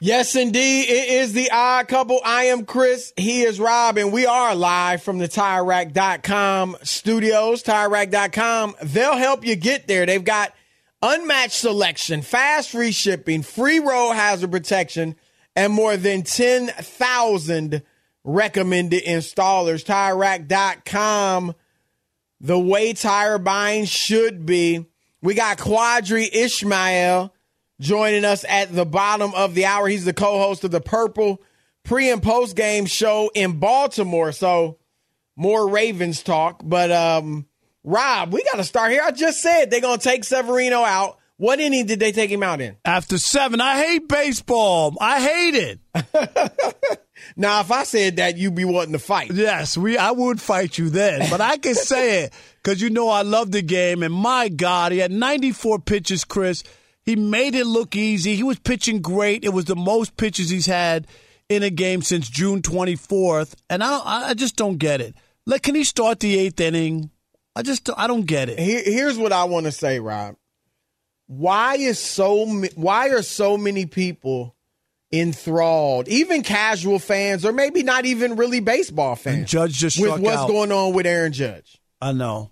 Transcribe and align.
Yes, 0.00 0.36
indeed. 0.36 0.90
It 0.90 1.08
is 1.08 1.32
the 1.32 1.50
odd 1.50 1.88
couple. 1.88 2.20
I 2.22 2.44
am 2.44 2.66
Chris. 2.66 3.14
He 3.16 3.42
is 3.42 3.58
Rob, 3.58 3.96
and 3.96 4.12
we 4.12 4.26
are 4.26 4.54
live 4.54 5.02
from 5.02 5.18
the 5.18 5.26
TireRack.com 5.26 6.76
studios. 6.82 7.62
TireRack.com. 7.62 8.76
They'll 8.82 9.16
help 9.16 9.46
you 9.46 9.56
get 9.56 9.88
there. 9.88 10.04
They've 10.04 10.22
got 10.22 10.52
unmatched 11.00 11.54
selection, 11.54 12.20
fast 12.20 12.70
free 12.70 12.92
shipping, 12.92 13.42
free 13.42 13.78
road 13.78 14.12
hazard 14.12 14.52
protection, 14.52 15.16
and 15.54 15.72
more 15.72 15.96
than 15.96 16.24
10,000 16.24 17.82
recommended 18.22 19.02
installers. 19.04 19.82
TireRack.com. 19.82 21.54
The 22.40 22.58
way 22.58 22.92
tire 22.92 23.38
buying 23.38 23.86
should 23.86 24.44
be. 24.44 24.84
We 25.22 25.32
got 25.32 25.56
Qadry 25.56 26.28
Ismail 26.30 27.32
joining 27.80 28.24
us 28.24 28.44
at 28.48 28.74
the 28.74 28.86
bottom 28.86 29.34
of 29.34 29.54
the 29.54 29.66
hour. 29.66 29.88
He's 29.88 30.04
the 30.04 30.12
co-host 30.12 30.64
of 30.64 30.70
the 30.70 30.80
Purple 30.80 31.42
pre 31.84 32.10
and 32.10 32.22
post 32.22 32.56
game 32.56 32.86
show 32.86 33.30
in 33.34 33.58
Baltimore. 33.58 34.32
So 34.32 34.78
more 35.36 35.68
Ravens 35.68 36.22
talk. 36.22 36.60
But 36.64 36.90
um, 36.90 37.46
Rob, 37.84 38.32
we 38.32 38.42
got 38.44 38.56
to 38.56 38.64
start 38.64 38.90
here. 38.90 39.02
I 39.04 39.12
just 39.12 39.40
said 39.40 39.70
they're 39.70 39.80
gonna 39.80 39.98
take 39.98 40.24
Severino 40.24 40.82
out. 40.82 41.18
What 41.38 41.60
inning 41.60 41.84
did 41.84 42.00
they 42.00 42.12
take 42.12 42.30
him 42.30 42.42
out 42.42 42.62
in? 42.62 42.76
After 42.84 43.18
seven. 43.18 43.60
I 43.60 43.76
hate 43.76 44.08
baseball. 44.08 44.96
I 44.98 45.20
hate 45.20 45.54
it. 45.54 47.00
now, 47.36 47.60
if 47.60 47.70
I 47.70 47.84
said 47.84 48.16
that, 48.16 48.38
you'd 48.38 48.54
be 48.54 48.64
wanting 48.64 48.92
to 48.92 48.98
fight. 48.98 49.32
Yes, 49.32 49.76
we. 49.76 49.98
I 49.98 50.12
would 50.12 50.40
fight 50.40 50.78
you 50.78 50.88
then, 50.88 51.28
but 51.30 51.42
I 51.42 51.58
can 51.58 51.74
say 51.74 52.24
it 52.24 52.32
because 52.62 52.80
you 52.80 52.88
know 52.88 53.10
I 53.10 53.20
love 53.20 53.52
the 53.52 53.60
game. 53.60 54.02
And 54.02 54.14
my 54.14 54.48
God, 54.48 54.92
he 54.92 54.98
had 54.98 55.12
94 55.12 55.80
pitches, 55.80 56.24
Chris. 56.24 56.62
He 57.06 57.14
made 57.14 57.54
it 57.54 57.66
look 57.66 57.94
easy. 57.94 58.34
He 58.34 58.42
was 58.42 58.58
pitching 58.58 59.00
great. 59.00 59.44
It 59.44 59.52
was 59.52 59.66
the 59.66 59.76
most 59.76 60.16
pitches 60.16 60.50
he's 60.50 60.66
had 60.66 61.06
in 61.48 61.62
a 61.62 61.70
game 61.70 62.02
since 62.02 62.28
June 62.28 62.62
24th, 62.62 63.54
and 63.70 63.82
I 63.82 64.00
I 64.30 64.34
just 64.34 64.56
don't 64.56 64.78
get 64.78 65.00
it. 65.00 65.14
Like, 65.46 65.62
can 65.62 65.76
he 65.76 65.84
start 65.84 66.18
the 66.18 66.36
eighth 66.36 66.58
inning? 66.58 67.10
I 67.54 67.62
just 67.62 67.88
I 67.96 68.08
don't 68.08 68.26
get 68.26 68.48
it. 68.48 68.58
Here, 68.58 68.82
here's 68.84 69.16
what 69.16 69.32
I 69.32 69.44
want 69.44 69.66
to 69.66 69.72
say, 69.72 70.00
Rob. 70.00 70.34
Why 71.28 71.76
is 71.76 72.00
so 72.00 72.44
why 72.74 73.10
are 73.10 73.22
so 73.22 73.56
many 73.56 73.86
people 73.86 74.56
enthralled, 75.12 76.08
even 76.08 76.42
casual 76.42 76.98
fans, 76.98 77.44
or 77.44 77.52
maybe 77.52 77.84
not 77.84 78.04
even 78.04 78.34
really 78.34 78.58
baseball 78.58 79.14
fans? 79.14 79.36
And 79.36 79.46
Judge 79.46 79.74
just 79.74 80.00
with 80.00 80.18
what's 80.18 80.38
out. 80.38 80.48
going 80.48 80.72
on 80.72 80.92
with 80.92 81.06
Aaron 81.06 81.32
Judge. 81.32 81.80
I 82.00 82.10
know 82.10 82.50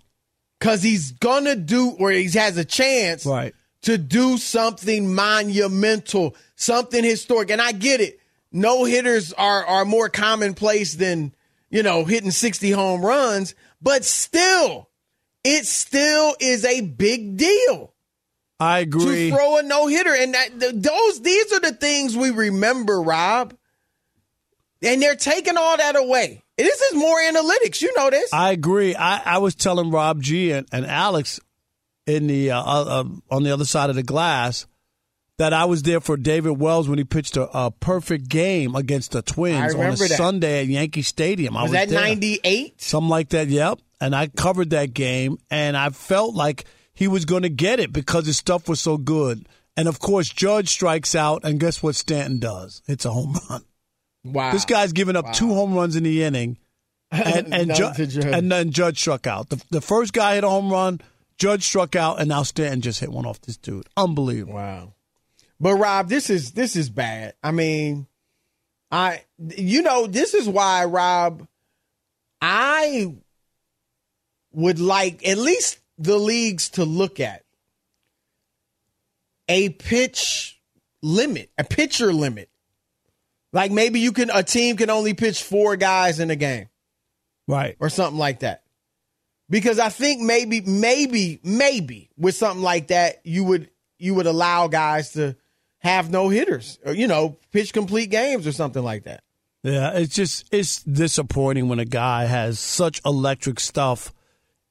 because 0.61 0.81
he's 0.81 1.11
gonna 1.11 1.57
do, 1.57 1.89
or 1.99 2.11
he 2.11 2.29
has 2.29 2.55
a 2.55 2.65
chance, 2.65 3.25
right 3.25 3.53
to 3.85 3.99
do 3.99 4.37
something 4.37 5.13
monumental, 5.13 6.35
something 6.55 7.03
historic. 7.03 7.51
And 7.51 7.61
I 7.61 7.71
get 7.71 8.01
it. 8.01 8.19
No 8.51 8.83
hitters 8.83 9.31
are, 9.33 9.63
are 9.63 9.85
more 9.85 10.09
commonplace 10.09 10.95
than, 10.95 11.35
you 11.69 11.83
know, 11.83 12.03
hitting 12.03 12.31
60 12.31 12.71
home 12.71 13.05
runs, 13.05 13.53
but 13.81 14.03
still, 14.03 14.89
it 15.43 15.67
still 15.67 16.35
is 16.39 16.65
a 16.65 16.81
big 16.81 17.37
deal. 17.37 17.93
I 18.59 18.79
agree. 18.79 19.29
To 19.29 19.35
throw 19.35 19.57
a 19.59 19.63
no 19.63 19.85
hitter. 19.85 20.15
And 20.15 20.33
that, 20.33 20.49
those, 20.59 21.21
these 21.21 21.53
are 21.53 21.59
the 21.59 21.73
things 21.73 22.17
we 22.17 22.31
remember, 22.31 22.99
Rob. 22.99 23.53
And 24.81 24.99
they're 24.99 25.15
taking 25.15 25.57
all 25.57 25.77
that 25.77 25.95
away. 25.95 26.43
This 26.57 26.81
is 26.81 26.95
more 26.95 27.19
analytics. 27.19 27.83
You 27.83 27.93
know 27.95 28.09
this. 28.09 28.33
I 28.33 28.51
agree. 28.51 28.95
I, 28.95 29.35
I 29.35 29.37
was 29.39 29.53
telling 29.53 29.91
Rob 29.91 30.23
G 30.23 30.51
and, 30.51 30.65
and 30.71 30.87
Alex 30.87 31.39
in 32.05 32.27
the 32.27 32.51
uh, 32.51 32.61
uh, 32.61 33.03
on 33.31 33.43
the 33.43 33.51
other 33.51 33.65
side 33.65 33.89
of 33.89 33.95
the 33.95 34.03
glass 34.03 34.67
that 35.37 35.53
I 35.53 35.65
was 35.65 35.83
there 35.83 35.99
for 35.99 36.15
David 36.17 36.59
Wells 36.59 36.87
when 36.87 36.97
he 36.97 37.03
pitched 37.03 37.35
a, 37.37 37.49
a 37.57 37.71
perfect 37.71 38.29
game 38.29 38.75
against 38.75 39.11
the 39.11 39.21
Twins 39.21 39.73
on 39.75 39.81
a 39.81 39.95
that. 39.95 40.09
Sunday 40.09 40.61
at 40.61 40.67
Yankee 40.67 41.01
Stadium. 41.01 41.57
I 41.57 41.63
was, 41.63 41.71
was 41.71 41.79
that 41.79 41.89
ninety 41.89 42.39
eight? 42.43 42.81
Something 42.81 43.09
like 43.09 43.29
that. 43.29 43.47
Yep. 43.47 43.79
And 44.01 44.15
I 44.15 44.27
covered 44.27 44.71
that 44.71 44.93
game, 44.93 45.37
and 45.49 45.75
I 45.77 45.89
felt 45.89 46.35
like 46.35 46.65
he 46.93 47.07
was 47.07 47.25
going 47.25 47.43
to 47.43 47.49
get 47.49 47.79
it 47.79 47.91
because 47.93 48.25
his 48.25 48.37
stuff 48.37 48.67
was 48.67 48.79
so 48.81 48.97
good. 48.97 49.47
And 49.77 49.87
of 49.87 49.99
course, 49.99 50.29
Judge 50.29 50.69
strikes 50.69 51.15
out, 51.15 51.43
and 51.43 51.59
guess 51.59 51.83
what 51.83 51.95
Stanton 51.95 52.39
does? 52.39 52.81
It's 52.87 53.05
a 53.05 53.11
home 53.11 53.37
run. 53.49 53.63
Wow. 54.23 54.51
This 54.51 54.65
guy's 54.65 54.93
given 54.93 55.15
up 55.15 55.33
two 55.33 55.53
home 55.53 55.73
runs 55.73 55.95
in 55.95 56.03
the 56.03 56.23
inning, 56.23 56.57
and 57.11 57.53
and, 57.53 57.75
Ju- 57.75 57.91
and 58.25 58.51
then 58.51 58.71
Judge 58.71 58.99
struck 58.99 59.27
out. 59.27 59.49
The, 59.49 59.63
the 59.69 59.81
first 59.81 60.13
guy 60.13 60.35
hit 60.35 60.43
a 60.43 60.49
home 60.49 60.71
run, 60.71 60.99
Judge 61.37 61.63
struck 61.65 61.95
out, 61.95 62.19
and 62.19 62.29
now 62.29 62.43
Stanton 62.43 62.81
just 62.81 62.99
hit 62.99 63.09
one 63.11 63.25
off 63.25 63.41
this 63.41 63.57
dude. 63.57 63.87
Unbelievable. 63.97 64.53
Wow. 64.55 64.93
But 65.59 65.75
Rob, 65.75 66.09
this 66.09 66.29
is 66.29 66.51
this 66.51 66.75
is 66.75 66.89
bad. 66.89 67.33
I 67.43 67.51
mean, 67.51 68.07
I 68.91 69.23
you 69.37 69.81
know, 69.81 70.07
this 70.07 70.33
is 70.33 70.47
why 70.47 70.85
Rob 70.85 71.47
I 72.41 73.15
would 74.53 74.79
like 74.79 75.27
at 75.27 75.37
least 75.37 75.79
the 75.97 76.17
leagues 76.17 76.69
to 76.71 76.85
look 76.85 77.19
at 77.19 77.43
a 79.47 79.69
pitch 79.69 80.59
limit, 81.01 81.49
a 81.57 81.63
pitcher 81.63 82.11
limit. 82.13 82.49
Like 83.53 83.71
maybe 83.71 84.01
you 84.01 84.11
can 84.11 84.29
a 84.29 84.43
team 84.43 84.75
can 84.75 84.89
only 84.89 85.13
pitch 85.13 85.41
four 85.43 85.77
guys 85.77 86.19
in 86.19 86.29
a 86.31 86.35
game 86.35 86.67
Right. 87.47 87.77
or 87.79 87.89
something 87.89 88.17
like 88.19 88.39
that. 88.41 88.63
Because 89.49 89.77
I 89.77 89.89
think 89.89 90.21
maybe, 90.21 90.61
maybe, 90.61 91.39
maybe 91.43 92.09
with 92.17 92.35
something 92.35 92.63
like 92.63 92.87
that, 92.87 93.21
you 93.23 93.43
would 93.43 93.69
you 93.99 94.15
would 94.15 94.25
allow 94.25 94.67
guys 94.67 95.11
to 95.13 95.35
have 95.79 96.09
no 96.09 96.29
hitters, 96.29 96.79
or 96.85 96.93
you 96.93 97.07
know, 97.07 97.37
pitch 97.51 97.73
complete 97.73 98.09
games 98.09 98.47
or 98.47 98.51
something 98.51 98.83
like 98.83 99.03
that. 99.03 99.21
Yeah, 99.63 99.93
it's 99.93 100.13
just 100.13 100.51
it's 100.53 100.83
disappointing 100.83 101.69
when 101.69 101.79
a 101.79 101.85
guy 101.85 102.25
has 102.25 102.59
such 102.59 103.01
electric 103.05 103.59
stuff 103.59 104.13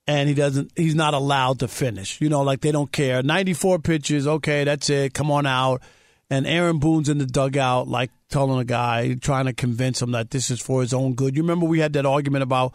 and 0.06 0.28
he 0.28 0.34
doesn't 0.34 0.72
he's 0.76 0.94
not 0.94 1.14
allowed 1.14 1.60
to 1.60 1.68
finish. 1.68 2.20
You 2.20 2.28
know, 2.28 2.42
like 2.42 2.60
they 2.60 2.72
don't 2.72 2.92
care. 2.92 3.22
94 3.22 3.80
pitches, 3.80 4.26
okay, 4.26 4.64
that's 4.64 4.90
it. 4.90 5.14
Come 5.14 5.30
on 5.30 5.46
out. 5.46 5.82
And 6.30 6.46
Aaron 6.46 6.78
Boone's 6.78 7.08
in 7.08 7.18
the 7.18 7.26
dugout 7.26 7.88
like 7.88 8.10
telling 8.28 8.58
a 8.58 8.64
guy 8.64 9.14
trying 9.14 9.46
to 9.46 9.52
convince 9.52 10.00
him 10.00 10.12
that 10.12 10.30
this 10.30 10.50
is 10.50 10.60
for 10.60 10.80
his 10.80 10.94
own 10.94 11.14
good. 11.14 11.36
You 11.36 11.42
remember 11.42 11.66
we 11.66 11.80
had 11.80 11.92
that 11.94 12.06
argument 12.06 12.42
about 12.42 12.74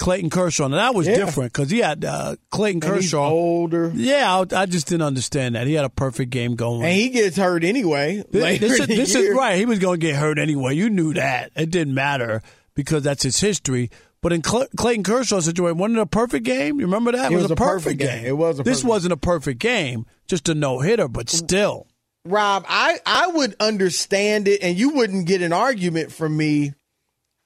Clayton 0.00 0.28
Kershaw, 0.30 0.64
and 0.66 0.74
that 0.74 0.94
was 0.94 1.06
Yeah. 1.06 1.16
different 1.16 1.52
because 1.52 1.70
he 1.70 1.78
had 1.78 2.04
uh, 2.04 2.36
Clayton 2.50 2.82
And 2.84 2.96
he's 3.00 3.12
Kershaw. 3.12 3.28
older, 3.28 3.92
Yeah, 3.94 4.44
I, 4.52 4.62
I 4.62 4.66
just 4.66 4.88
didn't 4.88 5.02
understand 5.06 5.54
that. 5.54 5.66
He 5.66 5.74
had 5.74 5.84
a 5.84 5.88
perfect 5.90 6.30
game 6.30 6.56
going. 6.56 6.82
and 6.82 6.92
he 6.92 7.10
gets 7.10 7.36
hurt 7.36 7.62
anyway. 7.64 8.24
Th- 8.32 8.42
later 8.42 8.68
This, 8.68 8.80
is, 8.80 8.86
this 8.88 9.14
is 9.14 9.34
right. 9.36 9.56
He 9.56 9.66
was 9.66 9.78
going 9.78 10.00
to 10.00 10.06
get 10.06 10.16
hurt 10.16 10.38
anyway. 10.38 10.74
You 10.74 10.90
knew 10.90 11.14
that. 11.14 11.52
It 11.56 11.70
didn't 11.70 11.94
matter 11.94 12.42
because 12.74 13.04
that's 13.04 13.22
his 13.22 13.38
history. 13.40 13.90
But 14.20 14.32
in 14.32 14.42
Cl- 14.42 14.66
Clayton 14.76 15.04
Kershaw's 15.04 15.44
situation, 15.44 15.78
wasn't 15.78 15.98
it 15.98 16.02
a 16.02 16.06
perfect 16.06 16.44
game? 16.44 16.80
You 16.80 16.86
remember 16.86 17.12
that? 17.12 17.30
It 17.30 17.36
was 17.36 17.50
a 17.50 17.54
perfect 17.56 18.00
game. 18.00 18.24
It 18.24 18.36
was 18.36 18.58
a 18.58 18.62
This 18.62 18.78
perfect- 18.78 18.88
wasn't 18.88 19.12
a 19.12 19.16
perfect 19.18 19.58
game, 19.60 20.06
just 20.28 20.48
a 20.48 20.54
no 20.54 20.80
hitter, 20.80 21.08
but 21.08 21.28
still. 21.30 21.86
Rob, 22.24 22.64
I, 22.68 22.98
I 23.04 23.26
would 23.28 23.54
understand 23.60 24.48
it, 24.48 24.62
and 24.62 24.78
you 24.78 24.90
wouldn't 24.94 25.26
get 25.26 25.42
an 25.42 25.52
argument 25.52 26.10
from 26.10 26.36
me 26.36 26.72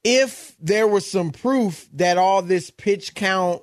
if 0.04 0.54
there 0.60 0.86
was 0.86 1.10
some 1.10 1.30
proof 1.30 1.88
that 1.94 2.18
all 2.18 2.42
this 2.42 2.70
pitch 2.70 3.14
count 3.14 3.62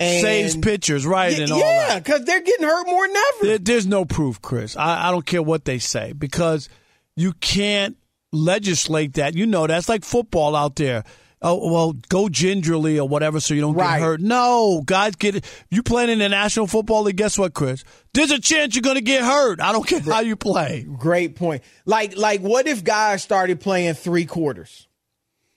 and 0.00 0.22
Saves 0.22 0.56
pitchers, 0.56 1.06
right, 1.06 1.36
Yeah, 1.36 1.42
and 1.44 1.52
all 1.52 1.58
yeah, 1.60 1.98
because 1.98 2.24
they're 2.24 2.42
getting 2.42 2.66
hurt 2.66 2.86
more 2.86 3.06
than 3.06 3.16
ever. 3.16 3.46
There, 3.46 3.58
there's 3.58 3.86
no 3.86 4.04
proof, 4.04 4.42
Chris. 4.42 4.76
I, 4.76 5.08
I 5.08 5.10
don't 5.10 5.24
care 5.24 5.42
what 5.42 5.64
they 5.64 5.78
say 5.78 6.12
because 6.12 6.68
you 7.16 7.32
can't 7.34 7.96
legislate 8.32 9.14
that. 9.14 9.34
You 9.34 9.46
know, 9.46 9.66
that's 9.66 9.88
like 9.88 10.04
football 10.04 10.56
out 10.56 10.76
there. 10.76 11.04
Oh 11.46 11.70
well, 11.70 11.92
go 12.08 12.28
gingerly 12.30 12.98
or 12.98 13.06
whatever, 13.06 13.38
so 13.38 13.52
you 13.52 13.60
don't 13.60 13.74
Right. 13.74 13.98
get 13.98 14.02
hurt. 14.04 14.20
No, 14.22 14.82
guys, 14.84 15.14
get 15.14 15.36
it. 15.36 15.44
You 15.70 15.82
playing 15.82 16.08
in 16.08 16.18
the 16.18 16.28
National 16.30 16.66
Football 16.66 17.02
League? 17.02 17.16
Guess 17.16 17.38
what, 17.38 17.52
Chris? 17.52 17.84
There's 18.14 18.30
a 18.30 18.40
chance 18.40 18.74
you're 18.74 18.82
going 18.82 18.96
to 18.96 19.02
get 19.02 19.22
hurt. 19.22 19.60
I 19.60 19.70
don't 19.72 19.86
care 19.86 20.00
how 20.00 20.20
you 20.20 20.36
play. 20.36 20.86
Great 20.98 21.36
point. 21.36 21.62
Like, 21.84 22.16
like, 22.16 22.40
what 22.40 22.66
if 22.66 22.82
guys 22.82 23.22
started 23.22 23.60
playing 23.60 23.92
three 23.92 24.24
quarters, 24.24 24.88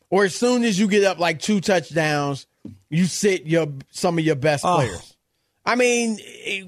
or 0.09 0.25
as 0.25 0.35
soon 0.35 0.63
as 0.63 0.79
you 0.79 0.87
get 0.87 1.03
up 1.03 1.19
like 1.19 1.39
two 1.39 1.59
touchdowns, 1.61 2.47
you 2.89 3.05
sit 3.05 3.45
your 3.45 3.67
some 3.91 4.17
of 4.17 4.25
your 4.25 4.35
best 4.35 4.63
Oh. 4.65 4.75
players. 4.75 5.15
I 5.65 5.75
mean, 5.75 6.17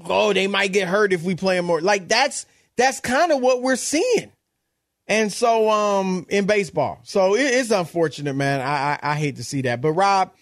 oh, 0.04 0.32
they 0.34 0.46
might 0.46 0.72
get 0.72 0.86
hurt 0.88 1.12
if 1.14 1.22
we 1.22 1.34
play 1.34 1.56
'em 1.58 1.64
more. 1.64 1.80
Like 1.80 2.08
that's 2.08 2.44
that's 2.76 3.00
kind 3.00 3.32
of 3.32 3.40
what 3.40 3.62
we're 3.62 3.76
seeing. 3.76 4.30
And 5.06 5.32
so, 5.32 5.68
um, 5.68 6.24
in 6.28 6.46
baseball, 6.46 7.00
so 7.02 7.34
it, 7.34 7.42
it's 7.42 7.70
unfortunate, 7.70 8.34
man. 8.34 8.60
I, 8.60 8.92
I 9.02 9.12
I 9.12 9.14
hate 9.16 9.36
to 9.36 9.44
see 9.44 9.62
that, 9.62 9.80
but 9.80 9.92
Rob, 9.92 10.32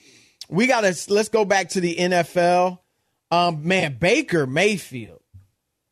we 0.48 0.66
gotta 0.66 0.94
let's 1.08 1.28
go 1.30 1.44
back 1.44 1.70
to 1.70 1.80
the 1.80 1.96
NFL. 1.96 2.78
Um, 3.30 3.66
man, 3.66 3.96
Baker 3.98 4.46
Mayfield, 4.46 5.20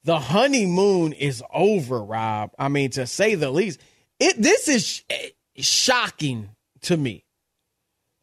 the 0.05 0.19
honeymoon 0.19 1.13
is 1.13 1.43
over, 1.55 2.03
Rob. 2.03 2.51
I 2.59 2.69
mean, 2.69 2.91
to 2.91 3.07
say 3.07 3.35
the 3.35 3.51
least, 3.51 3.81
it 4.19 4.41
this 4.43 4.69
is 4.69 4.87
sh- 4.87 5.03
eh, 5.09 5.29
shocking 5.57 6.51
to 6.87 6.97
me 6.97 7.25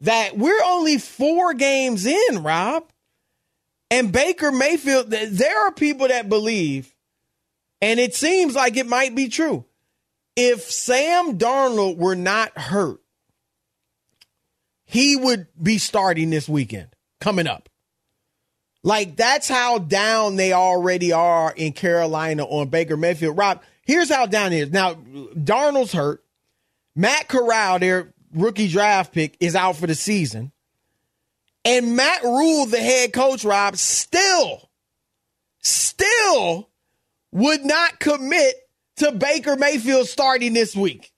that 0.00 0.36
we're 0.36 0.62
only 0.64 0.98
four 0.98 1.54
games 1.54 2.04
in, 2.06 2.42
Rob, 2.42 2.84
and 3.90 4.12
Baker 4.12 4.52
Mayfield. 4.52 5.10
th- 5.10 5.30
There 5.30 5.66
are 5.66 5.72
people 5.72 6.08
that 6.08 6.28
believe, 6.28 6.94
and 7.80 7.98
it 7.98 8.14
seems 8.14 8.54
like 8.54 8.76
it 8.76 8.86
might 8.86 9.14
be 9.14 9.28
true. 9.28 9.64
If 10.36 10.62
Sam 10.62 11.38
Darnold 11.38 11.96
were 11.96 12.16
not 12.16 12.58
hurt, 12.58 13.00
he 14.84 15.16
would 15.16 15.46
be 15.60 15.78
starting 15.78 16.30
this 16.30 16.48
weekend 16.48 16.88
coming 17.20 17.46
up. 17.46 17.68
Like 18.82 19.16
that's 19.16 19.48
how 19.48 19.78
down 19.78 20.36
they 20.36 20.52
already 20.52 21.12
are 21.12 21.52
in 21.56 21.72
Carolina 21.72 22.44
on 22.44 22.68
Baker 22.68 22.96
Mayfield. 22.96 23.38
Rob, 23.38 23.62
here's 23.82 24.10
how 24.10 24.26
down 24.26 24.52
it 24.52 24.58
is. 24.58 24.70
Now, 24.72 24.94
Darnold's 24.94 25.92
hurt. 25.92 26.22
Matt 26.96 27.26
Corral, 27.28 27.78
their 27.80 28.13
rookie 28.34 28.68
draft 28.68 29.12
pick, 29.12 29.36
is 29.40 29.54
out 29.54 29.76
for 29.76 29.86
the 29.86 29.94
season. 29.94 30.52
And 31.64 31.96
Matt 31.96 32.22
Rhule, 32.22 32.66
the 32.66 32.78
head 32.78 33.12
coach, 33.12 33.44
Rob, 33.44 33.76
still, 33.76 34.68
still 35.60 36.68
would 37.32 37.64
not 37.64 37.98
commit 37.98 38.54
to 38.96 39.12
Baker 39.12 39.56
Mayfield 39.56 40.06
starting 40.06 40.52
this 40.52 40.76
week. 40.76 41.10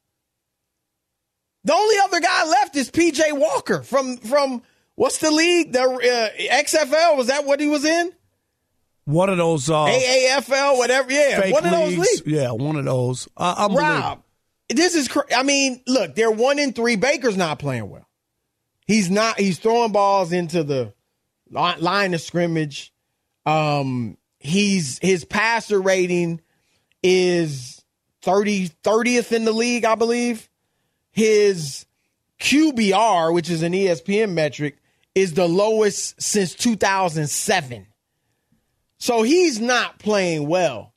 The 1.65 1.75
only 1.75 1.97
other 2.05 2.21
guy 2.21 2.47
left 2.47 2.77
is 2.77 2.91
PJ 2.93 3.33
Walker 3.33 3.83
from 3.83 4.19
from 4.19 4.63
what's 4.95 5.19
the 5.19 5.33
league? 5.33 5.73
The 5.73 5.83
uh, 5.83 6.63
XFL 6.63 7.17
was 7.17 7.27
that 7.27 7.45
what 7.45 7.59
he 7.59 7.67
was 7.67 7.85
in? 7.85 8.13
One 9.05 9.29
of 9.29 9.39
those 9.39 9.69
uh, 9.69 9.87
AAFL, 9.87 10.79
whatever. 10.79 11.13
Yeah, 11.13 11.51
one 11.51 11.65
of 11.65 11.73
those 11.73 11.97
leagues. 11.97 12.23
Yeah, 12.25 12.53
one 12.53 12.77
of 12.77 12.85
those. 12.85 13.29
Uh. 13.37 13.69
Rob, 13.73 14.23
this 14.69 14.95
is. 14.95 15.09
Cr- 15.09 15.33
I 15.35 15.43
mean, 15.43 15.83
look, 15.87 16.15
they're 16.15 16.31
one 16.31 16.59
in 16.59 16.73
three. 16.73 16.97
Baker's 16.97 17.37
not 17.37 17.59
playing 17.59 17.89
well. 17.89 18.09
He's 18.87 19.11
not. 19.11 19.39
He's 19.39 19.59
throwing 19.59 19.93
balls 19.93 20.33
into 20.33 20.63
the 20.63 20.95
line 21.51 22.15
of 22.15 22.21
scrimmage. 22.21 22.93
Um, 23.45 24.17
he's 24.39 24.99
his 24.99 25.25
passer 25.25 25.81
rating 25.81 26.41
is 27.03 27.85
30, 28.23 28.71
30th 28.83 29.33
in 29.33 29.45
the 29.45 29.53
league, 29.53 29.85
I 29.85 29.95
believe. 29.95 30.49
His 31.13 31.87
QBR, 32.41 33.33
which 33.33 33.49
is 33.49 33.63
an 33.63 33.73
ESPN 33.73 34.33
metric, 34.33 34.79
is 35.15 35.35
the 35.35 35.49
lowest 35.49 36.21
since 36.21 36.55
2007. 36.55 37.87
So 38.99 39.23
he's 39.23 39.61
not 39.61 39.99
playing 39.99 40.49
well. 40.49 40.93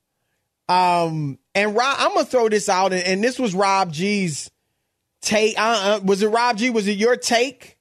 Um, 0.70 1.40
and 1.56 1.76
Rob, 1.76 1.96
I'm 2.00 2.14
gonna 2.14 2.26
throw 2.26 2.48
this 2.48 2.70
out, 2.70 2.94
and, 2.94 3.04
and 3.04 3.24
this 3.24 3.40
was 3.40 3.56
Rob 3.56 3.92
G's 3.92 4.50
take. 5.22 5.58
Uh, 5.60 5.62
uh, 5.62 6.00
was 6.06 6.22
it 6.22 6.28
Rob 6.30 6.58
G? 6.58 6.70
Was 6.70 6.88
it 6.88 6.98
your 6.98 7.16
take? 7.18 7.76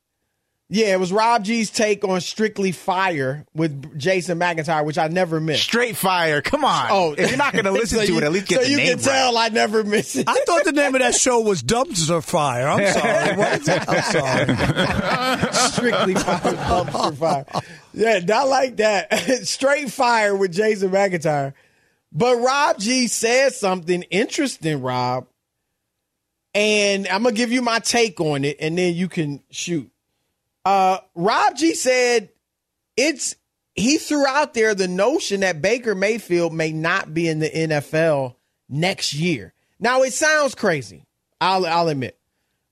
Yeah, 0.70 0.88
it 0.92 1.00
was 1.00 1.10
Rob 1.12 1.44
G's 1.44 1.70
take 1.70 2.04
on 2.04 2.20
Strictly 2.20 2.72
Fire 2.72 3.46
with 3.54 3.98
Jason 3.98 4.38
McIntyre, 4.38 4.84
which 4.84 4.98
I 4.98 5.08
never 5.08 5.40
missed. 5.40 5.62
Straight 5.62 5.96
fire. 5.96 6.42
Come 6.42 6.62
on. 6.62 6.88
Oh, 6.90 7.14
if 7.16 7.30
you're 7.30 7.38
not 7.38 7.54
going 7.54 7.64
to 7.66 7.70
listen 7.70 8.00
so 8.00 8.04
to 8.04 8.12
you- 8.12 8.18
it, 8.18 8.24
at 8.24 8.32
least 8.32 8.48
get 8.48 8.58
so 8.58 8.64
the 8.64 8.70
you 8.72 8.76
name 8.76 8.88
can 8.96 8.98
tell 8.98 9.32
right. 9.34 9.50
I 9.50 9.54
never 9.54 9.82
miss 9.82 10.14
it. 10.16 10.28
I 10.28 10.38
thought 10.44 10.64
the 10.64 10.72
name 10.72 10.94
of 10.94 11.00
that 11.00 11.14
show 11.14 11.40
was 11.40 11.62
Dumpster 11.62 12.22
Fire. 12.22 12.68
I'm 12.68 12.86
sorry. 12.92 13.36
What 13.38 13.60
is 13.62 13.68
it? 13.68 13.82
I'm 13.88 14.02
sorry. 14.12 15.52
Strictly 15.72 16.14
Fire, 16.16 16.38
dumpster 16.54 17.16
fire. 17.16 17.44
Yeah, 17.94 18.18
not 18.18 18.48
like 18.48 18.76
that. 18.76 19.10
Straight 19.46 19.90
fire 19.90 20.34
with 20.36 20.52
Jason 20.52 20.90
McIntyre. 20.90 21.54
But 22.12 22.36
Rob 22.36 22.78
G 22.78 23.06
said 23.06 23.52
something 23.52 24.02
interesting, 24.04 24.80
Rob. 24.82 25.26
And 26.54 27.06
I'm 27.08 27.22
gonna 27.22 27.34
give 27.34 27.52
you 27.52 27.62
my 27.62 27.78
take 27.78 28.20
on 28.20 28.44
it, 28.44 28.56
and 28.60 28.76
then 28.76 28.94
you 28.94 29.08
can 29.08 29.42
shoot. 29.50 29.90
Uh, 30.64 30.98
Rob 31.14 31.56
G 31.56 31.74
said 31.74 32.30
it's 32.96 33.36
he 33.74 33.98
threw 33.98 34.26
out 34.26 34.54
there 34.54 34.74
the 34.74 34.88
notion 34.88 35.40
that 35.40 35.62
Baker 35.62 35.94
Mayfield 35.94 36.52
may 36.52 36.72
not 36.72 37.14
be 37.14 37.28
in 37.28 37.38
the 37.38 37.48
NFL 37.48 38.34
next 38.68 39.14
year. 39.14 39.52
Now 39.78 40.02
it 40.02 40.12
sounds 40.12 40.54
crazy. 40.54 41.04
I'll 41.40 41.64
I'll 41.64 41.88
admit. 41.88 42.18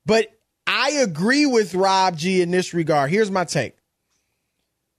But 0.05 0.27
I 0.65 0.91
agree 0.91 1.45
with 1.45 1.75
Rob 1.75 2.17
G 2.17 2.41
in 2.41 2.51
this 2.51 2.73
regard. 2.73 3.09
Here's 3.09 3.31
my 3.31 3.45
take. 3.45 3.75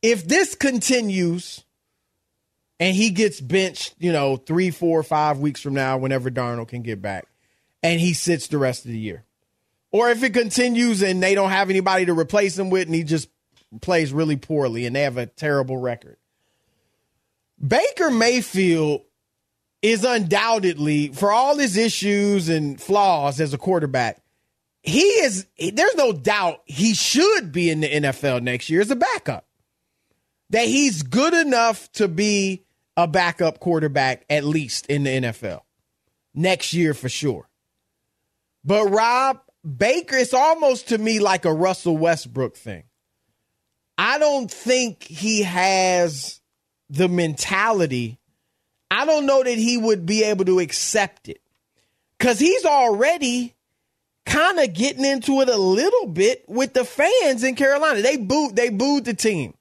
If 0.01 0.27
this 0.27 0.55
continues, 0.55 1.65
and 2.81 2.95
he 2.95 3.11
gets 3.11 3.41
benched, 3.41 3.95
you 3.99 4.13
know, 4.13 4.37
three, 4.37 4.71
four, 4.71 5.03
five 5.03 5.39
weeks 5.39 5.61
from 5.61 5.75
now, 5.75 5.99
whenever 5.99 6.31
Darnold 6.31 6.69
can 6.69 6.83
get 6.83 7.03
back, 7.03 7.27
and 7.83 8.01
he 8.01 8.15
sits 8.15 8.49
the 8.49 8.59
rest 8.59 8.85
of 8.85 8.91
the 8.91 8.99
year. 8.99 9.25
Or 9.91 10.11
if 10.11 10.23
it 10.23 10.35
continues 10.35 11.03
and 11.03 11.23
they 11.23 11.35
don't 11.35 11.51
have 11.51 11.71
anybody 11.71 12.07
to 12.07 12.19
replace 12.19 12.59
him 12.59 12.71
with, 12.71 12.87
and 12.87 12.95
he 12.95 13.05
just 13.05 13.29
plays 13.81 14.13
really 14.13 14.37
poorly 14.37 14.87
and 14.87 14.95
they 14.95 15.03
have 15.03 15.17
a 15.17 15.27
terrible 15.27 15.77
record. 15.77 16.17
Baker 17.67 18.11
Mayfield 18.11 19.03
is 19.83 20.05
undoubtedly, 20.05 21.09
for 21.09 21.33
all 21.33 21.57
his 21.57 21.77
issues 21.77 22.49
and 22.49 22.81
flaws 22.81 23.41
as 23.41 23.53
a 23.55 23.59
quarterback, 23.59 24.21
he 24.83 25.03
is, 25.03 25.47
there's 25.59 25.95
no 25.97 26.13
doubt 26.13 26.63
he 26.65 26.95
should 26.95 27.53
be 27.53 27.71
in 27.71 27.81
the 27.81 27.89
NFL 27.89 28.43
next 28.43 28.71
year 28.71 28.81
as 28.81 28.91
a 28.91 28.97
backup. 28.97 29.47
That 30.51 30.67
he's 30.67 31.03
good 31.03 31.35
enough 31.35 31.93
to 31.93 32.09
be 32.09 32.65
a 32.99 33.07
backup 33.07 33.61
quarterback, 33.61 34.25
at 34.29 34.43
least 34.43 34.85
in 34.87 35.05
the 35.05 35.11
NFL 35.11 35.61
next 36.35 36.75
year 36.75 36.95
for 36.95 37.09
sure. 37.09 37.49
But 38.65 38.87
Rob 38.87 39.41
Baker, 39.65 40.17
it's 40.17 40.35
almost 40.35 40.89
to 40.89 40.99
me 40.99 41.21
like 41.21 41.45
a 41.45 41.53
Russell 41.53 41.97
Westbrook 41.97 42.57
thing. 42.57 42.83
I 43.97 44.19
don't 44.19 44.51
think 44.51 45.05
he 45.05 45.45
has 45.45 46.41
the 46.91 47.09
mentality. 47.09 48.19
I 48.91 49.07
don't 49.07 49.27
know 49.27 49.45
that 49.45 49.59
he 49.59 49.79
would 49.79 50.05
be 50.05 50.25
able 50.25 50.47
to 50.47 50.59
accept 50.59 51.29
it 51.29 51.41
because 52.19 52.41
he's 52.41 52.65
already 52.65 53.55
kind 54.27 54.59
of 54.59 54.75
getting 54.75 55.05
into 55.05 55.41
it 55.41 55.49
a 55.49 55.57
little 55.57 56.07
bit 56.09 56.45
with 56.49 56.73
the 56.73 56.85
fans 56.85 57.45
in 57.45 57.55
Carolina. 57.55 58.03
They 58.03 58.17
booed, 58.17 58.57
they 58.57 58.71
booed 58.71 59.05
the 59.05 59.15
team. 59.15 59.55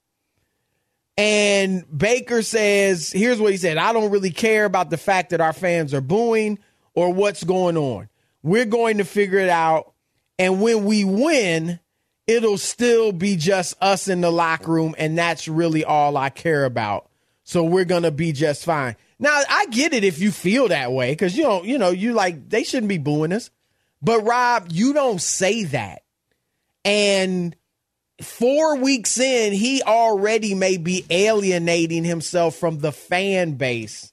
And 1.17 1.83
Baker 1.95 2.43
says, 2.43 3.11
here's 3.11 3.39
what 3.39 3.51
he 3.51 3.57
said 3.57 3.77
I 3.77 3.91
don't 3.93 4.11
really 4.11 4.31
care 4.31 4.65
about 4.65 4.89
the 4.89 4.97
fact 4.97 5.31
that 5.31 5.41
our 5.41 5.53
fans 5.53 5.93
are 5.93 6.01
booing 6.01 6.59
or 6.93 7.13
what's 7.13 7.43
going 7.43 7.77
on. 7.77 8.09
We're 8.43 8.65
going 8.65 8.99
to 8.99 9.03
figure 9.03 9.39
it 9.39 9.49
out. 9.49 9.93
And 10.39 10.61
when 10.61 10.85
we 10.85 11.03
win, 11.03 11.79
it'll 12.27 12.59
still 12.59 13.11
be 13.11 13.35
just 13.35 13.75
us 13.81 14.07
in 14.07 14.21
the 14.21 14.31
locker 14.31 14.71
room. 14.71 14.95
And 14.97 15.17
that's 15.17 15.47
really 15.47 15.83
all 15.83 16.15
I 16.17 16.29
care 16.29 16.65
about. 16.65 17.09
So 17.43 17.63
we're 17.63 17.85
going 17.85 18.03
to 18.03 18.11
be 18.11 18.33
just 18.33 18.65
fine. 18.65 18.95
Now, 19.19 19.41
I 19.49 19.65
get 19.67 19.93
it 19.93 20.03
if 20.03 20.19
you 20.19 20.31
feel 20.31 20.67
that 20.67 20.91
way 20.91 21.11
because 21.11 21.35
you 21.35 21.43
don't, 21.43 21.65
you 21.65 21.79
know, 21.79 21.89
you 21.89 22.13
like, 22.13 22.49
they 22.49 22.63
shouldn't 22.63 22.89
be 22.89 22.99
booing 22.99 23.33
us. 23.33 23.49
But 24.01 24.21
Rob, 24.23 24.67
you 24.69 24.93
don't 24.93 25.21
say 25.21 25.63
that. 25.63 26.03
And 26.85 27.55
four 28.21 28.77
weeks 28.77 29.19
in, 29.19 29.53
he 29.53 29.81
already 29.83 30.55
may 30.55 30.77
be 30.77 31.05
alienating 31.09 32.03
himself 32.03 32.55
from 32.55 32.79
the 32.79 32.91
fan 32.91 33.53
base. 33.53 34.11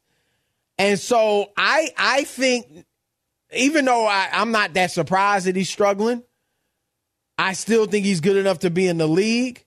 And 0.79 0.99
so 0.99 1.51
I 1.57 1.91
I 1.97 2.25
think 2.25 2.85
even 3.57 3.85
though 3.85 4.07
I, 4.07 4.29
I'm 4.33 4.51
not 4.51 4.75
that 4.75 4.91
surprised 4.91 5.47
that 5.47 5.57
he's 5.57 5.71
struggling, 5.71 6.23
I 7.39 7.53
still 7.53 7.87
think 7.87 8.05
he's 8.05 8.21
good 8.21 8.37
enough 8.37 8.61
to 8.61 8.71
be 8.71 8.87
in 8.87 8.99
the 8.99 9.09
league. 9.09 9.65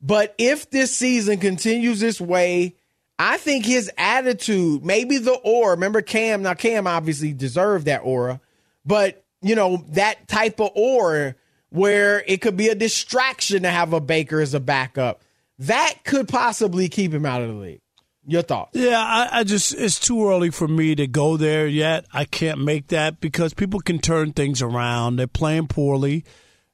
But 0.00 0.34
if 0.38 0.70
this 0.70 0.94
season 0.94 1.38
continues 1.38 2.00
this 2.00 2.20
way, 2.20 2.76
I 3.18 3.36
think 3.36 3.66
his 3.66 3.90
attitude, 3.98 4.84
maybe 4.84 5.18
the 5.18 5.34
aura, 5.34 5.72
remember 5.72 6.00
Cam, 6.00 6.42
now 6.42 6.54
Cam 6.54 6.86
obviously 6.86 7.32
deserved 7.32 7.84
that 7.86 8.00
aura, 8.02 8.40
but 8.84 9.24
you 9.42 9.54
know, 9.54 9.84
that 9.90 10.26
type 10.28 10.60
of 10.60 10.70
aura 10.74 11.34
where 11.70 12.22
it 12.26 12.40
could 12.40 12.56
be 12.56 12.68
a 12.68 12.74
distraction 12.74 13.62
to 13.62 13.70
have 13.70 13.92
a 13.92 14.00
Baker 14.00 14.40
as 14.40 14.54
a 14.54 14.60
backup. 14.60 15.22
That 15.58 15.94
could 16.04 16.28
possibly 16.28 16.88
keep 16.88 17.12
him 17.12 17.26
out 17.26 17.42
of 17.42 17.48
the 17.48 17.54
league. 17.54 17.80
Your 18.26 18.42
thoughts? 18.42 18.76
Yeah, 18.76 18.98
I, 18.98 19.40
I, 19.40 19.44
just 19.44 19.72
it's 19.74 19.98
too 19.98 20.28
early 20.28 20.50
for 20.50 20.68
me 20.68 20.94
to 20.94 21.06
go 21.06 21.36
there 21.36 21.66
yet. 21.66 22.04
I 22.12 22.26
can't 22.26 22.60
make 22.60 22.88
that 22.88 23.20
because 23.20 23.54
people 23.54 23.80
can 23.80 23.98
turn 23.98 24.32
things 24.32 24.60
around. 24.60 25.16
They're 25.16 25.26
playing 25.26 25.68
poorly. 25.68 26.24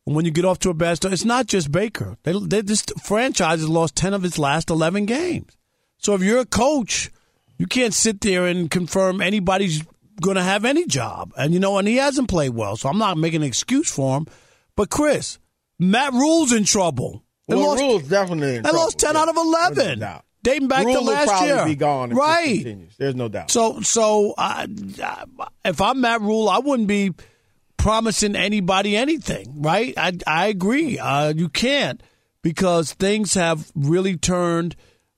And 0.06 0.14
when 0.14 0.24
you 0.24 0.30
get 0.30 0.44
off 0.44 0.58
to 0.60 0.70
a 0.70 0.74
bad 0.74 0.96
start, 0.96 1.14
it's 1.14 1.24
not 1.24 1.46
just 1.46 1.70
Baker. 1.70 2.16
They, 2.24 2.32
they, 2.38 2.60
this 2.60 2.84
franchise 3.02 3.60
has 3.60 3.68
lost 3.68 3.96
ten 3.96 4.12
of 4.12 4.24
its 4.24 4.38
last 4.38 4.70
eleven 4.70 5.06
games. 5.06 5.56
So 5.98 6.14
if 6.14 6.22
you're 6.22 6.40
a 6.40 6.46
coach, 6.46 7.10
you 7.58 7.66
can't 7.66 7.94
sit 7.94 8.20
there 8.20 8.46
and 8.46 8.70
confirm 8.70 9.20
anybody's 9.20 9.82
going 10.20 10.36
to 10.36 10.42
have 10.42 10.64
any 10.64 10.86
job. 10.86 11.32
And 11.36 11.54
you 11.54 11.60
know, 11.60 11.78
and 11.78 11.88
he 11.88 11.96
hasn't 11.96 12.28
played 12.28 12.50
well, 12.50 12.76
so 12.76 12.88
I'm 12.88 12.98
not 12.98 13.18
making 13.18 13.42
an 13.42 13.48
excuse 13.48 13.90
for 13.90 14.18
him. 14.18 14.26
But 14.76 14.90
Chris, 14.90 15.38
Matt 15.78 16.12
Rhule's 16.12 16.52
in 16.52 16.64
trouble. 16.64 17.24
They 17.48 17.56
well, 17.56 17.68
lost, 17.68 17.80
Rhule's 17.80 18.02
definitely 18.08 18.56
in 18.56 18.62
they 18.62 18.70
trouble. 18.70 18.78
lost 18.80 18.98
ten 18.98 19.14
yeah. 19.14 19.22
out 19.22 19.28
of 19.28 19.36
eleven. 19.36 19.98
No 20.00 20.20
dating 20.46 20.68
back 20.68 20.86
Rhule 20.86 20.94
to 20.94 21.00
last 21.00 21.44
year. 21.44 21.64
Be 21.64 21.74
gone 21.74 22.10
right? 22.10 22.88
There's 22.98 23.14
no 23.14 23.28
doubt. 23.28 23.50
So, 23.50 23.80
so 23.80 24.34
uh, 24.38 24.66
if 25.64 25.80
I'm 25.80 26.00
Matt 26.00 26.20
Rhule, 26.20 26.48
I 26.48 26.58
wouldn't 26.58 26.88
be 26.88 27.12
promising 27.76 28.36
anybody 28.36 28.96
anything. 28.96 29.62
Right? 29.62 29.92
I 29.96 30.12
I 30.26 30.46
agree. 30.46 30.98
Uh, 30.98 31.32
you 31.34 31.48
can't 31.48 32.00
because 32.42 32.92
things 32.92 33.34
have 33.34 33.70
really 33.74 34.16
turned 34.16 34.76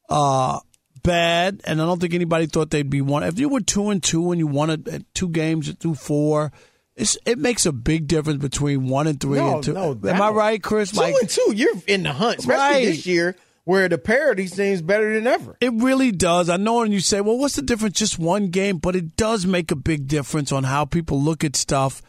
uh, 0.09 0.61
bad, 1.03 1.61
and 1.65 1.81
I 1.81 1.85
don't 1.85 2.01
think 2.01 2.15
anybody 2.15 2.47
thought 2.47 2.71
they'd 2.71 2.89
be 2.89 3.03
one. 3.03 3.23
If 3.23 3.39
you 3.39 3.51
were 3.51 3.61
two 3.61 3.91
and 3.91 4.03
two 4.03 4.33
and 4.33 4.39
you 4.39 4.47
won 4.47 5.05
two 5.15 5.29
games 5.29 5.71
through 5.75 5.97
four. 5.97 6.53
It 6.99 7.39
makes 7.39 7.65
a 7.65 7.73
big 7.73 8.09
difference 8.09 8.41
between 8.41 8.89
one 8.89 9.07
and 9.07 9.21
three 9.21 9.39
no, 9.39 9.57
and 9.57 9.65
two. 9.65 9.73
No, 9.73 9.99
Am 10.05 10.21
I 10.23 10.31
right, 10.31 10.63
Chris? 10.63 10.91
Two 10.91 11.03
and 11.03 11.29
two, 11.29 11.53
you're 11.55 11.75
in 11.87 12.03
the 12.03 12.13
hunt, 12.13 12.41
especially 12.41 12.63
right. 12.63 12.85
this 12.85 13.07
year 13.07 13.37
where 13.69 13.87
the 13.87 13.99
parity 13.99 14.47
seems 14.47 14.81
better 14.81 15.13
than 15.13 15.27
ever. 15.27 15.55
It 15.61 15.75
really 15.75 16.11
does. 16.11 16.49
I 16.49 16.57
know, 16.57 16.81
and 16.81 16.91
you 16.91 17.01
say, 17.01 17.21
well, 17.21 17.37
what's 17.37 17.57
the 17.57 17.61
difference? 17.61 17.99
Just 17.99 18.19
one 18.19 18.49
game, 18.49 18.79
but 18.79 18.97
it 18.97 19.15
does 19.15 19.45
make 19.45 19.71
a 19.71 19.77
big 19.77 20.09
difference 20.09 20.53
on 20.53 20.65
how 20.65 20.87
people 20.87 21.21
look 21.21 21.45
at 21.45 21.55
stuff. 21.55 22.01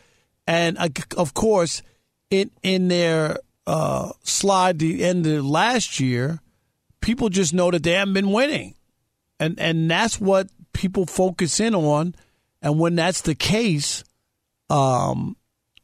And 0.48 0.78
of 1.18 1.34
course, 1.34 1.82
in 2.30 2.50
in 2.64 2.88
their 2.88 3.40
uh, 3.68 4.14
slide 4.24 4.80
the 4.80 5.04
end 5.04 5.28
of 5.28 5.46
last 5.46 6.00
year, 6.00 6.40
people 7.02 7.28
just 7.28 7.54
know 7.54 7.70
that 7.72 7.84
they 7.84 7.92
haven't 7.92 8.14
been 8.14 8.32
winning, 8.32 8.76
and 9.38 9.60
and 9.60 9.92
that's 9.92 10.20
what 10.20 10.48
people 10.72 11.06
focus 11.06 11.60
in 11.60 11.76
on. 11.76 12.16
And 12.62 12.80
when 12.80 12.96
that's 12.96 13.20
the 13.20 13.36
case, 13.36 14.06
um, 14.70 15.36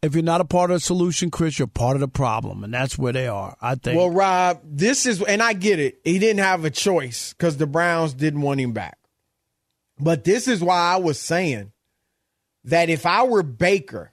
if 0.01 0.13
you're 0.13 0.24
not 0.24 0.42
a 0.42 0.46
part 0.46 0.72
of 0.72 0.75
the 0.75 0.82
solution, 0.82 1.32
Chris, 1.32 1.58
you're 1.58 1.68
part 1.68 1.96
of 1.96 2.01
the 2.01 2.08
problem, 2.08 2.63
and 2.63 2.74
that's 2.74 2.98
where 2.98 3.13
they 3.13 3.27
are. 3.27 3.58
I 3.62 3.75
think. 3.75 3.98
Well, 3.98 4.12
Rob, 4.12 4.62
this 4.63 5.06
is, 5.06 5.22
and 5.22 5.42
I 5.42 5.54
get 5.54 5.80
it. 5.80 6.00
He 6.04 6.20
didn't 6.20 6.44
have 6.44 6.63
a 6.63 6.70
choice 6.70 7.34
because 7.34 7.58
the 7.58 7.68
Browns 7.68 8.13
didn't 8.13 8.42
want 8.42 8.60
him 8.60 8.72
back. 8.72 8.98
But 10.00 10.24
this 10.24 10.48
is 10.48 10.62
why 10.62 10.77
I 10.77 10.98
was 10.98 11.20
saying 11.20 11.72
that 12.65 12.89
if 12.89 13.06
I 13.06 13.24
were 13.24 13.44
Baker, 13.44 14.12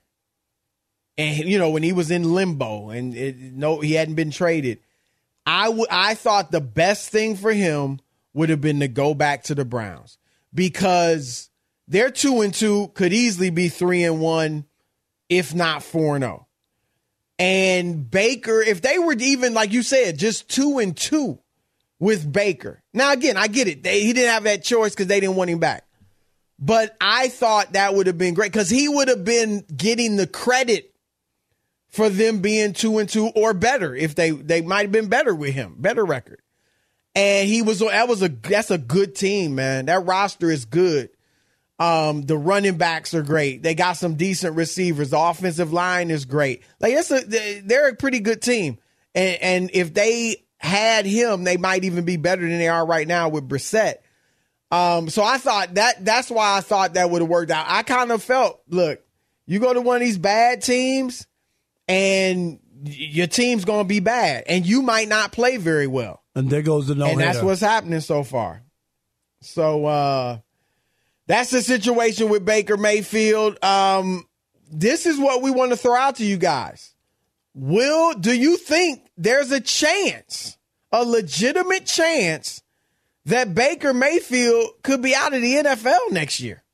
and 1.18 1.36
you 1.48 1.58
know 1.58 1.70
when 1.70 1.82
he 1.82 1.92
was 1.92 2.10
in 2.10 2.34
limbo 2.34 2.88
and 2.90 3.14
it, 3.14 3.36
no, 3.38 3.80
he 3.80 3.92
hadn't 3.92 4.14
been 4.14 4.30
traded, 4.30 4.78
I 5.44 5.68
would. 5.68 5.88
I 5.90 6.14
thought 6.14 6.50
the 6.50 6.60
best 6.60 7.10
thing 7.10 7.36
for 7.36 7.52
him 7.52 8.00
would 8.32 8.48
have 8.48 8.60
been 8.60 8.80
to 8.80 8.88
go 8.88 9.12
back 9.12 9.44
to 9.44 9.54
the 9.54 9.64
Browns 9.64 10.18
because 10.54 11.50
they're 11.88 12.10
two 12.10 12.40
and 12.40 12.54
two, 12.54 12.88
could 12.94 13.12
easily 13.12 13.50
be 13.50 13.68
three 13.68 14.04
and 14.04 14.20
one 14.20 14.66
if 15.28 15.54
not 15.54 15.82
4 15.82 16.16
and 16.16 16.24
0. 16.24 16.46
And 17.38 18.10
Baker, 18.10 18.60
if 18.60 18.82
they 18.82 18.98
were 18.98 19.14
even, 19.14 19.54
like 19.54 19.72
you 19.72 19.82
said, 19.82 20.18
just 20.18 20.48
2 20.50 20.78
and 20.78 20.96
2 20.96 21.38
with 21.98 22.30
Baker. 22.30 22.82
Now, 22.92 23.12
again, 23.12 23.36
I 23.36 23.46
get 23.46 23.66
it. 23.66 23.82
They, 23.82 24.02
he 24.02 24.12
didn't 24.12 24.30
have 24.30 24.44
that 24.44 24.62
choice 24.62 24.92
because 24.92 25.06
they 25.06 25.20
didn't 25.20 25.36
want 25.36 25.50
him 25.50 25.58
back. 25.58 25.86
But 26.58 26.94
I 27.00 27.28
thought 27.28 27.72
that 27.72 27.94
would 27.94 28.06
have 28.06 28.18
been 28.18 28.34
great 28.34 28.52
because 28.52 28.70
he 28.70 28.88
would 28.88 29.08
have 29.08 29.24
been 29.24 29.64
getting 29.74 30.16
the 30.16 30.26
credit 30.26 30.94
for 31.88 32.08
them 32.08 32.40
being 32.40 32.72
two 32.72 32.98
and 32.98 33.08
two 33.08 33.28
or 33.28 33.54
better 33.54 33.94
if 33.94 34.14
they 34.14 34.30
they 34.30 34.62
might 34.62 34.82
have 34.82 34.92
been 34.92 35.08
better 35.08 35.34
with 35.34 35.54
him, 35.54 35.74
better 35.78 36.04
record. 36.04 36.40
And 37.16 37.48
he 37.48 37.62
was 37.62 37.80
that 37.80 38.06
was 38.06 38.22
a 38.22 38.28
that's 38.28 38.70
a 38.70 38.78
good 38.78 39.16
team, 39.16 39.56
man. 39.56 39.86
That 39.86 40.06
roster 40.06 40.50
is 40.50 40.64
good. 40.64 41.10
Um, 41.82 42.22
the 42.22 42.38
running 42.38 42.76
backs 42.76 43.12
are 43.12 43.24
great. 43.24 43.64
They 43.64 43.74
got 43.74 43.94
some 43.94 44.14
decent 44.14 44.54
receivers. 44.54 45.10
The 45.10 45.18
offensive 45.18 45.72
line 45.72 46.12
is 46.12 46.26
great. 46.26 46.62
Like 46.78 46.92
it's 46.92 47.10
a, 47.10 47.60
they're 47.64 47.88
a 47.88 47.96
pretty 47.96 48.20
good 48.20 48.40
team. 48.40 48.78
And, 49.16 49.42
and 49.42 49.70
if 49.72 49.92
they 49.92 50.44
had 50.58 51.06
him, 51.06 51.42
they 51.42 51.56
might 51.56 51.82
even 51.82 52.04
be 52.04 52.16
better 52.18 52.42
than 52.42 52.58
they 52.58 52.68
are 52.68 52.86
right 52.86 53.08
now 53.08 53.30
with 53.30 53.48
Brissett. 53.48 53.96
Um, 54.70 55.08
so 55.08 55.24
I 55.24 55.38
thought 55.38 55.74
that 55.74 56.04
that's 56.04 56.30
why 56.30 56.56
I 56.56 56.60
thought 56.60 56.94
that 56.94 57.10
would 57.10 57.20
have 57.20 57.28
worked 57.28 57.50
out. 57.50 57.66
I 57.68 57.82
kind 57.82 58.12
of 58.12 58.22
felt, 58.22 58.60
look, 58.68 59.00
you 59.46 59.58
go 59.58 59.74
to 59.74 59.80
one 59.80 59.96
of 59.96 60.02
these 60.02 60.18
bad 60.18 60.62
teams 60.62 61.26
and 61.88 62.60
your 62.84 63.26
team's 63.26 63.64
going 63.64 63.84
to 63.84 63.88
be 63.88 63.98
bad 63.98 64.44
and 64.46 64.64
you 64.64 64.82
might 64.82 65.08
not 65.08 65.32
play 65.32 65.56
very 65.56 65.88
well. 65.88 66.22
And 66.36 66.48
there 66.48 66.62
goes 66.62 66.86
the 66.86 66.94
no 66.94 67.06
And 67.06 67.18
that's 67.18 67.42
what's 67.42 67.60
happening 67.60 67.98
so 67.98 68.22
far. 68.22 68.62
So, 69.40 69.84
uh, 69.84 70.38
that's 71.26 71.50
the 71.50 71.62
situation 71.62 72.28
with 72.28 72.44
Baker 72.44 72.76
Mayfield. 72.76 73.62
Um, 73.64 74.26
this 74.70 75.06
is 75.06 75.18
what 75.18 75.42
we 75.42 75.50
want 75.50 75.70
to 75.70 75.76
throw 75.76 75.96
out 75.96 76.16
to 76.16 76.24
you 76.24 76.36
guys. 76.36 76.94
Will, 77.54 78.14
do 78.14 78.34
you 78.34 78.56
think 78.56 79.10
there's 79.16 79.52
a 79.52 79.60
chance, 79.60 80.56
a 80.90 81.04
legitimate 81.04 81.86
chance, 81.86 82.62
that 83.26 83.54
Baker 83.54 83.94
Mayfield 83.94 84.70
could 84.82 85.00
be 85.02 85.14
out 85.14 85.34
of 85.34 85.42
the 85.42 85.54
NFL 85.54 86.10
next 86.10 86.40
year. 86.40 86.64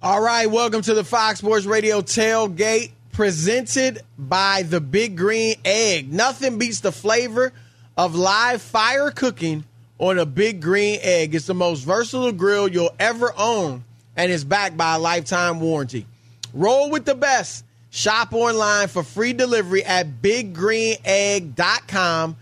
All 0.00 0.20
right, 0.20 0.48
welcome 0.48 0.80
to 0.82 0.94
the 0.94 1.02
Fox 1.02 1.40
Sports 1.40 1.66
Radio 1.66 2.02
tailgate 2.02 2.92
presented 3.10 4.02
by 4.16 4.62
the 4.62 4.80
Big 4.80 5.16
Green 5.16 5.56
Egg. 5.64 6.12
Nothing 6.12 6.56
beats 6.56 6.78
the 6.78 6.92
flavor 6.92 7.52
of 7.96 8.14
live 8.14 8.62
fire 8.62 9.10
cooking 9.10 9.64
on 9.98 10.20
a 10.20 10.24
Big 10.24 10.62
Green 10.62 11.00
Egg. 11.02 11.34
It's 11.34 11.46
the 11.46 11.54
most 11.54 11.80
versatile 11.80 12.30
grill 12.30 12.68
you'll 12.68 12.94
ever 13.00 13.32
own 13.36 13.82
and 14.14 14.30
is 14.30 14.44
backed 14.44 14.76
by 14.76 14.94
a 14.94 15.00
lifetime 15.00 15.58
warranty. 15.58 16.06
Roll 16.54 16.90
with 16.90 17.04
the 17.04 17.16
best. 17.16 17.64
Shop 17.90 18.32
online 18.32 18.86
for 18.86 19.02
free 19.02 19.32
delivery 19.32 19.84
at 19.84 20.22
biggreenegg.com. 20.22 22.36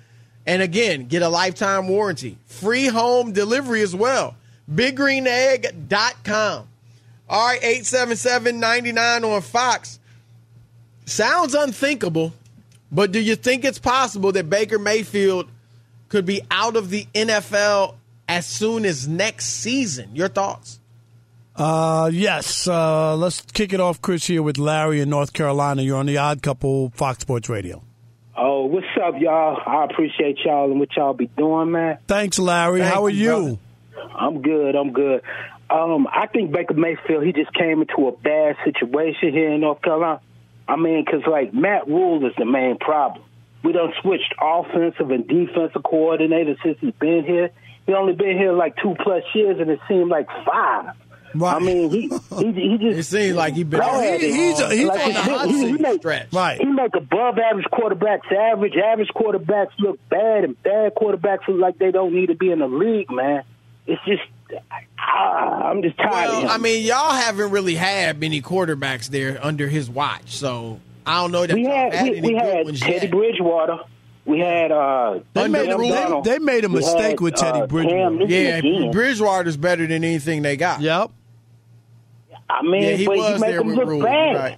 And 0.44 0.60
again, 0.60 1.06
get 1.06 1.22
a 1.22 1.28
lifetime 1.30 1.88
warranty. 1.88 2.36
Free 2.44 2.88
home 2.88 3.32
delivery 3.32 3.80
as 3.80 3.96
well. 3.96 4.36
biggreenegg.com. 4.70 6.68
All 7.28 7.46
right, 7.46 7.60
877-99 7.60 9.24
on 9.24 9.42
Fox. 9.42 9.98
Sounds 11.06 11.54
unthinkable, 11.54 12.32
but 12.90 13.12
do 13.12 13.20
you 13.20 13.36
think 13.36 13.64
it's 13.64 13.78
possible 13.78 14.32
that 14.32 14.48
Baker 14.48 14.78
Mayfield 14.78 15.48
could 16.08 16.24
be 16.24 16.42
out 16.50 16.76
of 16.76 16.90
the 16.90 17.06
NFL 17.14 17.94
as 18.28 18.46
soon 18.46 18.84
as 18.84 19.08
next 19.08 19.46
season? 19.46 20.10
Your 20.14 20.28
thoughts? 20.28 20.80
Uh, 21.56 22.10
yes. 22.12 22.68
Uh, 22.68 23.16
let's 23.16 23.40
kick 23.40 23.72
it 23.72 23.80
off, 23.80 24.00
Chris, 24.02 24.26
here 24.26 24.42
with 24.42 24.58
Larry 24.58 25.00
in 25.00 25.08
North 25.10 25.32
Carolina. 25.32 25.82
You're 25.82 25.96
on 25.98 26.06
the 26.06 26.18
Odd 26.18 26.42
Couple 26.42 26.90
Fox 26.90 27.20
Sports 27.20 27.48
Radio. 27.48 27.82
Oh, 28.36 28.66
what's 28.66 28.86
up, 29.02 29.14
y'all? 29.18 29.58
I 29.64 29.84
appreciate 29.84 30.38
y'all 30.44 30.70
and 30.70 30.78
what 30.78 30.94
y'all 30.94 31.14
be 31.14 31.26
doing, 31.38 31.70
man. 31.70 31.98
Thanks, 32.06 32.38
Larry. 32.38 32.80
Thank 32.80 32.92
How 32.92 33.04
are 33.04 33.10
you, 33.10 33.36
you? 33.36 33.58
I'm 34.14 34.42
good. 34.42 34.76
I'm 34.76 34.92
good. 34.92 35.22
Um, 35.68 36.06
I 36.06 36.26
think 36.26 36.52
Baker 36.52 36.74
Mayfield 36.74 37.24
he 37.24 37.32
just 37.32 37.52
came 37.54 37.80
into 37.82 38.08
a 38.08 38.12
bad 38.12 38.56
situation 38.64 39.32
here 39.32 39.52
in 39.52 39.60
North 39.60 39.82
Carolina. 39.82 40.20
I 40.68 40.76
mean, 40.76 41.04
because 41.04 41.22
like 41.26 41.52
Matt 41.52 41.86
Rhule 41.88 42.24
is 42.26 42.32
the 42.38 42.44
main 42.44 42.78
problem. 42.78 43.24
We 43.64 43.72
done 43.72 43.92
switched 44.00 44.32
offensive 44.40 45.10
and 45.10 45.26
defensive 45.26 45.82
coordinators 45.82 46.56
since 46.62 46.78
he's 46.80 46.94
been 46.94 47.24
here. 47.24 47.50
He 47.86 47.94
only 47.94 48.14
been 48.14 48.36
here 48.38 48.52
like 48.52 48.76
two 48.82 48.94
plus 49.02 49.22
years, 49.34 49.58
and 49.60 49.70
it 49.70 49.80
seemed 49.88 50.08
like 50.08 50.28
five. 50.44 50.94
I 51.42 51.58
mean, 51.58 51.90
he 51.90 52.02
he, 52.38 52.52
he 52.52 52.78
just 52.80 52.98
It 52.98 53.04
seems 53.04 53.36
like 53.36 53.54
he 53.54 53.64
been 53.64 53.80
bad. 53.80 54.20
he- 54.20 54.32
he's 54.32 54.60
a- 54.60 54.74
he's 54.74 54.86
Like, 54.86 55.06
on 55.06 55.12
the 55.12 55.20
hot 55.20 55.48
he, 55.48 55.66
he 55.66 55.72
make, 55.72 55.98
stretch. 56.00 56.32
Right. 56.32 56.58
He 56.60 56.64
make 56.66 56.94
above 56.94 57.38
average 57.38 57.66
quarterbacks 57.72 58.32
average. 58.32 58.74
Average 58.76 59.10
quarterbacks 59.14 59.70
look 59.78 59.98
bad, 60.08 60.44
and 60.44 60.62
bad 60.62 60.94
quarterbacks 60.94 61.46
look 61.48 61.60
like 61.60 61.78
they 61.78 61.90
don't 61.90 62.14
need 62.14 62.26
to 62.28 62.34
be 62.36 62.50
in 62.50 62.60
the 62.60 62.68
league, 62.68 63.10
man. 63.10 63.42
It's 63.86 64.00
just 64.06 64.22
ah, 64.98 65.68
I'm 65.70 65.82
just 65.82 65.96
tired. 65.98 66.28
of 66.28 66.32
Well, 66.32 66.40
him. 66.42 66.48
I 66.50 66.58
mean, 66.58 66.84
y'all 66.84 67.12
haven't 67.12 67.50
really 67.50 67.74
had 67.74 68.20
many 68.20 68.40
quarterbacks 68.42 69.08
there 69.08 69.38
under 69.42 69.68
his 69.68 69.88
watch, 69.90 70.36
so 70.36 70.80
I 71.06 71.20
don't 71.22 71.32
know 71.32 71.46
that 71.46 71.54
we 71.54 71.64
had 71.64 71.94
had 71.94 72.02
we, 72.10 72.16
any 72.18 72.20
we 72.28 72.32
good 72.34 72.42
had 72.42 72.64
ones 72.66 72.80
Teddy 72.80 72.94
yet. 73.06 73.10
Bridgewater. 73.10 73.78
We 74.24 74.40
had 74.40 74.72
uh, 74.72 75.20
They 75.34 75.46
made, 75.46 75.68
a, 75.70 75.76
they, 75.78 76.20
they 76.24 76.38
made 76.40 76.64
a 76.64 76.68
We 76.68 76.74
mistake 76.76 77.02
had, 77.12 77.20
with 77.20 77.34
Teddy 77.36 77.60
uh, 77.60 77.66
Bridgewater. 77.68 78.18
Cam 78.18 78.28
Yeah, 78.28 78.56
again. 78.56 78.90
Bridgewater's 78.90 79.56
better 79.56 79.86
than 79.86 80.02
anything 80.02 80.42
they 80.42 80.56
got. 80.56 80.80
Yep. 80.80 81.12
I 82.50 82.62
mean, 82.62 82.82
Yeah, 82.82 82.96
he 82.96 83.06
but 83.06 83.16
was 83.18 83.34
you 83.34 83.38
make 83.40 83.50
there 83.50 83.62
with 83.62 83.76
look 83.76 83.86
Rhule. 83.88 84.02
Right. 84.02 84.56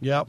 Yep. 0.00 0.28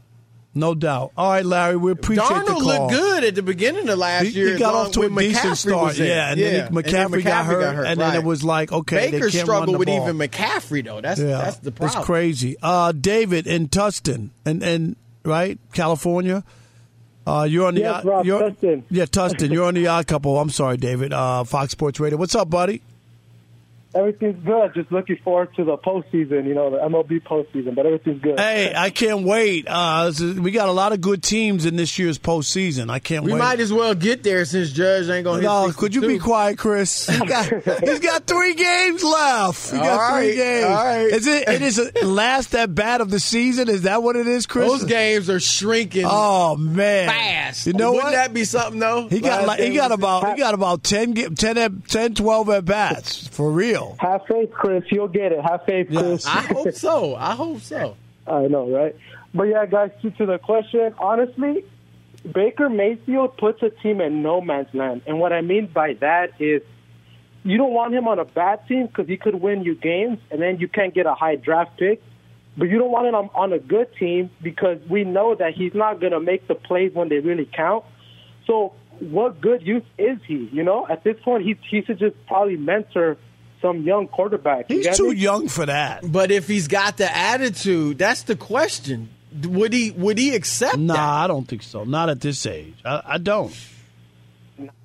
No 0.58 0.76
doubt. 0.76 1.12
All 1.15 1.30
right, 1.32 1.46
Larry, 1.46 1.78
we 1.78 1.91
appreciate 1.91 2.28
the 2.28 2.34
Darnold 2.34 2.46
call. 2.48 2.63
looked 2.63 2.91
good 2.91 3.24
at 3.24 3.36
the 3.36 3.43
beginning 3.43 3.88
of 3.88 3.98
last 3.98 4.26
He, 4.26 4.32
year. 4.32 4.54
he 4.54 4.60
got 4.60 4.74
off 4.74 4.91
to 4.93 5.02
a 5.04 5.10
when 5.10 5.15
decent 5.30 5.46
McCaffrey 5.54 5.58
start, 5.58 5.84
was 5.86 6.00
in. 6.00 6.08
yeah, 6.08 6.32
and 6.32 6.41
then 6.41 6.54
he- 6.54 6.60
And 6.60 6.70
McCaffrey, 6.76 7.24
got, 7.24 7.46
hurt, 7.46 7.86
and 7.86 8.00
then 8.02 8.10
right. 8.10 8.15
it 8.17 8.24
was 8.24 8.43
like, 8.43 8.72
okay, 8.72 9.12
Baker 9.12 9.26
they 9.26 9.32
can't 9.32 9.46
struggled 9.46 9.67
run 9.67 9.72
the 9.74 9.78
with 9.80 9.89
even 9.89 10.17
McCaffrey 10.17 10.84
though. 10.84 11.00
That's 11.02 11.20
yeah, 11.20 11.28
that's 11.38 11.58
the 11.58 11.72
problem. 11.72 11.98
It's 12.00 12.06
crazy. 12.06 12.56
Uh, 12.62 12.91
David 12.91 13.48
in 13.48 13.70
Tustin, 13.70 14.30
and 14.46 14.63
and 14.63 14.96
right, 15.24 15.60
California. 15.74 16.43
Uh, 17.26 17.43
you're 17.43 17.67
on 17.67 17.76
the 17.76 17.82
Yes, 17.82 18.06
Rob, 18.06 18.26
you're, 18.26 18.39
Tustin. 18.39 18.84
Yeah, 18.89 19.04
Tustin. 19.06 19.52
You're 19.52 19.65
on 19.65 19.74
the 19.74 19.86
odd 19.88 20.08
couple. 20.08 20.39
I'm 20.39 20.50
sorry, 20.50 20.78
David. 20.78 21.12
Uh, 21.12 21.43
Fox 21.43 21.74
Sports 21.74 22.00
Radio. 22.00 22.17
What's 22.17 22.36
up, 22.36 22.50
buddy? 22.50 22.82
Everything's 23.98 24.46
good. 24.46 24.74
Just 24.76 24.92
looking 24.92 25.18
forward 25.24 25.50
to 25.56 25.64
the 25.64 25.78
postseason, 25.78 26.46
you 26.46 26.54
know, 26.54 26.70
the 26.70 26.78
MLB 26.78 27.24
postseason, 27.24 27.76
but 27.76 27.86
everything's 27.86 28.22
good. 28.22 28.40
Hey, 28.40 28.72
I 28.76 28.90
can't 28.92 29.24
wait. 29.24 29.66
Uh, 29.68 30.06
is- 30.10 30.22
we 30.40 30.52
got 30.52 30.70
a 30.70 30.72
lot 30.72 30.92
of 30.94 31.02
good 31.02 31.24
teams 31.24 31.66
in 31.66 31.76
this 31.76 31.98
year's 31.98 32.20
postseason. 32.20 32.90
I 32.92 33.00
can't 33.00 33.24
wait. 33.24 33.34
We 33.34 33.34
wait. 33.34 33.40
might 33.46 33.60
as 33.60 33.74
well 33.74 33.96
get 33.96 34.24
there 34.24 34.46
since 34.46 34.72
Judge 34.72 35.10
ain't 35.10 35.24
gonna 35.24 35.38
hit. 35.42 35.46
No, 35.46 35.72
could 35.76 35.96
you 35.96 36.02
be 36.02 36.20
quiet, 36.20 36.58
Chris? 36.58 37.08
He 37.18 37.26
got, 37.26 37.46
he's 37.84 38.00
got 38.00 38.26
three 38.28 38.54
games 38.54 39.04
left. 39.04 39.72
He 39.72 39.78
got 39.78 40.00
All 40.00 40.16
three 40.18 40.28
right, 40.30 40.36
games. 40.36 40.66
all 40.66 40.86
right. 40.86 41.08
Is 41.08 41.26
it? 41.28 41.48
It 41.50 41.62
is 41.62 41.80
a 41.80 42.06
last 42.06 42.54
at 42.56 42.74
bat 42.76 43.02
of 43.02 43.10
the 43.10 43.20
season. 43.20 43.70
Is 43.70 43.82
that 43.84 44.04
what 44.04 44.16
it 44.16 44.28
is, 44.28 44.46
Chris? 44.46 44.70
Those 44.70 44.84
games 44.84 45.30
are 45.30 45.40
shrinking 45.40 46.06
Oh 46.08 46.56
man, 46.58 47.10
fast. 47.10 47.66
You 47.68 47.74
know 47.74 47.92
Wouldn't 47.94 48.04
what? 48.06 48.12
that 48.12 48.34
be 48.34 48.44
something 48.44 48.80
though? 48.80 49.08
he 49.08 49.20
got 49.20 49.48
like, 49.48 49.60
he 49.60 49.74
got 49.74 49.92
about 49.92 50.30
he 50.36 50.38
got 50.40 50.54
about 50.54 50.84
10, 50.84 51.36
10, 51.36 51.82
10 51.88 52.14
12 52.16 52.50
at 52.50 52.66
bats 52.66 53.28
for 53.30 53.50
real. 53.52 53.87
Have 54.00 54.26
faith, 54.28 54.52
Chris. 54.52 54.84
You'll 54.89 55.08
get 55.08 55.32
it. 55.32 55.41
Have 55.41 55.65
faith, 55.65 55.88
Chris. 55.88 56.26
I 56.26 56.41
hope 56.41 56.73
so. 56.73 57.15
I 57.15 57.36
hope 57.36 57.62
so. 57.62 57.95
I 58.28 58.47
know, 58.47 58.69
right? 58.69 58.95
But 59.34 59.43
yeah, 59.43 59.65
guys, 59.65 59.91
to, 60.02 60.12
to 60.12 60.26
the 60.26 60.38
question, 60.38 60.93
honestly, 61.00 61.63
Baker 62.32 62.69
Mayfield 62.69 63.38
puts 63.38 63.62
a 63.63 63.69
team 63.69 64.02
in 64.02 64.21
no 64.21 64.41
man's 64.41 64.73
land. 64.73 65.02
And 65.08 65.19
what 65.19 65.32
I 65.34 65.41
mean 65.41 65.67
by 65.67 65.93
that 66.02 66.34
is 66.39 66.62
you 67.43 67.58
don't 67.58 67.73
want 67.73 67.93
him 67.93 68.08
on 68.08 68.19
a 68.19 68.26
bad 68.26 68.67
team 68.67 68.88
because 68.88 69.08
he 69.08 69.17
could 69.17 69.36
win 69.36 69.63
you 69.63 69.76
games 69.76 70.19
and 70.32 70.41
then 70.41 70.60
you 70.60 70.67
can't 70.67 70.93
get 70.93 71.06
a 71.06 71.13
high 71.13 71.36
draft 71.36 71.78
pick. 71.78 72.02
But 72.58 72.65
you 72.65 72.80
don't 72.80 72.91
want 72.91 73.08
him 73.08 73.15
on, 73.15 73.30
on 73.36 73.54
a 73.54 73.60
good 73.60 73.93
team 73.97 74.32
because 74.41 74.80
we 74.89 75.04
know 75.04 75.36
that 75.36 75.54
he's 75.54 75.76
not 75.76 76.00
going 76.00 76.12
to 76.12 76.19
make 76.19 76.47
the 76.47 76.56
plays 76.56 76.93
when 76.93 77.08
they 77.08 77.19
really 77.19 77.45
count. 77.45 77.86
So 78.47 78.73
what 79.00 79.39
good 79.39 79.65
use 79.65 79.84
is 79.97 80.17
he? 80.26 80.50
You 80.52 80.63
know, 80.63 80.88
at 80.89 81.04
this 81.04 81.17
point, 81.23 81.43
he, 81.43 81.56
he 81.69 81.84
should 81.84 82.00
just 82.00 82.15
probably 82.26 82.58
mentor 82.58 83.17
some 83.62 83.82
young 83.84 84.08
quarterback. 84.08 84.65
He's 84.67 84.86
get 84.86 84.96
too 84.96 85.10
me? 85.12 85.15
young 85.17 85.48
for 85.48 85.65
that. 85.65 86.10
But 86.10 86.32
if 86.32 86.48
he's 86.48 86.67
got 86.67 86.98
the 86.98 87.15
attitude, 87.15 87.98
that's 87.98 88.24
the 88.24 88.36
question. 88.36 89.10
Would 89.43 89.74
he 89.74 89.91
would 89.91 90.17
he 90.17 90.36
accept 90.36 90.78
Nah, 90.78 90.93
that? 90.93 91.00
I 91.24 91.28
don't 91.28 91.48
think 91.48 91.62
so. 91.63 91.84
Not 91.84 92.10
at 92.10 92.22
this 92.22 92.46
age. 92.46 92.74
I, 92.86 93.02
I 93.06 93.17
don't. 93.17 93.54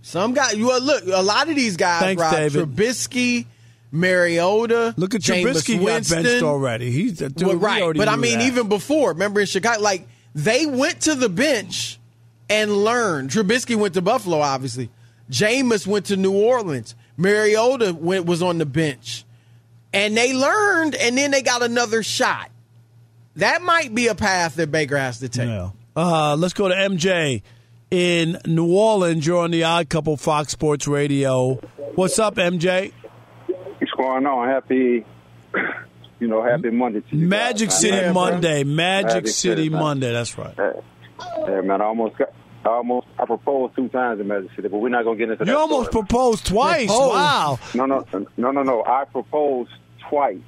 Some 0.02 0.35
guy, 0.35 0.52
you 0.52 0.70
uh, 0.70 0.78
look. 0.78 1.04
A 1.06 1.22
lot 1.22 1.48
of 1.48 1.54
these 1.56 1.76
guys, 1.76 2.02
Thanks, 2.02 2.20
Rob, 2.20 2.35
David. 2.35 2.68
Trubisky, 2.76 3.46
Mariota, 3.90 4.94
Look 4.96 5.14
at 5.14 5.22
Jameis 5.22 5.44
Trubisky 5.54 5.76
got 5.76 5.85
Winston. 5.85 6.22
benched 6.24 6.42
already. 6.42 6.90
He's 6.90 7.22
uh, 7.22 7.28
dude, 7.28 7.42
Well, 7.46 7.56
we 7.56 7.64
right, 7.64 7.82
already 7.82 7.98
but 7.98 8.08
I 8.08 8.16
mean, 8.16 8.38
that. 8.40 8.46
even 8.48 8.68
before, 8.68 9.11
remember 9.12 9.40
in 9.40 9.46
Chicago, 9.46 9.80
like 9.80 10.06
they 10.35 10.66
went 10.66 11.02
to 11.02 11.14
the 11.14 11.28
bench 11.30 11.98
and 12.50 12.70
learned. 12.85 13.30
Trubisky 13.30 13.76
went 13.76 13.94
to 13.94 14.02
Buffalo, 14.02 14.40
obviously. 14.40 14.90
Jameis 15.30 15.87
went 15.87 16.06
to 16.06 16.16
New 16.16 16.32
Orleans. 16.32 16.94
Mariota 17.16 17.94
went 17.94 18.27
was 18.27 18.42
on 18.42 18.59
the 18.59 18.66
bench, 18.66 19.25
and 19.92 20.16
they 20.16 20.33
learned, 20.35 20.94
and 20.94 21.16
then 21.16 21.31
they 21.31 21.42
got 21.42 21.62
another 21.62 22.03
shot. 22.03 22.51
That 23.37 23.62
might 23.62 23.94
be 23.94 24.09
a 24.09 24.14
path 24.14 24.57
that 24.57 24.70
Baker 24.70 24.98
has 24.98 25.20
to 25.20 25.29
take. 25.29 25.48
Yeah. 25.48 25.70
Uh, 25.96 26.37
let's 26.37 26.55
go 26.55 26.68
to 26.68 26.75
MJ 26.75 27.42
in 27.90 28.38
New 28.46 28.75
Orleans. 28.75 29.27
You're 29.27 29.42
on 29.42 29.51
the 29.51 29.64
Odd 29.64 29.88
Couple 29.88 30.16
Fox 30.16 30.53
Sports 30.53 30.87
Radio. 30.88 31.55
What's 31.94 32.18
up, 32.18 32.37
MJ? 32.37 32.92
What's 33.46 33.92
going 33.92 34.27
on? 34.27 34.48
Happy, 34.48 35.05
you 36.20 36.29
know, 36.29 36.42
happy 36.42 36.70
Monday 36.70 37.01
to 37.01 37.16
you. 37.16 37.27
Magic 37.27 37.68
guys, 37.68 37.81
City. 37.81 38.12
Monday. 38.12 38.64
Magic, 38.64 39.07
Magic 39.07 39.27
City, 39.29 39.33
City, 39.62 39.68
man. 39.68 39.81
Monday. 39.81 40.12
That's 40.12 40.38
right. 40.38 40.55
Yeah, 40.59 41.61
man, 41.61 41.81
I 41.81 41.85
almost 41.85 42.16
got, 42.16 42.33
I 42.64 42.68
almost, 42.70 43.07
I 43.18 43.25
proposed 43.27 43.75
two 43.77 43.88
times 43.88 44.20
in 44.20 44.29
Magic 44.29 44.51
City, 44.57 44.68
but 44.68 44.79
we're 44.79 44.88
not 44.88 45.05
gonna 45.05 45.16
get 45.16 45.31
into 45.31 45.44
that. 45.44 45.51
You 45.51 45.59
almost 45.59 45.90
story. 45.90 46.05
proposed 46.07 46.46
twice. 46.46 46.87
Proposed. 46.87 47.14
Wow. 47.14 47.59
No, 47.75 47.87
no, 47.87 48.07
no, 48.37 48.51
no, 48.53 48.62
no. 48.62 48.85
I 48.85 49.05
proposed 49.05 49.70
twice 50.09 50.38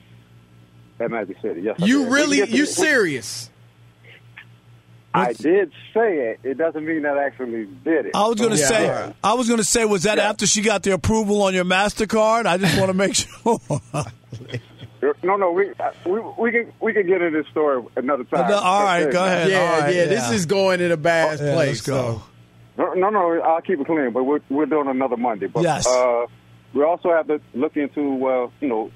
at 1.01 1.11
Magic 1.11 1.37
City. 1.43 1.63
Yes, 1.63 1.77
I 1.81 1.87
You 1.87 2.05
did. 2.05 2.13
Really, 2.13 2.37
can 2.39 2.47
get 2.47 2.55
you 2.57 2.67
serious? 2.67 3.51
I 5.17 5.33
did 5.33 5.71
say 5.93 6.31
it. 6.31 6.41
It 6.43 6.59
doesn't 6.59 6.85
mean 6.85 7.03
that 7.03 7.17
I 7.17 7.27
actually 7.27 7.67
did 7.85 8.07
it. 8.07 8.13
I 8.17 8.27
was 8.27 8.35
going 8.41 8.51
to 8.53 8.59
Yeah, 8.59 8.67
say, 8.67 8.89
all 8.89 9.07
right. 9.07 9.17
I 9.23 9.35
was 9.35 9.47
going 9.47 9.59
to 9.61 9.65
say, 9.65 9.85
was 9.85 10.03
that 10.03 10.19
Yeah. 10.19 10.29
after 10.29 10.45
she 10.45 10.61
got 10.61 10.83
the 10.83 10.91
approval 10.93 11.43
on 11.43 11.55
your 11.55 11.65
Mastercard? 11.65 12.47
I 12.47 12.57
just 12.59 12.77
want 12.77 12.89
to 12.91 12.95
make 12.95 13.15
sure. 13.15 13.61
No, 15.23 15.37
no, 15.37 15.53
we, 15.53 15.71
uh, 15.79 15.91
we 16.07 16.21
we 16.39 16.51
can 16.53 16.73
we 16.81 16.93
can 16.93 17.07
get 17.07 17.21
into 17.23 17.43
this 17.43 17.51
story 17.51 17.83
another 17.97 18.25
time. 18.25 18.51
All 18.53 18.83
right, 18.83 19.11
go 19.11 19.25
ahead. 19.25 19.51
Yeah, 19.51 19.59
All 19.61 19.81
right, 19.81 19.95
yeah, 19.95 20.05
This 20.07 20.31
is 20.31 20.47
going 20.47 20.81
in 20.81 20.91
a 20.93 20.97
bad 20.97 21.41
Yeah, 21.41 21.55
place. 21.55 21.69
let's 21.69 21.81
go. 21.83 22.23
so. 22.77 22.83
No, 22.83 22.93
no, 22.95 23.11
no, 23.11 23.41
I'll 23.41 23.61
keep 23.61 23.79
it 23.81 23.87
clean, 23.87 24.11
but 24.13 24.25
we're, 24.25 24.41
we're 24.49 24.67
doing 24.67 24.89
another 24.89 25.17
Monday. 25.17 25.47
But, 25.47 25.63
Yes. 25.63 25.87
Uh, 25.87 26.27
we 26.73 26.83
also 26.83 27.13
have 27.13 27.29
to 27.29 27.41
look 27.55 27.77
into, 27.77 28.27
uh, 28.27 28.51
you 28.61 28.69
know, 28.69 28.91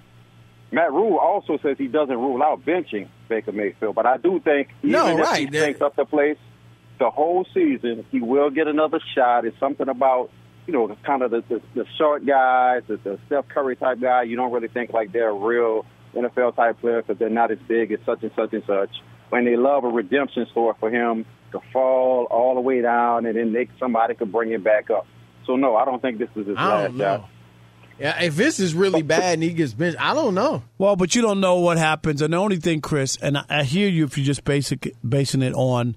Matt 0.72 0.92
Rhule 0.92 1.16
also 1.18 1.58
says 1.62 1.76
he 1.78 1.86
doesn't 1.86 2.16
rule 2.16 2.42
out 2.42 2.64
benching 2.64 3.06
Baker 3.28 3.52
Mayfield, 3.52 3.94
but 3.94 4.04
I 4.04 4.16
do 4.16 4.40
think 4.40 4.68
even 4.82 4.90
No, 4.92 5.06
if 5.16 5.18
right. 5.24 5.40
he 5.40 5.46
stinks 5.46 5.80
up 5.80 5.94
the 5.94 6.04
place 6.04 6.38
the 6.98 7.08
whole 7.08 7.46
season, 7.54 8.04
he 8.10 8.20
will 8.20 8.50
get 8.50 8.66
another 8.66 8.98
shot. 9.14 9.44
It's 9.44 9.58
something 9.60 9.88
about, 9.88 10.30
you 10.66 10.72
know, 10.72 10.94
kind 11.04 11.22
of 11.22 11.30
the, 11.30 11.44
the, 11.48 11.62
the 11.74 11.86
short 11.96 12.26
guys, 12.26 12.82
the, 12.88 12.96
the 12.96 13.18
Steph 13.26 13.46
Curry 13.48 13.76
type 13.76 14.00
guy. 14.00 14.24
You 14.24 14.34
don't 14.34 14.50
really 14.52 14.66
think 14.68 14.92
like 14.92 15.12
they're 15.12 15.32
real 15.32 15.86
NFL 16.14 16.56
type 16.56 16.80
players 16.80 17.04
because 17.06 17.18
they're 17.18 17.28
not 17.28 17.50
as 17.50 17.58
big 17.66 17.92
as 17.92 17.98
such 18.04 18.22
and 18.22 18.32
such 18.34 18.52
and 18.52 18.62
such. 18.66 18.90
And 19.32 19.46
they 19.46 19.56
love 19.56 19.84
a 19.84 19.88
redemption 19.88 20.46
story 20.50 20.74
for 20.80 20.90
him 20.90 21.26
to 21.52 21.60
fall 21.72 22.26
all 22.30 22.54
the 22.54 22.60
way 22.60 22.80
down 22.80 23.26
and 23.26 23.36
then 23.36 23.52
they, 23.52 23.68
somebody 23.78 24.14
could 24.14 24.32
bring 24.32 24.50
him 24.50 24.62
back 24.62 24.90
up. 24.90 25.06
So 25.46 25.56
no, 25.56 25.76
I 25.76 25.84
don't 25.84 26.00
think 26.00 26.18
this 26.18 26.28
is 26.36 26.46
his 26.46 26.56
I 26.56 26.66
last 26.66 26.88
don't 26.90 26.98
shot. 26.98 27.30
Yeah, 27.98 28.22
if 28.22 28.36
this 28.36 28.60
is 28.60 28.74
really 28.74 29.02
bad 29.02 29.34
and 29.34 29.42
he 29.42 29.52
gets 29.52 29.72
benched, 29.72 30.00
I 30.00 30.14
don't 30.14 30.34
know. 30.34 30.62
Well, 30.76 30.94
but 30.94 31.16
you 31.16 31.22
don't 31.22 31.40
know 31.40 31.56
what 31.56 31.78
happens. 31.78 32.22
And 32.22 32.32
the 32.32 32.36
only 32.36 32.58
thing, 32.58 32.80
Chris, 32.80 33.16
and 33.16 33.38
I, 33.38 33.44
I 33.48 33.64
hear 33.64 33.88
you 33.88 34.04
if 34.04 34.16
you're 34.16 34.24
just 34.24 34.44
basic 34.44 34.94
basing 35.06 35.42
it 35.42 35.52
on 35.54 35.96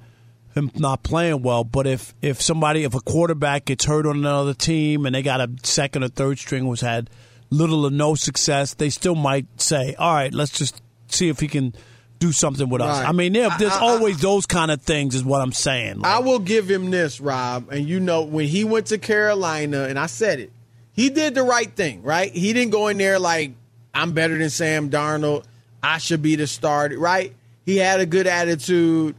him 0.56 0.72
not 0.76 1.04
playing 1.04 1.44
well. 1.44 1.64
But 1.64 1.88
if 1.88 2.16
if 2.22 2.42
somebody, 2.42 2.84
if 2.84 2.96
a 2.96 3.02
quarterback 3.02 3.66
gets 3.66 3.86
hurt 3.86 4.06
on 4.06 4.18
another 4.18 4.54
team 4.54 5.06
and 5.06 5.14
they 5.14 5.22
got 5.22 5.42
a 5.42 5.50
second 5.64 6.04
or 6.04 6.08
third 6.08 6.40
string 6.40 6.66
who's 6.66 6.82
had 6.82 7.10
little 7.52 7.86
or 7.86 7.92
no 7.92 8.16
success, 8.16 8.74
they 8.74 8.90
still 8.90 9.14
might 9.16 9.46
say, 9.62 9.94
"All 10.00 10.14
right, 10.14 10.34
let's 10.34 10.58
just 10.58 10.82
see 11.08 11.30
if 11.30 11.40
he 11.40 11.48
can." 11.48 11.76
Do 12.20 12.32
something 12.32 12.70
with 12.70 12.84
us. 12.84 13.04
I 13.04 13.14
mean, 13.14 13.34
there, 13.34 13.50
there's 13.58 13.72
I- 13.72 13.78
I- 13.78 13.94
always 13.94 14.20
those 14.20 14.46
kind 14.46 14.70
of 14.70 14.80
things, 14.84 15.16
is 15.16 15.24
what 15.24 15.42
I'm 15.42 15.52
saying. 15.52 16.02
I 16.04 16.20
will 16.20 16.38
give 16.38 16.70
him 16.70 16.92
this, 16.92 17.20
Rob. 17.20 17.72
And 17.72 17.90
you 17.90 18.00
know, 18.00 18.22
when 18.22 18.46
he 18.48 18.64
went 18.64 18.86
to 18.88 19.00
Carolina, 19.00 19.86
and 19.86 19.98
I 19.98 20.06
said 20.06 20.40
it, 20.40 20.52
he 20.94 21.10
did 21.10 21.34
the 21.34 21.42
right 21.42 21.76
thing, 21.76 22.04
right? 22.04 22.32
He 22.32 22.54
didn't 22.54 22.74
go 22.74 22.90
in 22.90 23.00
there 23.00 23.18
like, 23.18 23.54
I'm 23.92 24.12
better 24.12 24.38
than 24.38 24.52
Sam 24.52 24.92
Darnold. 24.92 25.46
I 25.82 25.98
should 25.98 26.22
be 26.22 26.36
the 26.36 26.46
starter, 26.46 27.00
right? 27.00 27.34
He 27.66 27.78
had 27.78 28.00
a 28.00 28.06
good 28.06 28.28
attitude. 28.28 29.16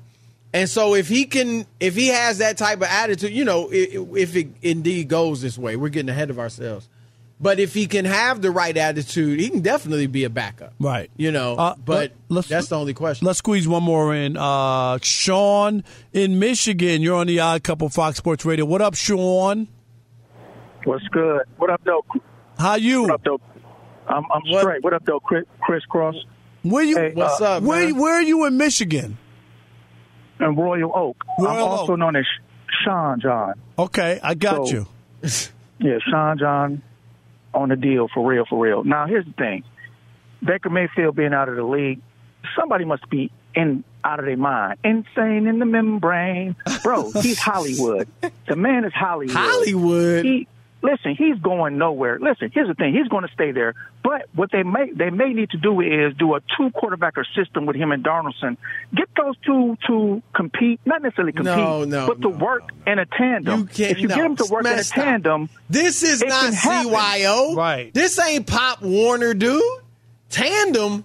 And 0.55 0.71
so 0.71 0.95
if 0.95 1.09
he 1.09 1.25
can, 1.25 1.67
if 1.81 1.97
he 1.97 2.07
has 2.07 2.39
that 2.39 2.57
type 2.57 2.77
of 2.79 2.85
attitude, 2.89 3.33
you 3.33 3.45
know, 3.45 3.69
if 3.73 4.37
it 4.37 4.47
indeed 4.63 5.09
goes 5.09 5.43
this 5.43 5.59
way, 5.59 5.75
we're 5.75 5.89
getting 5.89 6.09
ahead 6.09 6.31
of 6.31 6.39
ourselves. 6.39 6.89
But 7.43 7.59
if 7.59 7.75
he 7.75 7.87
can 7.89 8.05
have 8.05 8.41
the 8.41 8.53
right 8.53 8.77
attitude, 8.77 9.41
he 9.41 9.51
can 9.51 9.63
definitely 9.63 10.07
be 10.07 10.23
a 10.23 10.31
backup. 10.31 10.75
Right. 10.79 11.11
You 11.17 11.33
know, 11.33 11.57
Uh, 11.57 11.75
but 11.85 11.95
let- 11.97 12.13
let's- 12.29 12.49
that's 12.49 12.69
the 12.69 12.79
only 12.79 12.95
question. 12.95 13.27
Let's 13.27 13.41
squeeze 13.41 13.67
one 13.67 13.83
more 13.83 14.15
in. 14.15 14.37
Uh, 14.37 14.99
Sean 15.03 15.83
in 16.13 16.39
Michigan. 16.39 17.03
You're 17.03 17.17
on 17.17 17.27
the 17.27 17.41
Odd 17.41 17.65
Couple 17.65 17.89
Fox 17.89 18.17
Sports 18.19 18.45
Radio. 18.45 18.65
What 18.65 18.81
up, 18.81 18.95
Sean? 18.95 19.67
What's 20.85 21.07
good? 21.09 21.43
What 21.59 21.69
up, 21.71 21.81
though? 21.85 22.05
How 22.59 22.77
you? 22.77 23.03
What 23.03 23.11
up, 23.13 23.25
though? 23.25 23.41
I'm, 24.07 24.25
I'm 24.33 24.43
straight. 24.61 24.83
What 24.85 24.93
up, 24.95 25.05
though, 25.05 25.21
Chris, 25.21 25.45
Chris 25.61 25.85
Cross? 25.87 26.15
Where 26.63 26.85
you? 26.85 26.97
Hey, 26.97 27.11
What's 27.15 27.41
uh, 27.41 27.57
up, 27.57 27.63
Where, 27.65 27.87
man? 27.87 27.99
where 28.01 28.15
are 28.15 28.23
you 28.23 28.45
in 28.47 28.57
Michigan? 28.57 29.19
In 30.39 30.55
Royal 30.57 30.93
Oak. 30.95 31.25
I'm 31.41 31.47
also 31.47 31.93
Oak. 31.95 31.99
known 31.99 32.15
as 32.17 32.25
Sean 32.85 33.21
John. 33.21 33.55
Okay, 33.79 34.21
I 34.23 34.35
got 34.35 34.69
So- 34.69 34.73
you. 34.73 34.87
Yeah, 35.85 35.99
Sean 36.09 36.39
John. 36.39 36.83
On 37.55 37.69
the 37.69 37.77
deal 37.77 38.09
for 38.13 38.29
real, 38.29 38.45
for 38.49 38.63
real. 38.63 38.85
Now, 38.85 39.07
here's 39.07 39.27
the 39.27 39.33
thing: 39.33 39.65
Baker 40.45 40.71
Mayfield 40.71 41.17
being 41.17 41.33
out 41.35 41.49
of 41.49 41.57
the 41.57 41.65
league, 41.65 42.01
somebody 42.59 42.85
must 42.85 43.09
be 43.11 43.31
in 43.55 43.85
out 44.05 44.19
of 44.19 44.25
their 44.25 44.37
mind, 44.37 44.79
insane 44.83 45.47
in 45.47 45.59
the 45.59 45.67
membrane, 45.67 46.57
bro. 46.83 47.11
he's 47.13 47.39
Hollywood. 47.41 48.09
The 48.49 48.57
man 48.57 48.85
is 48.85 48.93
Hollywood. 48.93 49.37
Hollywood. 49.37 50.25
He, 50.25 50.49
listen, 50.83 51.15
he's 51.17 51.39
going 51.39 51.79
nowhere. 51.79 52.19
Listen, 52.21 52.51
here's 52.53 52.69
the 52.69 52.75
thing: 52.75 52.93
he's 52.95 53.09
going 53.09 53.27
to 53.27 53.33
stay 53.33 53.53
there. 53.53 53.75
But 54.03 54.23
what 54.35 54.51
they 54.51 54.63
may 54.65 54.91
they 54.95 55.11
may 55.11 55.33
need 55.33 55.51
to 55.51 55.57
do 55.59 55.81
is 55.81 56.15
do 56.19 56.35
a 56.35 56.41
two 56.57 56.71
quarterbacker 56.71 57.25
system 57.37 57.67
with 57.67 57.77
him 57.77 57.93
and 57.93 58.05
Darnoldson. 58.05 58.57
Get 58.95 59.09
those 59.17 59.37
two 59.47 59.77
to 59.87 60.23
compete, 60.35 60.81
not 60.85 61.03
necessarily 61.03 61.33
compete, 61.33 61.55
No, 61.57 61.85
no, 61.85 62.07
but 62.09 62.21
to 62.23 62.29
work 62.29 62.65
in 62.87 62.99
a 62.99 63.07
tandem. 63.07 63.61
You 63.61 63.67
can't- 63.67 63.91
if 63.93 63.99
you 64.01 64.09
no, 64.09 64.15
get 64.17 64.23
them 64.23 64.37
to 64.37 64.45
work 64.53 64.67
in 64.67 64.73
a 64.73 64.85
stop. 64.85 65.05
tandem, 65.05 65.49
This 65.71 66.03
is 66.03 66.21
it 66.23 66.29
not 66.29 66.53
can. 66.53 66.87
CYO. 66.89 67.55
Right. 67.57 67.95
This 67.95 68.19
ain't 68.19 68.47
Pop 68.47 68.83
Warner, 68.83 69.35
dude. 69.35 69.63
Tandem. 70.31 71.05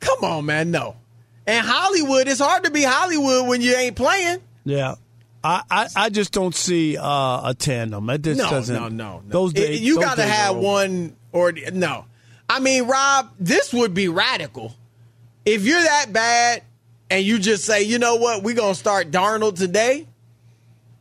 Come 0.00 0.24
on, 0.24 0.46
man. 0.46 0.70
No. 0.70 0.96
And 1.46 1.64
Hollywood, 1.66 2.28
it's 2.28 2.40
hard 2.40 2.64
to 2.64 2.70
be 2.70 2.82
Hollywood 2.82 3.48
when 3.48 3.60
you 3.60 3.74
ain't 3.74 3.96
playing. 3.96 4.38
Yeah. 4.64 4.94
I, 5.44 5.62
I, 5.70 5.88
I 5.96 6.08
just 6.10 6.32
don't 6.32 6.54
see 6.54 6.96
uh, 6.96 7.50
a 7.50 7.54
tandem. 7.58 8.08
It 8.10 8.22
just 8.22 8.38
no, 8.38 8.50
doesn't. 8.50 8.74
no, 8.74 8.88
no, 8.88 9.16
no. 9.18 9.22
Those 9.26 9.50
It- 9.52 9.54
days, 9.56 9.80
you 9.80 10.00
got 10.00 10.16
to 10.16 10.22
have 10.22 10.56
one 10.56 11.16
or 11.32 11.52
no. 11.52 12.04
I 12.48 12.60
mean, 12.60 12.86
Rob, 12.86 13.30
this 13.40 13.72
would 13.72 13.94
be 13.94 14.08
radical. 14.08 14.74
If 15.44 15.64
you're 15.64 15.82
that 15.82 16.12
bad 16.12 16.62
and 17.10 17.24
you 17.24 17.38
just 17.38 17.64
say, 17.64 17.82
you 17.82 17.98
know 17.98 18.16
what, 18.16 18.42
we're 18.42 18.54
gonna 18.54 18.74
start 18.74 19.10
Darnold 19.10 19.56
today, 19.56 20.06